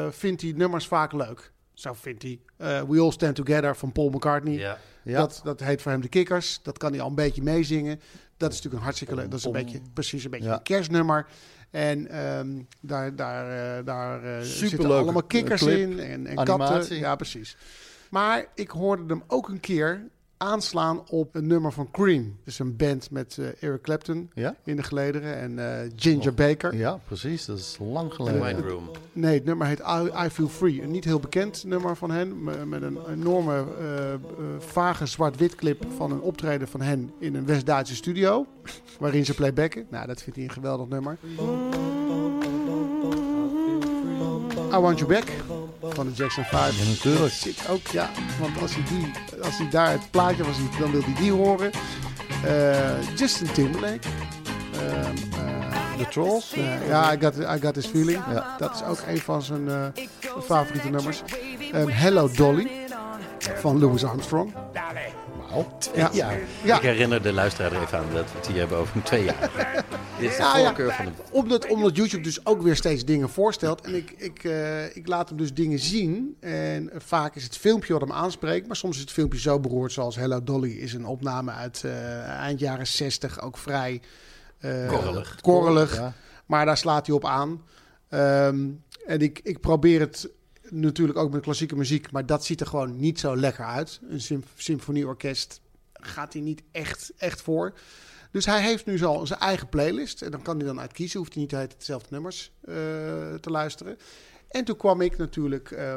uh, 0.06 0.12
vindt 0.12 0.42
hij 0.42 0.52
nummers 0.52 0.88
vaak 0.88 1.14
leuk. 1.14 1.52
Zo 1.74 1.94
vindt 1.94 2.22
hij 2.24 2.40
uh, 2.58 2.82
We 2.90 3.00
All 3.00 3.12
Stand 3.12 3.36
Together 3.36 3.76
van 3.76 3.92
Paul 3.92 4.10
McCartney. 4.10 4.54
Ja. 4.54 4.78
Ja. 5.04 5.20
Dat, 5.20 5.42
dat 5.44 5.60
heet 5.60 5.82
voor 5.82 5.92
hem 5.92 6.02
de 6.02 6.08
Kikkers. 6.08 6.60
Dat 6.62 6.78
kan 6.78 6.92
hij 6.92 7.02
al 7.02 7.10
een 7.10 7.16
beetje 7.16 7.42
meezingen. 7.42 8.00
Dat 8.38 8.50
is 8.50 8.56
natuurlijk 8.56 8.76
een 8.76 8.84
hartstikke 8.84 9.16
leuk. 9.16 9.32
Dat 9.32 9.40
is 9.40 9.46
een 9.46 9.52
beetje, 9.52 9.82
precies 9.94 10.24
een 10.24 10.32
beetje 10.32 10.48
Ja. 10.48 10.54
een 10.56 10.64
kerstnummer. 10.64 11.28
En 11.76 12.08
ehm, 12.08 12.48
daar, 12.80 13.16
daar, 13.16 13.78
eh, 13.78 13.86
daar 13.86 14.24
eh, 14.24 14.42
zitten 14.42 14.92
allemaal 14.92 15.24
kikkers 15.24 15.62
clip, 15.62 15.78
in 15.78 16.00
en, 16.00 16.28
en 16.28 16.46
katten. 16.46 16.98
Ja, 16.98 17.16
precies. 17.16 17.58
Maar 18.10 18.46
ik 18.54 18.70
hoorde 18.70 19.04
hem 19.08 19.24
ook 19.28 19.48
een 19.48 19.60
keer 19.60 20.08
aanslaan 20.38 21.02
op 21.10 21.36
een 21.36 21.48
nummer 21.48 21.72
van 21.72 21.92
Cream. 21.92 22.38
Dus 22.44 22.60
een 22.60 22.76
band 22.76 23.12
met 23.12 23.38
eh, 23.38 23.64
Eric 23.70 23.82
Clapton 23.82 24.30
Ja? 24.34 24.56
in 24.64 24.76
de 24.76 24.84
gelederen 24.84 25.36
en 25.38 25.60
eh, 25.84 25.90
Ginger 25.96 26.34
Baker. 26.34 26.76
Ja, 26.76 27.00
precies. 27.08 27.46
Dat 27.46 27.58
is 27.58 27.78
lang 27.80 28.14
geleden. 28.14 28.40
Nee, 29.14 29.34
het 29.34 29.46
nummer 29.46 29.68
heet 29.68 29.80
I, 29.80 30.26
I 30.26 30.30
Feel 30.30 30.48
Free. 30.48 30.82
Een 30.82 30.92
niet 30.92 31.04
heel 31.06 31.20
bekend 31.20 31.64
nummer 31.64 31.96
van 31.96 32.12
hen. 32.12 32.44
me- 32.44 32.66
Met 32.66 32.82
een 32.82 32.98
enorme 33.10 33.56
eh, 33.80 33.86
vage 34.60 35.06
zwart-wit 35.06 35.56
clip 35.56 35.86
van 35.98 36.12
een 36.12 36.22
optreden 36.22 36.68
van 36.68 36.82
hen 36.82 37.12
in 37.20 37.36
een 37.36 37.46
West-Duitse 37.46 37.96
studio. 37.96 38.46
Waarin 39.00 39.26
ze 39.26 39.34
playbacken. 39.34 39.86
Nou, 39.90 40.08
dat 40.08 40.22
vindt 40.22 40.36
hij 40.36 40.48
een 40.48 40.54
geweldig 40.54 40.88
nummer. 40.88 41.18
I 44.74 44.78
Want 44.80 45.00
You 45.00 45.10
Back 45.12 45.28
van 45.94 46.06
de 46.06 46.14
Jackson 46.14 46.44
5. 46.44 46.78
Ja, 46.80 46.90
natuurlijk. 46.90 47.34
Zit 47.34 47.70
ook, 47.70 47.88
ja. 47.88 48.10
Want 48.40 48.62
als 48.62 48.74
hij, 48.76 48.84
die, 48.90 49.12
als 49.44 49.58
hij 49.58 49.70
daar 49.70 49.92
het 49.92 50.12
plaatje 50.12 50.44
was, 50.44 50.56
dan 50.80 50.92
wil 50.92 51.02
hij 51.04 51.14
die 51.14 51.32
horen. 51.32 51.72
Eh, 52.46 53.16
Justin 53.16 53.52
Timberlake. 53.52 54.08
Ehm, 54.74 55.16
eh, 55.16 55.98
The 55.98 56.08
Trolls. 56.10 56.54
eh, 56.54 56.88
ja, 56.88 57.14
I 57.14 57.18
got, 57.22 57.36
I 57.38 57.60
got 57.62 57.74
This 57.74 57.86
Feeling. 57.86 58.24
Ja. 58.34 58.56
Dat 58.58 58.76
is 58.76 58.84
ook 58.84 59.00
een 59.08 59.20
van 59.20 59.42
zijn 59.42 59.70
eh, 59.70 59.86
favoriete 60.44 60.90
nummers. 60.90 61.22
Ehm, 61.72 61.88
Hello 61.88 62.30
Dolly 62.32 62.70
van 63.56 63.80
Louis 63.80 64.04
Armstrong. 64.04 64.54
Ja. 65.96 66.10
Ja. 66.14 66.32
Ja. 66.64 66.76
Ik 66.76 66.82
herinner 66.82 67.22
de 67.22 67.34
luisteraar 67.34 67.72
er 67.74 67.82
even 67.82 67.98
aan 67.98 68.14
dat 68.14 68.32
we 68.32 68.38
het 68.38 68.48
hier 68.48 68.58
hebben 68.58 68.78
over 68.78 69.04
twee 69.04 69.24
jaar. 69.24 69.50
Dit 70.20 70.30
is 70.30 70.36
de 70.36 70.42
Ja, 70.44 70.58
ja. 70.58 70.66
voorkeur 70.66 70.94
van 70.94 71.06
de... 71.06 71.12
Omdat, 71.32 71.68
omdat 71.68 71.96
YouTube 71.96 72.24
dus 72.24 72.46
ook 72.46 72.62
weer 72.62 72.76
steeds 72.76 73.06
dingen 73.06 73.30
voorstelt. 73.30 73.82
En 73.82 73.96
ik, 73.96 74.14
ik, 74.18 74.44
eh, 74.44 74.96
ik 74.96 75.08
laat 75.08 75.30
hem 75.30 75.38
dus 75.38 75.54
dingen 75.54 75.80
zien. 75.80 76.38
En 76.40 76.90
vaak 76.98 77.36
is 77.36 77.44
het 77.44 77.58
filmpje 77.58 77.94
wat 77.94 78.02
hem 78.02 78.12
aanspreekt. 78.12 78.68
Maar 78.68 78.76
soms 78.76 78.96
is 78.96 79.02
het 79.02 79.12
filmpje 79.12 79.40
zo 79.40 79.60
beroerd 79.60 79.92
zoals 79.92 80.16
Hello 80.16 80.44
Dolly 80.44 80.72
is 80.72 80.94
een 80.94 81.06
opname 81.06 81.52
uit 81.52 81.82
eh, 81.84 82.20
eind 82.28 82.60
jaren 82.60 82.88
60. 82.88 83.42
Ook 83.42 83.58
vrij 83.58 84.02
eh, 84.60 84.88
Korrelig. 84.88 85.38
korrelig. 85.42 85.96
Ja. 85.96 86.14
Maar 86.46 86.66
daar 86.66 86.78
slaat 86.78 87.06
hij 87.08 87.16
op 87.16 87.26
aan. 87.26 87.62
Ehm, 88.10 88.68
en 89.06 89.20
ik, 89.22 89.40
ik 89.44 89.60
probeer 89.60 90.00
het 90.00 90.30
natuurlijk 90.70 91.18
ook 91.18 91.32
met 91.32 91.42
klassieke 91.42 91.76
muziek. 91.76 92.12
Maar 92.12 92.26
dat 92.26 92.46
ziet 92.46 92.62
er 92.62 92.68
gewoon 92.68 93.00
niet 93.00 93.20
zo 93.20 93.36
lekker 93.38 93.66
uit. 93.66 94.00
Een 94.10 94.22
sym- 94.22 94.44
symfonieorkest 94.56 95.62
gaat 95.94 96.34
hij 96.34 96.42
niet 96.42 96.62
echt, 96.72 97.12
echt 97.18 97.42
voor. 97.42 97.74
Dus 98.32 98.46
hij 98.46 98.62
heeft 98.62 98.86
nu 98.86 98.98
zo 98.98 99.26
zijn 99.26 99.40
eigen 99.40 99.70
playlist. 99.70 100.22
En 100.22 100.32
dan 100.32 100.42
kan 100.42 100.58
hij 100.58 100.66
dan 100.66 100.80
uit 100.80 100.94
kiezen. 100.94 101.20
Hoeft 101.20 101.34
hij 101.34 101.42
niet 101.42 101.52
de 101.52 101.56
hele 101.56 101.68
tijd 101.68 101.80
dezelfde 101.80 102.08
nummers 102.12 102.52
eh, 102.62 102.74
te 103.42 103.50
luisteren. 103.50 103.98
En 104.50 104.64
toen 104.64 104.78
kwam 104.78 105.02
ik 105.02 105.18
natuurlijk 105.18 105.72
eh, 105.72 105.96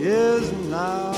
is 0.00 0.50
now. 0.70 1.14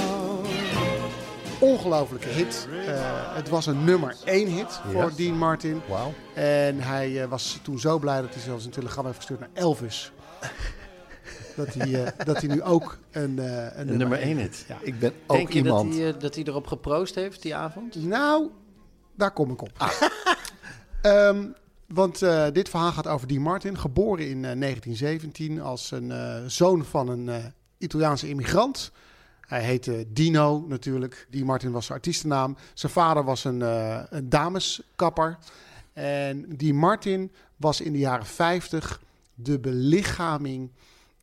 Ongelofelijke 1.58 2.28
hit. 2.28 2.68
Eh, 2.86 3.36
het 3.36 3.48
was 3.48 3.66
een 3.66 3.84
nummer 3.84 4.16
één 4.24 4.48
hit 4.48 4.80
voor. 4.92 5.12
Dean 5.16 5.38
Martin. 5.38 5.82
Wauw. 5.88 6.14
En 6.34 6.80
hij 6.80 7.22
eh, 7.22 7.28
was 7.28 7.58
toen 7.62 7.78
zo 7.78 7.98
blij 7.98 8.20
dat 8.20 8.34
hij 8.34 8.42
zelfs 8.42 8.64
een 8.64 8.70
telegram 8.70 9.04
heeft 9.04 9.16
gestuurd 9.16 9.40
naar 9.40 9.50
Elvis. 9.52 10.12
Dat, 11.58 11.74
hij, 11.74 12.04
eh, 12.04 12.26
dat 12.26 12.40
hij 12.40 12.54
nu 12.54 12.62
ook 12.62 12.98
een, 13.10 13.38
eh, 13.38 13.78
een, 13.78 13.88
Een 13.88 13.96
nummer 13.96 14.18
één 14.18 14.36
hit. 14.36 14.64
Ja. 14.68 14.76
Ik 14.82 14.98
ben 14.98 15.12
ook 15.26 15.36
Denk 15.36 15.52
je 15.52 15.58
iemand. 15.58 15.90
dat 15.90 15.98
hij, 15.98 16.12
eh, 16.12 16.20
dat 16.20 16.34
hij 16.34 16.44
erop 16.44 16.66
geproost 16.66 17.14
heeft 17.14 17.42
die 17.42 17.54
avond? 17.54 17.94
Nou, 17.94 18.50
daar 19.14 19.30
kom 19.30 19.50
ik 19.50 19.62
op. 19.62 19.72
Ehm, 21.02 21.46
Want 21.86 22.22
uh, 22.22 22.46
dit 22.52 22.68
verhaal 22.68 22.92
gaat 22.92 23.06
over 23.06 23.28
Dean 23.28 23.42
Martin, 23.42 23.78
geboren 23.78 24.28
in 24.28 24.36
uh, 24.36 24.42
1917 24.42 25.60
als 25.60 25.90
een 25.90 26.10
uh, 26.10 26.36
zoon 26.46 26.84
van 26.84 27.08
een 27.08 27.52
Italiaanse 27.78 28.28
immigrant. 28.28 28.92
Hij 29.40 29.62
heette 29.62 30.06
Dino 30.08 30.64
natuurlijk. 30.68 31.26
Dean 31.30 31.46
Martin 31.46 31.70
was 31.70 31.86
zijn 31.86 31.98
artiestennaam. 31.98 32.56
Zijn 32.74 32.92
vader 32.92 33.24
was 33.24 33.44
een, 33.44 33.60
een 34.16 34.28
dameskapper. 34.28 35.38
En 35.92 36.56
Dean 36.56 36.76
Martin 36.76 37.32
was 37.56 37.80
in 37.80 37.92
de 37.92 37.98
jaren 37.98 38.26
50 38.26 39.00
de 39.34 39.58
belichaming, 39.58 40.70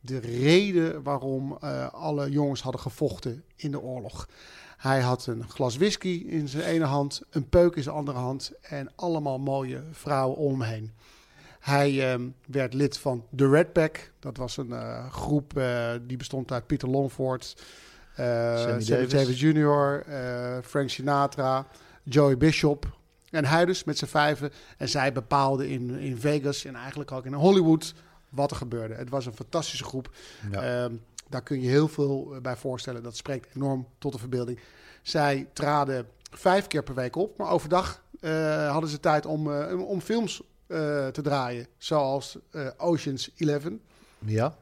de 0.06 0.18
reden 0.18 1.02
waarom 1.02 1.52
alle 1.92 2.30
jongens 2.30 2.62
hadden 2.62 2.80
gevochten 2.80 3.44
in 3.56 3.70
de 3.70 3.80
oorlog. 3.80 4.28
Hij 4.76 5.00
had 5.00 5.26
een 5.26 5.48
glas 5.48 5.76
whisky 5.76 6.24
in 6.28 6.48
zijn 6.48 6.62
ene 6.62 6.84
hand, 6.84 7.22
een 7.30 7.48
peuk 7.48 7.76
in 7.76 7.82
zijn 7.82 7.94
andere 7.94 8.18
hand 8.18 8.52
en 8.60 8.92
allemaal 8.94 9.38
mooie 9.38 9.82
vrouwen 9.92 10.36
om 10.36 10.60
hem 10.60 10.70
heen. 10.70 10.92
Hij 11.60 12.14
uh, 12.14 12.26
werd 12.46 12.74
lid 12.74 12.98
van 12.98 13.24
The 13.36 13.48
Red 13.48 13.72
Pack. 13.72 14.10
Dat 14.18 14.36
was 14.36 14.56
een 14.56 14.68
uh, 14.68 15.12
groep 15.12 15.58
uh, 15.58 15.90
die 16.02 16.16
bestond 16.16 16.52
uit 16.52 16.66
Peter 16.66 16.88
Longford, 16.88 17.56
Sammy 18.16 18.84
Davis, 18.84 19.08
Davis 19.08 19.40
Jr., 19.40 20.04
Frank 20.62 20.90
Sinatra, 20.90 21.66
Joey 22.02 22.36
Bishop. 22.36 22.98
En 23.30 23.44
hij 23.44 23.64
dus 23.64 23.84
met 23.84 23.98
z'n 23.98 24.06
vijven. 24.06 24.52
En 24.78 24.88
zij 24.88 25.12
bepaalden 25.12 25.68
in, 25.68 25.90
in 25.90 26.16
Vegas 26.16 26.64
en 26.64 26.74
eigenlijk 26.74 27.12
ook 27.12 27.26
in 27.26 27.32
Hollywood 27.32 27.94
wat 28.36 28.50
er 28.50 28.56
gebeurde. 28.56 28.94
Het 28.94 29.10
was 29.10 29.26
een 29.26 29.34
fantastische 29.34 29.84
groep. 29.84 30.10
Ja. 30.50 30.62
Ehm, 30.62 30.94
daar 31.28 31.42
kun 31.42 31.60
je 31.60 31.68
heel 31.68 31.88
veel 31.88 32.34
eh, 32.34 32.40
bij 32.40 32.56
voorstellen. 32.56 33.02
Dat 33.02 33.16
spreekt 33.16 33.56
enorm 33.56 33.86
tot 33.98 34.12
de 34.12 34.18
verbeelding. 34.18 34.58
Zij 35.02 35.48
traden 35.52 36.06
vijf 36.30 36.66
keer 36.66 36.82
per 36.82 36.94
week 36.94 37.16
op, 37.16 37.38
maar 37.38 37.50
overdag 37.50 38.04
uh, 38.20 38.70
hadden 38.70 38.90
ze 38.90 39.00
tijd 39.00 39.26
om, 39.26 39.46
uh, 39.46 39.88
om 39.88 40.00
films 40.00 40.42
uh, 40.66 41.06
te 41.06 41.22
draaien. 41.22 41.66
Zoals 41.78 42.38
Ocean's 42.76 43.30
Eleven. 43.36 43.80
Ja. 44.18 44.56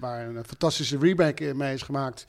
waar 0.00 0.26
een 0.26 0.44
fantastische 0.44 0.98
remake 0.98 1.54
mee 1.54 1.74
is 1.74 1.82
gemaakt 1.82 2.26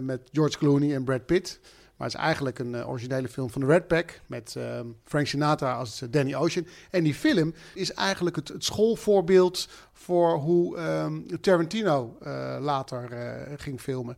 met 0.00 0.20
George 0.32 0.58
Clooney 0.58 0.94
en 0.94 1.04
Brad 1.04 1.26
Pitt. 1.26 1.60
Maar 1.96 2.06
het 2.06 2.16
is 2.16 2.22
eigenlijk 2.22 2.58
een 2.58 2.74
uh, 2.74 2.88
originele 2.88 3.28
film 3.28 3.50
van 3.50 3.60
de 3.60 3.66
Red 3.66 3.86
Pack 3.86 4.20
met 4.26 4.54
uh, 4.58 4.80
Frank 5.04 5.26
Sinatra 5.26 5.74
als 5.74 6.02
Danny 6.10 6.34
Ocean. 6.34 6.66
En 6.90 7.04
die 7.04 7.14
film 7.14 7.54
is 7.74 7.92
eigenlijk 7.92 8.36
het, 8.36 8.48
het 8.48 8.64
schoolvoorbeeld 8.64 9.68
voor 9.92 10.36
hoe 10.36 10.78
um, 10.78 11.40
Tarantino 11.40 12.16
uh, 12.22 12.56
later 12.60 13.08
ging 13.56 13.80
filmen. 13.80 14.16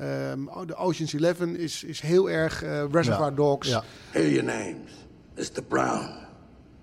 Um, 0.00 0.48
de 0.66 0.74
Ocean's 0.74 1.12
Eleven 1.12 1.56
is, 1.56 1.84
is 1.84 2.00
heel 2.00 2.30
erg 2.30 2.60
Reservoir 2.90 3.30
ja. 3.30 3.36
Dogs. 3.36 3.68
Ja. 3.68 3.82
Here 4.10 4.24
are 4.24 4.32
your 4.32 4.44
names. 4.44 4.90
Mr. 5.34 5.62
Brown, 5.62 6.26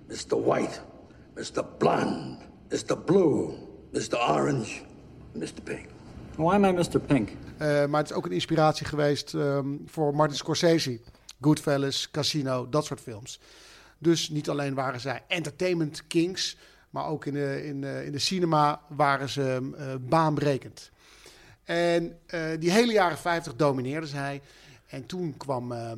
Mr. 0.07 0.35
White, 0.45 0.79
Mr. 1.35 1.63
Blonde, 1.77 2.37
Mr. 2.69 2.97
Blue, 2.97 3.53
Mr. 3.91 4.17
Orange, 4.17 4.81
Mr. 5.33 5.61
Pink. 5.63 5.98
Why 6.39 6.53
am 6.53 6.65
I 6.65 6.71
Mr. 6.71 6.99
Pink? 6.99 7.29
Uh, 7.29 7.85
maar 7.85 8.01
het 8.01 8.09
is 8.09 8.15
ook 8.15 8.25
een 8.25 8.31
inspiratie 8.31 8.85
geweest 8.85 9.33
um, 9.33 9.81
voor 9.85 10.15
Martin 10.15 10.37
Scorsese. 10.37 10.99
Goodfellas, 11.41 12.11
Casino, 12.11 12.69
dat 12.69 12.85
soort 12.85 12.99
films. 13.01 13.39
Dus 13.97 14.29
niet 14.29 14.49
alleen 14.49 14.73
waren 14.73 14.99
zij 14.99 15.23
entertainment 15.27 16.07
kings, 16.07 16.57
maar 16.89 17.05
ook 17.05 17.25
in 17.25 17.33
de, 17.33 17.65
in 17.65 17.81
de, 17.81 18.05
in 18.05 18.11
de 18.11 18.19
cinema 18.19 18.81
waren 18.87 19.29
ze 19.29 19.71
uh, 19.71 19.85
baanbrekend. 20.09 20.91
En 21.63 22.03
uh, 22.03 22.41
die 22.59 22.71
hele 22.71 22.91
jaren 22.91 23.17
50 23.17 23.55
domineerde 23.55 24.07
zij. 24.07 24.41
En 24.87 25.05
toen 25.05 25.37
kwam 25.37 25.71
uh, 25.71 25.91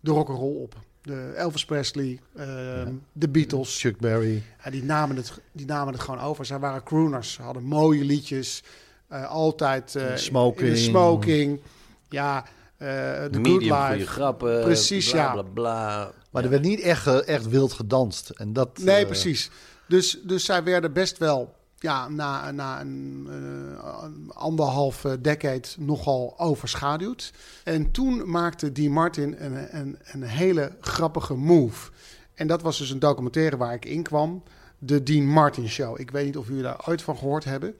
de 0.00 0.10
rock'n'roll 0.10 0.62
op. 0.62 0.74
De 1.02 1.32
Elvis 1.36 1.64
Presley, 1.64 2.20
ja. 2.34 2.88
de 3.12 3.28
Beatles. 3.28 3.80
Chuck 3.80 3.98
Berry. 3.98 4.42
Die, 4.70 4.84
namen 4.84 5.16
het, 5.16 5.40
die 5.52 5.66
namen 5.66 5.92
het 5.92 6.02
gewoon 6.02 6.20
over. 6.20 6.44
Zij 6.44 6.58
waren 6.58 6.82
crooners. 6.82 7.32
Ze 7.32 7.42
hadden 7.42 7.62
mooie 7.62 8.04
liedjes. 8.04 8.62
Uh, 9.12 9.30
altijd 9.30 9.94
uh, 9.94 10.16
smoking. 10.16 10.68
in 10.68 10.74
de 10.74 10.80
smoking. 10.80 11.60
Ja, 12.08 12.44
uh, 12.78 12.88
de 13.30 13.38
good 13.42 13.62
life. 13.62 13.96
je 13.98 14.06
grappen. 14.06 14.60
Precies, 14.60 15.10
bla, 15.10 15.20
ja. 15.20 15.32
Bla, 15.32 15.42
bla. 15.42 16.12
Maar 16.30 16.44
er 16.44 16.50
werd 16.50 16.62
niet 16.62 16.80
echt, 16.80 17.06
echt 17.06 17.48
wild 17.48 17.72
gedanst. 17.72 18.30
En 18.30 18.52
dat, 18.52 18.78
nee, 18.78 19.06
precies. 19.06 19.50
Dus, 19.88 20.18
dus 20.22 20.44
zij 20.44 20.62
werden 20.64 20.92
best 20.92 21.18
wel 21.18 21.54
ja, 21.78 22.08
na, 22.08 22.50
na 22.50 22.80
een 22.80 23.28
uh, 23.30 24.36
anderhalf 24.36 25.04
decade 25.20 25.68
nogal 25.78 26.34
overschaduwd. 26.36 27.32
En 27.64 27.90
toen 27.90 28.30
maakte 28.30 28.72
Dean 28.72 28.92
Martin 28.92 29.36
een, 29.38 29.76
een, 29.78 29.98
een 30.02 30.22
hele 30.22 30.72
grappige 30.80 31.34
move. 31.34 31.90
En 32.34 32.46
dat 32.46 32.62
was 32.62 32.78
dus 32.78 32.90
een 32.90 32.98
documentaire 32.98 33.56
waar 33.56 33.74
ik 33.74 33.84
in 33.84 34.02
kwam. 34.02 34.42
De 34.78 35.02
Dean 35.02 35.26
Martin 35.26 35.68
Show. 35.68 36.00
Ik 36.00 36.10
weet 36.10 36.24
niet 36.24 36.36
of 36.36 36.46
jullie 36.48 36.62
daar 36.62 36.84
ooit 36.86 37.02
van 37.02 37.16
gehoord 37.16 37.44
hebben. 37.44 37.74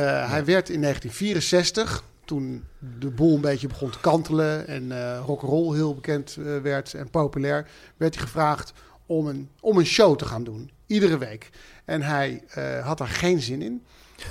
Ja. 0.00 0.26
Hij 0.28 0.44
werd 0.44 0.68
in 0.68 0.80
1964, 0.80 2.04
toen 2.24 2.64
de 2.98 3.10
boel 3.10 3.34
een 3.34 3.40
beetje 3.40 3.66
begon 3.66 3.90
te 3.90 4.00
kantelen 4.00 4.66
en 4.66 4.82
uh, 4.82 5.22
rock'n'roll 5.26 5.74
heel 5.74 5.94
bekend 5.94 6.36
uh, 6.38 6.58
werd 6.58 6.94
en 6.94 7.10
populair, 7.10 7.68
werd 7.96 8.14
hij 8.14 8.24
gevraagd 8.24 8.72
om 9.06 9.26
een, 9.26 9.50
om 9.60 9.78
een 9.78 9.86
show 9.86 10.16
te 10.16 10.24
gaan 10.24 10.44
doen, 10.44 10.70
iedere 10.86 11.18
week. 11.18 11.50
En 11.84 12.02
hij 12.02 12.42
had 12.82 12.98
daar 12.98 13.08
geen 13.08 13.40
zin 13.40 13.62
in. 13.62 13.84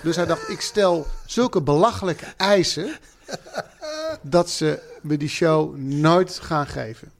Dus 0.03 0.15
hij 0.15 0.25
dacht, 0.25 0.49
ik 0.49 0.61
stel 0.61 1.05
zulke 1.25 1.61
belachelijke 1.61 2.25
eisen 2.37 2.97
dat 4.21 4.49
ze 4.49 4.97
me 5.01 5.17
die 5.17 5.29
show 5.29 5.75
nooit 5.77 6.39
gaan 6.39 6.67
geven. 6.67 7.11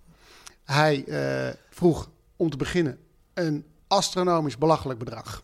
Hij 0.64 1.06
vroeg 1.70 2.10
om 2.36 2.50
te 2.50 2.58
beginnen 2.58 3.00
een 3.34 3.66
astronomisch 3.88 4.58
belachelijk 4.58 5.00
bedrag. 5.00 5.44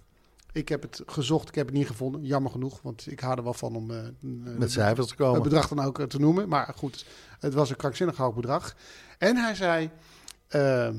Ik 0.57 0.69
heb 0.69 0.81
het 0.81 1.01
gezocht, 1.05 1.47
ik 1.47 1.55
heb 1.55 1.65
het 1.65 1.75
niet 1.75 1.87
gevonden. 1.87 2.25
Jammer 2.25 2.51
genoeg, 2.51 2.79
want 2.81 3.11
ik 3.11 3.19
hou 3.19 3.37
er 3.37 3.43
wel 3.43 3.53
van 3.53 3.75
om 3.75 3.91
uh, 3.91 3.99
met 4.57 4.71
cijfers 4.71 5.07
te 5.07 5.15
komen. 5.15 5.33
Het 5.33 5.43
bedrag 5.43 5.67
dan 5.67 5.79
ook 5.79 6.01
te 6.01 6.19
noemen. 6.19 6.49
Maar 6.49 6.73
goed, 6.75 7.05
het 7.39 7.53
was 7.53 7.69
een 7.69 7.75
krankzinnig 7.75 8.17
hoog 8.17 8.35
bedrag. 8.35 8.75
En 9.17 9.35
hij 9.35 9.55
zei: 9.55 9.89
uh, 10.49 10.89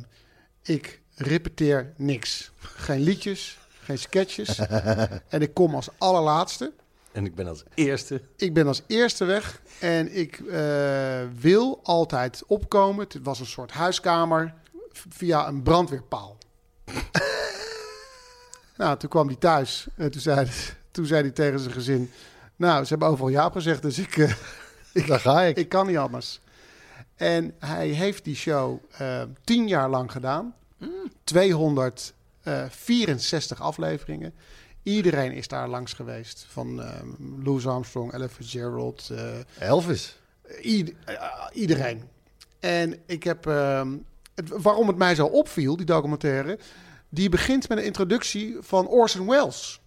Ik 0.63 1.01
repeteer 1.15 1.93
niks. 1.97 2.51
Geen 2.59 3.01
liedjes, 3.01 3.59
geen 3.83 3.99
sketches. 3.99 4.59
en 5.29 5.41
ik 5.41 5.55
kom 5.55 5.75
als 5.75 5.89
allerlaatste. 5.99 6.73
En 7.13 7.25
ik 7.25 7.35
ben 7.35 7.47
als 7.47 7.65
eerste. 7.75 8.23
Ik 8.37 8.55
ben 8.55 8.67
als 8.67 8.83
eerste 8.87 9.25
weg. 9.25 9.63
En 9.81 10.17
ik 10.17 10.39
uh, 10.39 11.21
wil 11.41 11.81
altijd 11.83 12.43
opkomen. 12.47 13.05
Het 13.05 13.19
was 13.23 13.41
een 13.41 13.47
soort 13.47 13.71
huiskamer 13.71 14.55
via 15.09 15.49
een 15.49 15.63
brandweerpaal. 15.63 16.37
Nou, 18.79 18.99
toen 18.99 19.09
kwam 19.09 19.27
hij 19.27 19.37
thuis 19.37 19.87
en 19.97 20.11
toen 20.11 20.21
zei, 20.21 20.49
toen 20.91 21.07
zei 21.07 21.21
hij 21.23 21.31
tegen 21.31 21.61
zijn 21.61 21.73
gezin... 21.73 22.11
Nou, 22.57 22.83
ze 22.83 22.89
hebben 22.89 23.09
overal 23.09 23.29
ja 23.29 23.51
gezegd, 23.51 23.83
dus 23.83 23.99
ik, 23.99 24.17
uh, 24.17 24.33
ik, 24.93 25.07
Daar 25.07 25.21
ga 25.21 25.43
ik. 25.43 25.57
ik 25.57 25.69
kan 25.69 25.87
niet 25.87 25.97
anders. 25.97 26.41
En 27.17 27.55
hij 27.59 27.89
heeft 27.89 28.25
die 28.25 28.37
show 28.37 28.79
uh, 29.01 29.23
tien 29.45 29.69
jaar 29.69 29.89
lang 29.91 30.13
gedaan. 30.13 30.55
Mm. 30.79 30.89
264 31.25 33.61
afleveringen. 33.61 34.35
Iedereen 34.83 35.33
is 35.33 35.49
daar 35.49 35.69
langs 35.69 35.93
geweest. 35.93 36.47
Van 36.49 36.79
uh, 36.81 36.91
Louis 37.45 37.67
Armstrong, 37.67 38.13
Ella 38.13 38.29
Fitzgerald. 38.29 39.11
Elvis. 39.59 40.19
iedereen. 41.53 42.03
En 42.61 42.99
ik 43.07 43.23
heb... 43.23 43.47
ehm, 43.47 43.97
Het, 44.35 44.49
waarom 44.49 44.87
het 44.89 44.97
mij 44.97 45.15
zo 45.15 45.27
opviel, 45.27 45.77
die 45.77 45.87
documentaire... 45.87 46.59
Die 47.09 47.29
begint 47.29 47.69
met 47.69 47.79
een 47.79 47.85
introductie 47.85 48.57
van 48.61 48.87
Orson 48.87 49.27
Welles. 49.27 49.81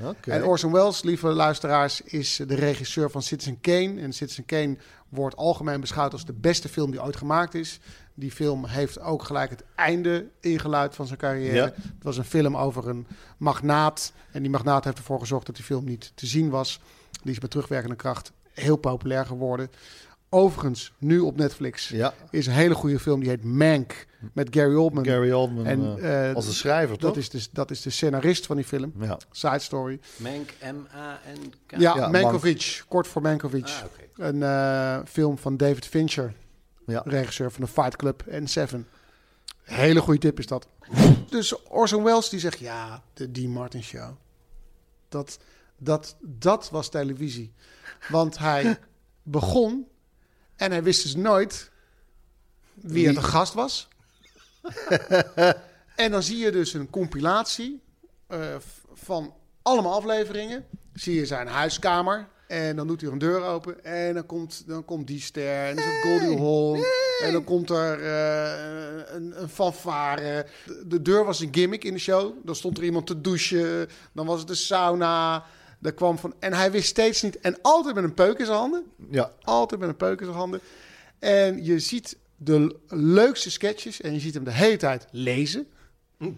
Okay. 0.00 0.34
En 0.38 0.44
Orson 0.44 0.72
Welles, 0.72 1.02
lieve 1.02 1.26
luisteraars, 1.26 2.00
is 2.00 2.36
de 2.46 2.54
regisseur 2.54 3.10
van 3.10 3.22
Citizen 3.22 3.60
Kane. 3.60 4.00
En 4.00 4.12
Citizen 4.12 4.44
Kane 4.44 4.76
wordt 5.08 5.36
algemeen 5.36 5.80
beschouwd 5.80 6.12
als 6.12 6.24
de 6.24 6.32
beste 6.32 6.68
film 6.68 6.90
die 6.90 7.02
ooit 7.02 7.16
gemaakt 7.16 7.54
is. 7.54 7.80
Die 8.14 8.30
film 8.30 8.64
heeft 8.66 9.00
ook 9.00 9.22
gelijk 9.22 9.50
het 9.50 9.64
einde 9.74 10.28
ingeluid 10.40 10.94
van 10.94 11.06
zijn 11.06 11.18
carrière. 11.18 11.54
Ja. 11.54 11.64
Het 11.64 12.02
was 12.02 12.16
een 12.16 12.24
film 12.24 12.56
over 12.56 12.88
een 12.88 13.06
magnaat. 13.36 14.12
En 14.32 14.42
die 14.42 14.50
magnaat 14.50 14.84
heeft 14.84 14.98
ervoor 14.98 15.20
gezorgd 15.20 15.46
dat 15.46 15.56
die 15.56 15.64
film 15.64 15.84
niet 15.84 16.12
te 16.14 16.26
zien 16.26 16.50
was. 16.50 16.80
Die 17.22 17.32
is 17.32 17.40
met 17.40 17.50
terugwerkende 17.50 17.96
kracht 17.96 18.32
heel 18.52 18.76
populair 18.76 19.26
geworden. 19.26 19.70
Overigens, 20.28 20.92
nu 20.98 21.18
op 21.18 21.36
Netflix, 21.36 21.88
Ja. 21.88 22.14
is 22.30 22.46
een 22.46 22.52
hele 22.52 22.74
goede 22.74 22.98
film. 22.98 23.20
Die 23.20 23.28
heet 23.28 23.44
Mank, 23.44 24.06
met 24.32 24.48
Gary 24.50 24.74
Oldman. 24.74 25.04
Gary 25.04 25.32
Oldman 25.32 25.66
En, 25.66 25.98
eh, 25.98 26.28
eh, 26.28 26.36
als 26.36 26.46
de 26.46 26.52
schrijver, 26.52 26.98
dat 26.98 27.08
toch? 27.08 27.16
Is 27.16 27.30
dus, 27.30 27.50
dat 27.50 27.70
is 27.70 27.82
de 27.82 27.90
scenarist 27.90 28.46
van 28.46 28.56
die 28.56 28.64
film. 28.64 28.92
Ja. 28.98 29.18
Side 29.30 29.58
Story. 29.58 30.00
Mank, 30.16 30.52
M-A-N-K. 30.62 31.70
Ja, 31.78 31.96
Ja, 31.96 32.08
Mankovic. 32.08 32.84
Kort 32.88 33.06
voor 33.06 33.22
Mankovic. 33.22 33.64
Ah. 33.64 33.82
Een 34.16 34.42
eh, 34.42 34.98
film 35.06 35.38
van 35.38 35.56
David 35.56 35.86
Fincher. 35.86 36.34
Ja. 36.86 37.02
Regisseur 37.04 37.50
van 37.50 37.64
de 37.64 37.70
Fight 37.70 37.96
Club 37.96 38.22
en 38.26 38.46
Seven. 38.46 38.88
Hele 39.62 40.00
goede 40.00 40.20
tip 40.20 40.38
is 40.38 40.46
dat. 40.46 40.66
Dus 41.28 41.62
Orson 41.62 42.02
Welles 42.02 42.28
die 42.28 42.40
zegt... 42.40 42.58
Ja, 42.58 43.02
de 43.14 43.30
Dean 43.30 43.50
Martin 43.50 43.82
Show. 43.82 44.10
Dat, 45.08 45.38
dat, 45.78 46.16
dat 46.20 46.70
was 46.70 46.88
televisie. 46.88 47.52
Want 48.08 48.38
hij 48.38 48.78
begon... 49.22 49.86
En 50.56 50.70
hij 50.70 50.82
wist 50.82 51.02
dus 51.02 51.14
nooit 51.14 51.70
wie 52.74 53.06
er 53.06 53.12
Wie? 53.12 53.20
de 53.20 53.26
gast 53.26 53.54
was. 53.54 53.88
En 56.00 56.10
dan 56.10 56.22
zie 56.22 56.38
je 56.38 56.50
dus 56.50 56.74
een 56.74 56.90
compilatie 56.90 57.82
eh, 58.26 58.54
van 58.92 59.34
allemaal 59.62 59.94
afleveringen. 59.94 60.66
Zie 60.94 61.14
je 61.14 61.26
zijn 61.26 61.46
huiskamer. 61.46 62.28
En 62.46 62.76
dan 62.76 62.86
doet 62.86 63.00
hij 63.00 63.10
een 63.10 63.18
deur 63.18 63.42
open. 63.42 63.84
En 63.84 64.14
dan 64.14 64.26
komt, 64.26 64.62
dan 64.66 64.84
komt 64.84 65.06
die 65.06 65.20
ster. 65.20 65.64
En 65.68 65.76
dan 65.76 65.84
is 65.84 65.90
het 65.90 66.02
Goldie 66.02 66.38
Hawn. 66.38 66.84
En 67.22 67.32
dan 67.32 67.44
komt 67.44 67.70
er 67.70 68.02
eh, 68.02 69.14
een, 69.14 69.42
een 69.42 69.48
fanfare. 69.48 70.46
De, 70.66 70.86
de 70.86 71.02
deur 71.02 71.24
was 71.24 71.40
een 71.40 71.54
gimmick 71.54 71.84
in 71.84 71.92
de 71.92 71.98
show. 71.98 72.34
Dan 72.44 72.56
stond 72.56 72.78
er 72.78 72.84
iemand 72.84 73.06
te 73.06 73.20
douchen. 73.20 73.88
Dan 74.12 74.26
was 74.26 74.38
het 74.38 74.48
de 74.48 74.54
sauna. 74.54 75.44
Daar 75.78 75.92
kwam 75.92 76.18
van, 76.18 76.34
en 76.38 76.52
hij 76.52 76.70
wist 76.70 76.88
steeds 76.88 77.22
niet. 77.22 77.40
En 77.40 77.58
altijd 77.62 77.94
met 77.94 78.04
een 78.04 78.14
peuk 78.14 78.38
in 78.38 78.46
zijn 78.46 78.58
handen. 78.58 78.84
Ja. 79.10 79.32
Altijd 79.42 79.80
met 79.80 79.88
een 79.88 79.96
peuk 79.96 80.18
in 80.18 80.26
zijn 80.26 80.38
handen. 80.38 80.60
En 81.18 81.64
je 81.64 81.78
ziet 81.78 82.16
de 82.42 82.76
leukste 82.88 83.50
sketches. 83.50 84.00
En 84.00 84.12
je 84.12 84.20
ziet 84.20 84.34
hem 84.34 84.44
de 84.44 84.52
hele 84.52 84.76
tijd 84.76 85.06
lezen. 85.10 85.66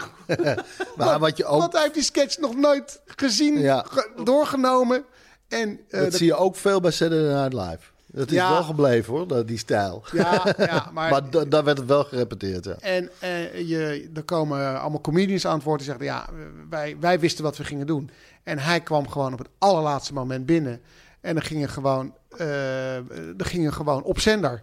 Maar 0.96 1.18
wat 1.18 1.36
je 1.36 1.44
ook... 1.44 1.60
Want 1.60 1.72
hij 1.72 1.82
heeft 1.82 1.94
die 1.94 2.02
sketch 2.02 2.38
nog 2.38 2.56
nooit 2.56 3.00
gezien, 3.06 3.58
Ja. 3.60 3.84
ge- 3.88 4.10
doorgenomen. 4.24 5.04
En, 5.48 5.80
eh, 5.88 6.00
dat 6.00 6.14
zie 6.14 6.26
je 6.26 6.34
ook 6.34 6.56
veel 6.56 6.80
bij 6.80 6.90
Saturday 6.90 7.34
Night 7.34 7.52
Live. 7.52 7.90
Dat 8.06 8.26
is 8.26 8.32
Ja. 8.34 8.50
wel 8.50 8.62
gebleven 8.62 9.12
hoor, 9.12 9.46
die 9.46 9.58
stijl. 9.58 10.04
Ja, 10.12 10.54
ja, 10.58 10.90
maar- 10.94 11.30
da- 11.30 11.44
daar 11.44 11.64
werd 11.64 11.78
het 11.78 11.86
wel 11.86 12.04
gerepeteerd, 12.04 12.64
ja. 12.64 12.76
En 12.80 13.10
eh, 13.18 13.68
je, 13.68 14.10
er 14.14 14.22
komen 14.22 14.80
allemaal 14.80 15.00
comedians 15.00 15.46
aan 15.46 15.54
het 15.54 15.62
woord 15.64 15.78
die 15.78 15.86
zeggen... 15.88 16.04
ja, 16.04 16.28
wij, 16.70 16.96
wij 17.00 17.20
wisten 17.20 17.44
wat 17.44 17.56
we 17.56 17.64
gingen 17.64 17.86
doen. 17.86 18.10
En 18.42 18.58
hij 18.58 18.80
kwam 18.80 19.08
gewoon 19.08 19.32
op 19.32 19.38
het 19.38 19.48
allerlaatste 19.58 20.12
moment 20.12 20.46
binnen. 20.46 20.80
En 21.20 21.34
dan 21.34 21.42
ging 21.42 21.62
er 21.62 21.68
gewoon, 21.68 22.14
eh 22.36 22.96
er 22.96 23.44
ging 23.44 23.66
er 23.66 23.72
gewoon 23.72 24.02
op 24.02 24.20
zender. 24.20 24.62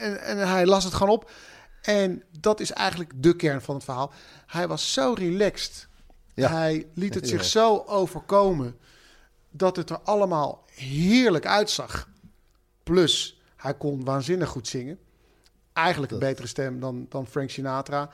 En, 0.00 0.20
en 0.22 0.48
hij 0.48 0.66
las 0.66 0.84
het 0.84 0.94
gewoon 0.94 1.14
op. 1.14 1.30
En 1.82 2.22
dat 2.40 2.60
is 2.60 2.72
eigenlijk 2.72 3.12
de 3.16 3.36
kern 3.36 3.60
van 3.60 3.74
het 3.74 3.84
verhaal. 3.84 4.12
Hij 4.46 4.68
was 4.68 4.92
zo 4.92 5.14
relaxed. 5.16 5.88
Ja. 6.34 6.50
Hij 6.50 6.86
liet 6.94 7.14
het 7.14 7.28
zich 7.34 7.44
zo 7.44 7.84
overkomen... 7.86 8.78
dat 9.50 9.76
het 9.76 9.90
er 9.90 10.00
allemaal 10.00 10.64
heerlijk 10.74 11.46
uitzag. 11.46 12.08
Plus, 12.82 13.40
hij 13.56 13.74
kon 13.74 14.04
waanzinnig 14.04 14.48
goed 14.48 14.68
zingen. 14.68 14.98
Eigenlijk 15.72 16.12
een 16.12 16.18
betere 16.18 16.46
stem 16.46 16.80
dan, 16.80 17.06
dan 17.08 17.26
Frank 17.26 17.50
Sinatra. 17.50 18.10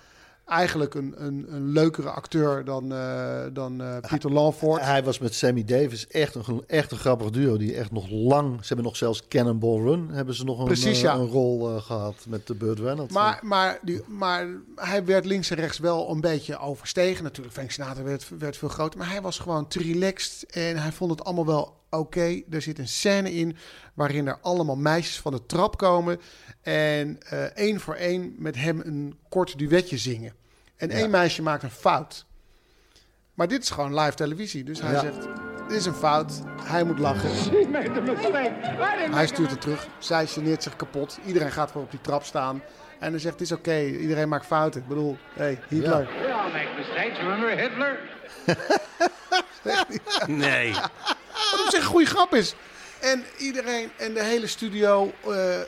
Eigenlijk 0.47 0.95
een, 0.95 1.15
een, 1.17 1.47
een 1.49 1.73
leukere 1.73 2.11
acteur 2.11 2.65
dan, 2.65 2.93
eh, 2.93 3.45
dan 3.53 3.81
eh, 3.81 3.97
Peter 4.01 4.33
Lawford. 4.33 4.83
Hij 4.83 5.05
was 5.05 5.19
met 5.19 5.35
Sammy 5.35 5.65
Davis 5.65 6.07
echt 6.07 6.35
een, 6.35 6.65
echt 6.67 6.93
een 6.93 6.99
grappig 6.99 7.31
duo. 7.31 7.57
Die 7.57 7.75
echt 7.75 7.93
nog 7.93 8.11
lang... 8.11 8.59
Ze 8.61 8.67
hebben 8.67 8.85
nog 8.85 8.97
zelfs 8.97 9.29
Cannonball 9.29 9.81
Run. 9.81 10.09
Hebben 10.11 10.35
ze 10.35 10.45
nog 10.45 10.59
een, 10.59 10.65
Precies, 10.65 10.97
eh, 10.97 11.03
ja. 11.03 11.15
een 11.15 11.27
rol 11.27 11.69
eh, 11.69 11.83
gehad 11.83 12.25
met 12.29 12.47
de 12.47 12.55
Burt 12.55 12.79
Reynolds. 12.79 13.15
Maar, 13.15 13.39
maar, 13.43 13.79
die, 13.83 14.03
maar 14.07 14.47
hij 14.75 15.05
werd 15.05 15.25
links 15.25 15.51
en 15.51 15.57
rechts 15.57 15.79
wel 15.79 16.11
een 16.11 16.21
beetje 16.21 16.59
overstegen. 16.59 17.25
Natuurlijk, 17.25 17.55
Frank 17.55 17.71
Sinatra 17.71 18.03
werd, 18.03 18.29
werd 18.39 18.57
veel 18.57 18.69
groter. 18.69 18.99
Maar 18.99 19.11
hij 19.11 19.23
was 19.23 19.39
gewoon 19.39 19.69
te 19.69 19.79
relaxed. 19.79 20.51
En 20.51 20.77
hij 20.77 20.93
vond 20.93 21.11
het 21.11 21.25
allemaal 21.25 21.47
wel 21.47 21.75
oké. 21.91 22.43
Er 22.51 22.63
zit 22.63 22.79
een 22.79 22.89
scène 22.89 23.33
in 23.35 23.57
waarin 23.95 24.27
er 24.27 24.39
allemaal 24.41 24.77
meisjes 24.77 25.21
van 25.21 25.33
de 25.33 25.47
trap 25.47 25.77
komen. 25.77 26.21
En 26.63 27.19
eh, 27.29 27.43
één 27.45 27.81
voor 27.81 27.95
één 27.95 28.35
met 28.39 28.57
hem 28.57 28.81
een 28.85 29.19
kort 29.29 29.59
duetje 29.59 29.99
zingen. 29.99 30.33
En 30.77 30.91
één 30.91 31.11
meisje 31.11 31.43
maakt 31.43 31.63
een 31.63 31.71
fout. 31.71 32.27
Maar 33.35 33.49
dit 33.49 33.63
is 33.63 33.71
gewoon 33.71 33.95
live 34.01 34.15
televisie. 34.15 34.65
Dus 34.65 34.81
hij 34.81 34.93
Ja. 34.93 35.01
zegt, 35.01 35.23
dit 35.69 35.77
is 35.77 35.87
een 35.87 35.95
fout. 35.95 36.33
Hij 36.63 36.85
moet 36.85 36.99
lachen. 36.99 37.31
Hij 39.15 39.27
stuurt 39.27 39.51
het 39.51 39.61
terug. 39.61 39.87
Zij 39.99 40.27
geneert 40.27 40.63
zich 40.63 40.77
kapot. 40.77 41.19
Iedereen 41.27 41.53
gaat 41.53 41.71
voor 41.71 41.83
op 41.83 41.91
die 41.91 42.01
trap 42.01 42.25
staan. 42.25 42.63
En 43.01 43.11
dan 43.11 43.21
zegt, 43.21 43.33
het 43.35 43.43
is 43.43 43.53
oké. 43.53 43.81
Iedereen 43.85 44.29
maakt 44.29 44.47
fouten. 44.47 44.81
Ik 44.81 44.89
bedoel, 44.89 45.17
hey, 45.35 45.59
Hitler. 45.69 46.07
We 46.07 46.33
all 46.33 46.53
make 46.53 46.69
mistakes. 46.79 47.19
Remember 47.19 47.59
Hitler? 47.59 47.99
Nee. 50.27 50.75
Wat 51.51 51.61
op 51.65 51.71
zich 51.71 51.81
een 51.81 51.87
goede 51.87 52.07
grap 52.07 52.35
is. 52.35 52.55
En 53.01 53.25
iedereen 53.39 53.91
en 53.97 54.15
de 54.15 54.23
hele 54.23 54.47
studio 54.47 55.13
eh 55.25 55.61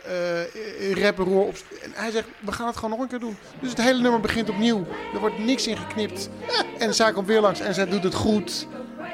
eh 0.94 1.16
roer 1.16 1.46
op. 1.46 1.56
En 1.82 1.90
hij 1.94 2.10
zegt, 2.10 2.26
we 2.40 2.52
gaan 2.52 2.66
het 2.66 2.76
gewoon 2.76 2.90
nog 2.90 3.00
een 3.00 3.08
keer 3.08 3.18
doen. 3.18 3.36
Dus 3.60 3.70
het 3.70 3.80
hele 3.82 4.00
nummer 4.00 4.20
begint 4.20 4.48
opnieuw. 4.50 4.86
Er 5.14 5.20
wordt 5.20 5.38
niks 5.38 5.66
in 5.66 5.76
geknipt. 5.76 6.28
En 6.78 6.94
zij 6.94 7.12
komt 7.12 7.26
weer 7.26 7.40
langs 7.40 7.60
en 7.60 7.74
zij 7.74 7.86
doet 7.86 8.02
het 8.02 8.14
goed. 8.14 8.66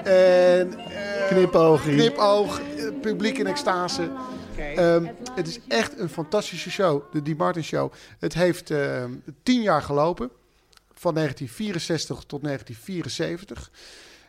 En, 0.04 0.78
eh, 0.78 1.26
Knipoogie. 1.28 1.96
Knipoog. 1.96 2.60
eh, 2.60 2.84
publiek 3.00 3.38
in 3.38 3.46
extase. 3.46 4.10
Ehm, 4.56 5.06
het 5.34 5.48
is 5.48 5.58
echt 5.68 5.98
een 5.98 6.08
fantastische 6.08 6.70
show, 6.70 7.02
de 7.12 7.22
Dean 7.22 7.36
Martin 7.36 7.64
Show. 7.64 7.92
Het 8.18 8.34
heeft 8.34 8.70
ehm, 8.70 9.12
tien 9.42 9.62
jaar 9.62 9.82
gelopen, 9.82 10.30
van 10.94 11.14
1964 11.14 12.24
tot 12.26 12.42
1974. 12.42 13.70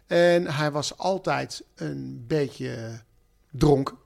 En 0.08 0.48
hij 0.48 0.72
was 0.72 0.98
altijd 0.98 1.64
een 1.76 2.24
beetje 2.28 3.02
dronken. 3.52 3.98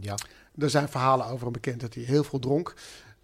Ja. 0.00 0.14
Er 0.58 0.70
zijn 0.70 0.88
verhalen 0.88 1.26
over 1.26 1.42
hem 1.44 1.52
bekend 1.52 1.80
dat 1.80 1.94
hij 1.94 2.02
heel 2.02 2.24
veel 2.24 2.38
dronk. 2.38 2.74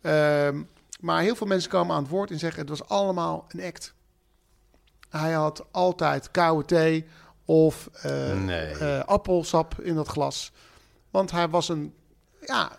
Ehm, 0.00 0.62
maar 1.00 1.22
heel 1.22 1.36
veel 1.36 1.46
mensen 1.46 1.70
komen 1.70 1.96
aan 1.96 2.02
het 2.02 2.10
woord 2.10 2.30
en 2.30 2.38
zeggen 2.38 2.60
het 2.60 2.68
was 2.68 2.88
allemaal 2.88 3.44
een 3.48 3.62
act. 3.64 3.94
Hij 5.08 5.32
had 5.32 5.64
altijd 5.70 6.30
koude 6.30 6.64
thee 6.64 7.06
of 7.44 7.88
eh, 7.92 8.32
Nee. 8.40 8.72
eh, 8.72 9.04
appelsap 9.04 9.80
in 9.80 9.94
dat 9.94 10.08
glas. 10.08 10.52
Want 11.10 11.30
hij 11.30 11.48
was 11.48 11.68
een... 11.68 11.94
Ja, 12.46 12.72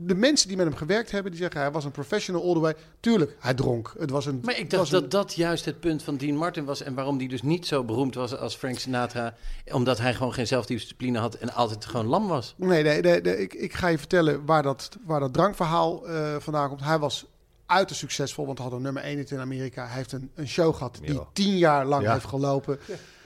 de- 0.00 0.14
mensen 0.14 0.48
die 0.48 0.56
met 0.56 0.66
hem 0.66 0.76
gewerkt 0.76 1.10
hebben, 1.10 1.32
die 1.32 1.40
zeggen 1.40 1.60
hij 1.60 1.70
was 1.70 1.84
een 1.84 1.90
professional 1.90 2.42
all 2.44 2.52
the 2.52 2.58
way. 2.60 2.74
Tuurlijk, 3.00 3.36
hij 3.40 3.54
dronk. 3.54 3.94
Het 3.98 4.10
was 4.10 4.26
een... 4.26 4.40
Maar 4.44 4.58
ik 4.58 4.70
dacht 4.70 4.90
dat 4.90 5.10
dat 5.10 5.34
juist 5.34 5.64
het 5.64 5.80
punt 5.80 6.02
van 6.02 6.16
Dean 6.16 6.36
Martin 6.36 6.64
was... 6.64 6.82
en 6.82 6.94
waarom 6.94 7.18
die 7.18 7.28
dus 7.28 7.42
niet 7.42 7.66
zo 7.66 7.84
beroemd 7.84 8.14
was 8.14 8.36
als 8.36 8.54
Frank 8.54 8.78
Sinatra... 8.78 9.34
omdat 9.72 9.98
hij 9.98 10.14
gewoon 10.14 10.32
geen 10.32 10.46
zelfdiscipline 10.46 11.18
had 11.18 11.34
en 11.34 11.52
altijd 11.54 11.84
gewoon 11.84 12.06
lam 12.06 12.28
was. 12.28 12.54
Nee, 12.56 12.82
nee, 12.82 13.00
nee, 13.00 13.20
nee, 13.20 13.36
ik, 13.38 13.54
ik 13.54 13.72
ga 13.72 13.88
je 13.88 13.98
vertellen 13.98 14.44
waar 14.44 14.62
dat, 14.62 14.88
waar 15.06 15.20
dat 15.20 15.32
drankverhaal 15.32 16.08
eh, 16.08 16.36
vandaan 16.38 16.68
komt. 16.68 16.84
Hij 16.84 16.98
was 16.98 17.26
uiterst 17.66 18.00
succesvol, 18.00 18.46
want 18.46 18.58
hij 18.58 18.66
had 18.66 18.76
een 18.76 18.82
nummer 18.82 19.02
1 19.02 19.16
hit 19.16 19.30
in 19.30 19.38
Amerika. 19.40 19.86
Hij 19.86 19.96
heeft 19.96 20.12
een, 20.12 20.30
een 20.34 20.48
show 20.48 20.74
gehad 20.74 20.98
die 21.02 21.14
Ja. 21.14 21.26
tien 21.32 21.58
jaar 21.58 21.86
lang 21.86 22.02
Ja. 22.02 22.12
heeft 22.12 22.24
gelopen. 22.26 22.78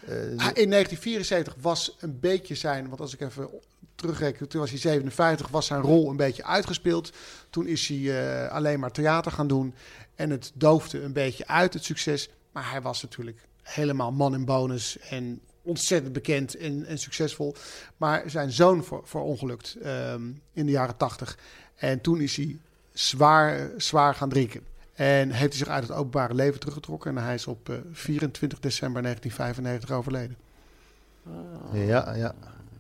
In 0.07 0.37
1974 0.37 1.55
was 1.61 1.97
een 2.01 2.21
beetje 2.21 2.55
zijn, 2.55 2.89
want 2.89 3.01
als 3.01 3.15
ik 3.15 3.21
even 3.21 3.49
terugreken, 3.97 4.49
toen 4.49 4.61
was 4.61 4.71
hij 4.71 4.79
57, 4.79 5.49
was 5.49 5.67
zijn 5.67 5.81
rol 5.81 6.11
een 6.11 6.17
beetje 6.17 6.45
uitgespeeld. 6.45 7.13
Toen 7.51 7.67
is 7.67 7.89
hij 7.89 7.99
eh, 8.45 8.53
alleen 8.53 8.81
maar 8.81 8.91
theater 8.91 9.33
gaan 9.33 9.49
doen 9.49 9.75
en 10.15 10.31
het 10.31 10.53
doofde 10.55 11.03
een 11.03 11.13
beetje 11.13 11.47
uit, 11.47 11.75
het 11.75 11.85
succes. 11.85 12.29
Maar 12.53 12.71
hij 12.71 12.83
was 12.83 13.03
natuurlijk 13.03 13.39
helemaal 13.63 14.13
man 14.13 14.35
in 14.35 14.45
bonus 14.45 14.99
en 14.99 15.41
ontzettend 15.63 16.13
bekend 16.13 16.57
en, 16.57 16.87
en 16.87 16.99
succesvol. 16.99 17.55
Maar 17.97 18.23
zijn 18.27 18.53
zoon 18.53 18.85
voor, 18.85 19.23
ongelukt 19.23 19.77
ehm, 19.83 20.23
in 20.53 20.67
de 20.67 20.73
jaren 20.73 20.97
80. 20.97 21.39
En 21.75 22.01
toen 22.01 22.21
is 22.21 22.37
hij 22.37 22.59
zwaar, 22.93 23.71
zwaar 23.77 24.15
gaan 24.15 24.29
drinken. 24.29 24.61
En 24.95 25.31
heeft 25.31 25.49
hij 25.49 25.59
zich 25.59 25.69
uit 25.69 25.89
het 25.89 25.97
openbare 25.97 26.35
leven 26.35 26.61
teruggetrokken. 26.61 27.17
En 27.17 27.25
hij 27.25 27.35
is 27.35 27.47
op 27.47 27.69
eh, 27.69 27.77
24 27.93 28.61
december 28.61 29.03
1995 29.03 29.97
overleden. 29.97 30.37
Ja, 31.73 32.15
ja. 32.15 32.35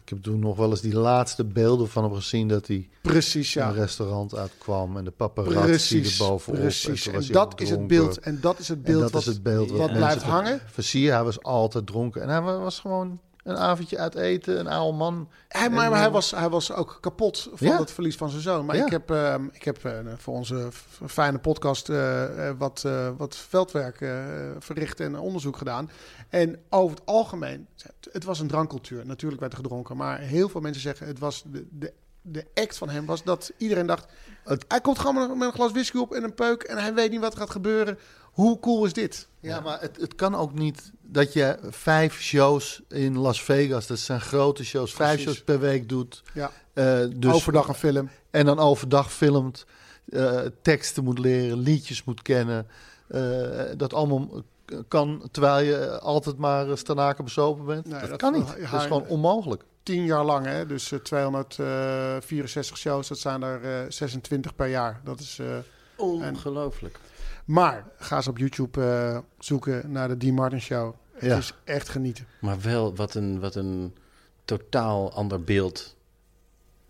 Ik 0.06 0.12
heb 0.12 0.22
toen 0.22 0.38
nog 0.38 0.56
wel 0.56 0.70
eens 0.70 0.80
die 0.80 0.94
laatste 0.96 1.44
beelden 1.44 1.88
van 1.88 2.04
hem 2.04 2.14
gezien... 2.14 2.48
dat 2.48 2.66
hij 2.66 2.88
Precies, 3.02 3.52
ja. 3.52 3.68
een 3.68 3.74
restaurant 3.74 4.34
uitkwam... 4.36 4.96
en 4.96 5.04
de 5.04 5.10
paparazzi 5.10 5.60
Precies, 5.66 6.18
er 6.20 6.26
bovenop. 6.26 6.60
precies. 6.60 7.06
En 7.06 7.26
dat 7.32 7.60
is 7.60 7.70
het 7.70 7.86
beeld- 7.86 8.18
en 8.18 8.38
dat 8.40 8.58
is 8.58 8.68
het 8.68 8.76
En 8.76 8.82
beeld 8.84 9.00
dat 9.00 9.10
wat- 9.10 9.20
is 9.20 9.26
het 9.26 9.42
beeld 9.42 9.70
wat 9.70 9.78
mensen 9.78 9.96
blijft 9.96 10.22
hangen. 10.22 10.60
Versier, 10.66 11.12
hij 11.12 11.24
was 11.24 11.42
altijd 11.42 11.86
dronken. 11.86 12.22
En 12.22 12.28
hij 12.28 12.40
wa- 12.40 12.58
was 12.58 12.78
gewoon 12.80 13.20
een 13.46 13.56
avondje 13.56 13.98
uit 13.98 14.14
eten, 14.14 14.58
een 14.58 14.66
oude 14.66 14.96
man. 14.96 15.28
Hij, 15.48 15.70
maar 15.70 15.84
En, 15.84 15.90
maar 15.90 15.98
hij, 15.98 16.06
eh, 16.08 16.12
was, 16.12 16.30
hij 16.30 16.48
was 16.48 16.72
ook 16.72 16.98
kapot 17.00 17.48
van 17.54 17.68
Ja. 17.68 17.78
het 17.78 17.90
verlies 17.90 18.16
van 18.16 18.30
zijn 18.30 18.42
zoon. 18.42 18.64
Maar 18.66 18.76
Ja. 18.76 18.84
ik 18.84 18.90
heb, 18.90 19.10
ehm, 19.10 19.44
ik 19.52 19.62
heb 19.62 19.84
eh, 19.84 19.92
voor 20.16 20.34
onze 20.34 20.68
fijne 21.06 21.38
podcast 21.38 21.88
eh, 21.88 22.50
wat, 22.58 22.82
eh, 22.86 23.08
wat 23.16 23.36
veldwerk 23.36 24.00
eh, 24.00 24.24
verricht 24.58 25.00
en 25.00 25.18
onderzoek 25.18 25.56
gedaan. 25.56 25.90
En 26.28 26.58
over 26.70 26.96
het 26.96 27.06
algemeen, 27.06 27.66
het 28.12 28.24
was 28.24 28.40
een 28.40 28.48
drankcultuur. 28.48 29.06
Natuurlijk 29.06 29.40
werd 29.40 29.52
er 29.52 29.58
gedronken. 29.58 29.96
Maar 29.96 30.18
heel 30.18 30.48
veel 30.48 30.60
mensen 30.60 30.82
zeggen, 30.82 31.06
het 31.06 31.18
was 31.18 31.42
de, 31.46 31.66
de, 31.70 31.92
de 32.22 32.46
act 32.54 32.76
van 32.78 32.88
hem 32.88 33.06
was 33.06 33.22
dat 33.24 33.52
iedereen 33.56 33.86
dacht... 33.86 34.06
hij 34.68 34.80
komt 34.80 34.98
gewoon 34.98 35.38
met, 35.38 35.46
een 35.48 35.54
glas 35.54 35.72
whisky 35.72 35.96
op 35.96 36.14
en 36.14 36.22
een 36.24 36.34
peuk 36.34 36.62
en 36.62 36.78
hij 36.78 36.94
weet 36.94 37.10
niet 37.10 37.20
wat 37.20 37.32
er 37.32 37.38
gaat 37.38 37.50
gebeuren. 37.50 37.98
Hoe 38.22 38.60
cool 38.60 38.84
is 38.84 38.92
dit? 38.92 39.28
Ja, 39.40 39.60
maar 39.60 39.80
het, 39.80 39.96
het 39.96 40.14
kan 40.14 40.34
ook 40.34 40.52
niet 40.52 40.92
dat 41.06 41.32
je 41.32 41.56
vijf 41.70 42.20
shows 42.20 42.82
in 42.88 43.18
Las 43.18 43.42
Vegas, 43.42 43.86
dat 43.86 43.98
zijn 43.98 44.20
grote 44.20 44.64
shows, 44.64 44.94
vijf 44.94 45.20
shows 45.20 45.42
per 45.44 45.60
week 45.60 45.88
doet. 45.88 46.22
Ja. 46.34 46.50
Eh, 46.72 46.98
dus, 47.16 47.32
Overdag 47.32 47.68
een 47.68 47.74
film. 47.74 48.08
En 48.30 48.44
dan 48.46 48.58
overdag 48.58 49.12
filmt, 49.12 49.66
eh, 50.08 50.40
teksten 50.62 51.04
moet 51.04 51.18
leren, 51.18 51.58
liedjes 51.58 52.04
moet 52.04 52.22
kennen. 52.22 52.66
eh, 53.08 53.20
dat 53.76 53.94
allemaal 53.94 54.42
kan 54.88 55.28
terwijl 55.30 55.64
je 55.66 55.98
altijd 56.00 56.36
maar 56.36 56.78
stanaken 56.78 57.24
bezopen 57.24 57.64
bent. 57.64 57.86
Nee, 57.86 58.00
dat, 58.00 58.08
dat- 58.08 58.18
kan 58.18 58.32
niet. 58.32 58.46
dat 58.46 58.80
is 58.80 58.82
gewoon 58.86 59.06
onmogelijk. 59.06 59.62
Tien 59.82 60.04
jaar 60.04 60.24
lang, 60.24 60.46
hè? 60.46 60.66
dus 60.66 60.92
eh, 60.92 60.98
264 60.98 62.76
shows, 62.78 63.08
dat 63.08 63.18
zijn 63.18 63.42
er 63.42 63.64
eh, 63.64 63.90
26 63.90 64.54
per 64.54 64.66
jaar. 64.68 65.00
Dat 65.04 65.20
is, 65.20 65.38
eh, 65.38 65.46
Ongelooflijk. 65.96 66.94
en- 66.94 67.00
Maar 67.46 67.84
ga 67.98 68.16
eens 68.16 68.28
op 68.28 68.38
YouTube 68.38 68.82
eh, 68.82 69.18
zoeken 69.38 69.90
naar 69.92 70.08
de 70.08 70.16
Dean 70.16 70.34
Martin 70.34 70.60
Show. 70.60 70.94
Het 71.12 71.22
Ja. 71.24 71.36
is 71.36 71.52
echt 71.64 71.88
genieten. 71.88 72.26
Maar 72.40 72.60
wel, 72.60 72.94
wat 72.96 73.14
een, 73.14 73.40
wat 73.40 73.54
een 73.54 73.94
totaal 74.44 75.12
ander 75.12 75.42
beeld 75.44 75.94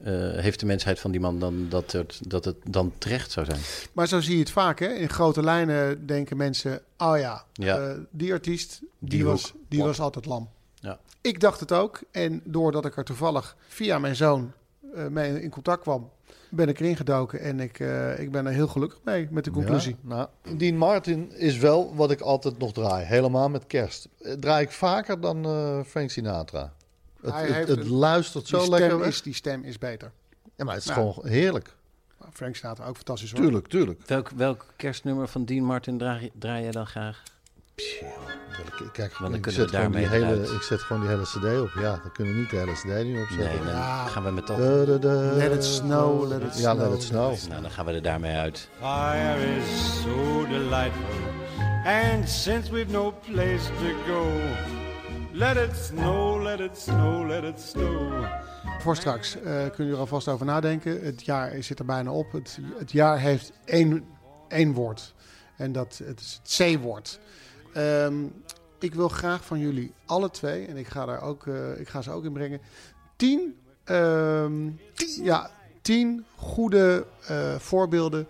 eh, 0.03 0.13
heeft 0.31 0.61
de 0.61 0.67
mensheid 0.67 1.01
van 1.01 1.11
die 1.11 1.21
man 1.21 1.39
dan 1.39 1.67
dat 1.69 1.93
het, 1.93 2.21
dat 2.29 2.45
het 2.45 2.57
dan 2.65 2.93
terecht 2.99 3.31
zou 3.31 3.47
zijn. 3.47 3.61
Maar 3.93 4.07
zo 4.09 4.21
zie 4.21 4.33
je 4.35 4.41
het 4.41 4.51
vaak, 4.51 4.79
hè? 4.79 4.87
In 4.87 5.09
grote 5.09 5.43
lijnen 5.43 6.07
denken 6.07 6.37
mensen... 6.37 6.81
oh 6.99 7.19
ja, 7.19 7.45
Ja. 7.53 7.79
eh, 7.79 7.99
die 8.11 8.33
artiest, 8.33 8.79
die, 8.81 8.89
Die 8.99 9.25
was, 9.25 9.51
hoek. 9.51 9.61
die 9.69 9.83
was 9.83 10.01
altijd 10.01 10.27
lam. 10.27 10.49
Ja. 10.75 10.99
Ik 11.21 11.41
dacht 11.41 11.61
het 11.61 11.73
ook. 11.73 12.01
En 12.11 12.41
doordat 12.45 12.85
ik 12.85 12.97
er 12.97 13.05
toevallig 13.05 13.57
via 13.69 13.99
mijn 13.99 14.17
zoon 14.17 14.53
eh, 14.95 15.07
mee 15.07 15.43
in 15.43 15.51
contact 15.51 15.83
kwam... 15.83 16.11
ben 16.51 16.69
ik 16.69 16.81
erin 16.81 16.97
gedoken. 16.97 17.41
En 17.41 17.61
ik, 17.61 17.81
eh, 17.81 18.19
ik 18.19 18.31
ben 18.31 18.47
er 18.47 18.53
heel 18.53 18.69
gelukkig 18.69 18.99
mee 19.05 19.29
met 19.31 19.45
de 19.45 19.51
conclusie. 19.51 19.97
Ja, 20.09 20.29
nou, 20.43 20.57
Dean 20.57 20.77
Martin 20.77 21.33
is 21.33 21.59
wel 21.59 21.95
wat 21.95 22.11
ik 22.11 22.21
altijd 22.21 22.59
nog 22.59 22.73
draai. 22.73 23.05
Helemaal 23.05 23.49
met 23.49 23.67
kerst. 23.67 24.09
Eh, 24.21 24.33
Draai 24.33 24.65
ik 24.65 24.71
vaker 24.71 25.21
dan 25.21 25.45
eh, 25.45 25.81
Frank 25.83 26.11
Sinatra. 26.11 26.73
Het, 27.21 27.35
het, 27.35 27.53
heeft 27.53 27.69
het 27.69 27.79
een- 27.79 27.89
luistert 27.91 28.47
zo 28.47 28.61
die 28.61 28.71
lekker 28.71 29.07
is, 29.07 29.23
Die 29.23 29.35
stem 29.35 29.63
is 29.65 29.79
beter. 29.79 30.13
Ja, 30.57 30.65
maar 30.65 30.75
het 30.75 30.83
is 30.85 30.91
Nou, 30.91 31.13
gewoon 31.13 31.29
heerlijk. 31.33 31.75
Frank 32.33 32.57
staat 32.57 32.79
er 32.79 32.85
ook 32.85 32.97
fantastisch 32.97 33.31
hoor. 33.33 33.41
Tuurlijk, 33.41 33.67
tuurlijk. 33.67 34.01
Welk, 34.07 34.31
welk 34.31 34.67
kerstnummer 34.77 35.29
van 35.29 35.45
Dean 35.45 35.65
Martin 35.65 35.99
draai, 35.99 36.31
draai 36.39 36.63
jij 36.63 36.71
dan 36.71 36.87
graag? 36.87 37.23
Kijk, 37.77 38.93
Kijk, 38.93 39.13
Want 39.19 39.25
dan 39.31 39.35
ik, 39.35 39.43
kunnen 39.43 39.61
zet 39.61 39.71
gewoon 39.71 39.93
die 39.93 40.09
daarmee 40.09 40.25
hele, 40.37 40.55
ik 40.55 40.63
zet 40.63 40.81
gewoon 40.81 41.03
die 41.03 41.11
hele 41.11 41.23
cd 41.23 41.61
op. 41.61 41.81
Ja, 41.83 41.91
dan 42.03 42.13
kunnen 42.13 42.35
we 42.35 42.39
niet 42.41 42.51
de 42.51 42.57
hele 42.57 42.73
cd 42.73 42.85
nu 43.05 43.21
opzetten. 43.23 43.47
Nee, 43.47 43.59
dan 43.59 43.67
Ja. 43.67 44.07
gaan 44.07 44.25
we 44.25 44.31
met 44.31 44.47
dat... 44.47 44.59
Da, 44.59 44.85
da, 44.85 44.99
da, 44.99 45.33
Let 45.37 45.53
it 45.53 45.65
snow, 45.65 46.29
let 46.29 46.43
it 46.43 46.59
Ja, 46.59 46.73
snow. 46.75 46.89
let 46.89 46.93
it 46.99 47.03
snow. 47.03 47.37
Nou, 47.49 47.63
dan 47.63 47.71
gaan 47.71 47.85
we 47.87 47.93
er 47.93 48.03
daarmee 48.03 48.37
uit. 48.37 48.69
Fire 48.79 49.57
is 49.57 50.01
so 50.03 50.47
delightful. 50.49 51.05
And 51.85 52.29
since 52.29 52.71
we've 52.73 52.91
no 52.93 53.15
place 53.31 53.65
to 53.67 54.13
go, 54.13 54.31
let 55.33 55.57
it 55.57 55.77
snow, 55.77 56.43
let 56.43 56.61
it 56.61 56.79
snow, 56.79 57.27
let 57.29 57.45
it 57.45 57.61
snow. 57.61 58.25
Voor 58.79 58.97
straks 58.97 59.35
eh, 59.37 59.43
kunnen 59.43 59.71
jullie 59.77 59.93
er 59.93 59.99
alvast 59.99 60.29
over 60.29 60.47
nadenken. 60.47 61.05
Het 61.05 61.25
jaar 61.25 61.63
zit 61.63 61.79
er 61.79 61.85
bijna 61.85 62.11
op. 62.11 62.33
Het, 62.33 62.59
het 62.79 62.93
jaar 62.93 63.19
heeft 63.19 63.53
één, 63.65 64.05
één 64.49 64.73
woord. 64.73 65.15
En 65.57 65.73
dat 65.73 66.01
het 66.05 66.21
is 66.21 66.41
het 66.43 66.77
C-woord. 66.79 67.19
Ehm, 67.77 68.25
ik 68.79 68.95
wil 68.95 69.09
graag 69.09 69.45
van 69.45 69.59
jullie 69.59 69.93
alle 70.07 70.31
twee, 70.31 70.67
en 70.67 70.77
ik 70.77 70.87
ga, 70.87 71.07
daar 71.07 71.23
ook, 71.23 71.47
eh, 71.47 71.81
ik 71.81 71.89
ga 71.89 72.03
ze 72.03 72.11
ook 72.11 72.25
inbrengen, 72.25 72.61
tien, 73.17 73.57
ehm, 73.85 74.71
Ja, 75.23 75.51
tien 75.83 76.25
goede 76.37 77.07
eh, 77.27 77.55
voorbeelden 77.55 78.27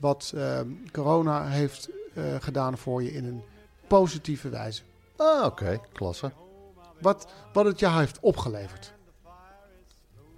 wat 0.00 0.32
ehm, 0.34 0.68
corona 0.92 1.46
heeft 1.46 1.88
eh, 2.14 2.24
gedaan 2.40 2.78
voor 2.78 3.02
je 3.02 3.12
in 3.12 3.24
een 3.24 3.42
positieve 3.86 4.48
wijze. 4.48 4.82
Ah, 5.16 5.44
oké. 5.44 5.80
Klasse. 5.92 6.32
Wat, 7.00 7.26
wat 7.52 7.64
het 7.64 7.78
jou 7.78 7.98
heeft 7.98 8.18
opgeleverd. 8.20 8.92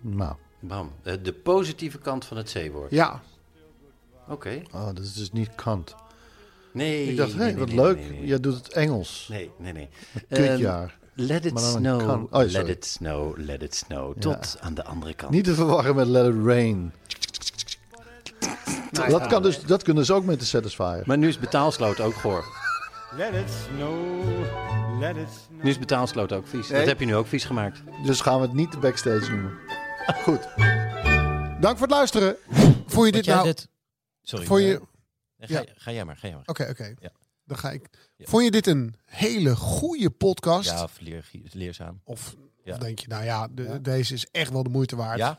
Nou. 0.01 0.35
Bam. 0.61 0.93
De 1.03 1.33
positieve 1.33 1.99
kant 1.99 2.25
van 2.25 2.37
het 2.37 2.53
C-woord. 2.53 2.91
Ja. 2.91 3.23
Oké. 4.29 4.63
Oh, 4.73 4.87
dat 4.87 4.99
is 4.99 5.15
dus 5.15 5.33
niet 5.33 5.55
kant. 5.55 5.95
Nee. 6.77 7.09
Ik 7.11 7.16
dacht, 7.16 7.33
hé, 7.33 7.39
nee, 7.39 7.47
nee, 7.47 7.57
wat 7.59 7.68
nee, 7.68 7.77
leuk. 7.77 7.97
nee, 7.99 8.11
nee. 8.11 8.27
Jij 8.27 8.41
doet 8.41 8.55
het 8.55 8.68
Engels. 8.72 9.27
Nee, 9.31 9.51
nee, 9.59 9.72
nee. 9.72 9.89
Een 10.29 10.37
Ehm, 10.37 10.47
kutjaar. 10.49 10.99
let 11.14 11.45
it 11.45 11.61
snow, 11.61 12.07
kan- 12.07 12.29
oh, 12.31 12.51
let 12.51 12.68
it 12.68 12.85
snow, 12.85 13.39
let 13.39 13.62
it 13.62 13.74
snow. 13.74 14.18
Tot 14.18 14.57
aan 14.61 14.74
de 14.74 14.85
andere 14.85 15.14
kant. 15.14 15.33
Niet 15.33 15.45
te 15.45 15.55
verwarren 15.55 15.95
met 15.95 16.07
Let 16.07 16.27
It 16.35 16.45
Rain. 16.45 16.93
Nou 18.91 19.11
dat, 19.11 19.20
ja. 19.20 19.27
kan 19.27 19.43
dus, 19.43 19.61
dat 19.62 19.83
kunnen 19.83 20.05
ze 20.05 20.12
ook 20.12 20.24
met 20.24 20.41
de 20.41 20.47
Satisfier. 20.47 21.03
Maar 21.05 21.18
nu 21.18 21.29
is 21.29 21.39
betaalsloot 21.39 22.01
ook 22.01 22.14
goor. 22.14 22.45
Let 23.16 23.35
it 23.35 23.51
snow, 23.74 24.24
let 25.01 25.16
it 25.16 25.29
snow. 25.47 25.62
Nu 25.64 25.70
is 25.70 25.79
betaalsloot 25.79 26.33
ook 26.33 26.47
vies. 26.47 26.68
Nee. 26.68 26.79
Dat 26.79 26.89
heb 26.89 27.01
je 27.01 27.07
nu 27.07 27.14
ook 27.14 27.27
vies 27.27 27.45
gemaakt. 27.45 27.83
Dus 28.05 28.20
gaan 28.20 28.41
we 28.41 28.47
het 28.47 28.55
niet 28.55 28.72
de 28.72 28.79
backstage 28.79 29.31
noemen. 29.31 29.53
Goed. 30.24 30.49
Dank 31.61 31.79
voor 31.79 31.87
het 31.87 31.91
luisteren. 31.97 32.37
Vond 32.87 33.07
je 33.07 33.12
dit 33.12 33.27
nou... 33.27 33.45
dit- 33.45 33.68
Sorry. 34.22 34.45
Vond 34.47 34.61
je... 34.61 34.81
Nee, 35.39 35.49
ga, 35.49 35.64
ga 35.76 35.93
jij 35.93 36.05
maar, 36.05 36.16
ga 36.16 36.26
jij 36.26 36.37
maar. 36.37 36.47
Oké, 36.47 36.66
oké. 36.70 36.95
Ja. 37.01 37.11
Dan 37.45 37.59
ga 37.59 37.70
ik. 37.70 37.91
Vond 38.18 38.45
je 38.45 38.51
dit 38.51 38.66
een 38.66 38.95
hele 39.05 39.57
goede 39.57 40.11
podcast? 40.11 40.70
Ja, 40.70 40.82
of 40.82 41.01
leer, 41.01 41.30
leerzaam. 41.53 42.01
Of, 42.05 42.34
Ja. 42.64 42.72
of 42.72 42.78
denk 42.78 42.99
je, 42.99 43.09
nou 43.09 43.24
ja, 43.24 43.49
de- 43.49 43.80
deze 43.80 44.14
is 44.14 44.26
echt 44.30 44.51
wel 44.53 44.62
de 44.62 44.70
moeite 44.70 44.97
waard. 44.97 45.18
Ja? 45.18 45.39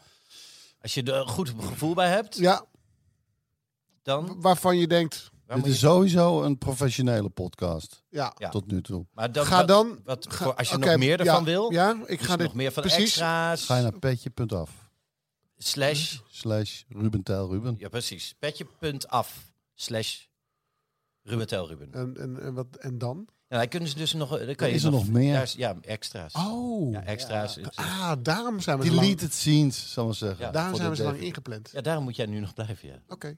Als 0.82 0.94
je 0.94 1.04
er 1.04 1.16
een 1.16 1.28
goed 1.28 1.54
gevoel 1.60 1.94
bij 1.94 2.10
hebt, 2.10 2.38
Ja. 2.38 2.66
dan... 4.04 4.42
Waarvan 4.42 4.78
je 4.78 4.88
denkt... 4.88 5.30
Dit 5.48 5.66
is 5.66 5.72
je- 5.72 5.78
sowieso 5.88 6.44
een 6.44 6.58
professionele 6.58 7.30
podcast. 7.30 8.04
Ja. 8.10 8.34
Ja. 8.38 8.50
Tot 8.50 8.72
nu 8.72 8.82
toe. 8.82 9.06
Maar 9.14 9.32
dan, 9.32 9.46
Ga 9.46 9.64
dan- 9.64 10.00
Wat, 10.04 10.26
ga- 10.34 10.44
voor, 10.44 10.56
als 10.56 10.70
je 10.70 10.78
nog 10.78 10.98
meer 10.98 11.10
ja, 11.24 11.26
ervan 11.26 11.44
wil, 11.44 11.72
ja, 11.72 11.98
ik 12.06 12.22
ga 12.22 12.36
dit- 12.36 12.46
nog 12.46 12.56
meer 12.56 12.72
van 12.72 12.84
precies. 12.84 13.02
extra's, 13.04 13.66
Ga 13.66 13.76
je 13.76 13.82
naar 13.82 14.00
petje.af. 14.00 14.72
slash, 15.58 16.18
Slash 16.30 16.82
Ruben 16.90 17.24
Ruben. 17.26 17.76
ja 17.80 17.90
precies, 17.90 18.36
petje.af, 18.40 19.47
slash 19.80 20.26
Ruben 21.22 21.48
Tel 21.48 21.68
Ruben. 21.68 21.94
En, 21.94 22.16
en, 22.18 22.42
en, 22.42 22.54
wat, 22.54 22.76
en 22.76 22.98
dan? 22.98 23.28
Ja, 23.48 23.58
dan 23.58 23.68
kunnen 23.68 23.90
ze 23.90 23.96
dus 23.96 24.14
nog... 24.14 24.30
Dan 24.46 24.56
kan 24.56 24.68
je 24.70 24.74
Is 24.74 24.84
er 24.84 24.92
nog 24.92 25.10
meer? 25.10 25.42
is- 25.42 25.54
Ja, 25.54 25.76
extra's. 25.82 26.34
Oh. 26.34 26.92
Ja, 26.92 27.04
extra's. 27.04 27.60
Ah, 27.76 28.12
daarom 28.22 28.60
zijn 28.60 28.78
we 28.80 28.86
zo 28.86 28.94
lang, 28.94 29.02
Deleted 29.06 29.34
scenes, 29.34 29.92
zal 29.94 30.10
ik 30.10 30.16
zeggen. 30.16 30.46
Ja. 30.46 30.52
daarom 30.52 30.76
zijn 30.76 30.90
we 30.90 30.96
zo 30.96 31.04
lang 31.04 31.18
ingepland. 31.20 31.70
Ja, 31.72 31.82
daarom 31.82 32.04
moet 32.04 32.16
jij 32.16 32.26
nu 32.26 32.40
nog 32.40 32.54
blijven, 32.54 32.88
ja. 32.88 33.02
Oké. 33.08 33.38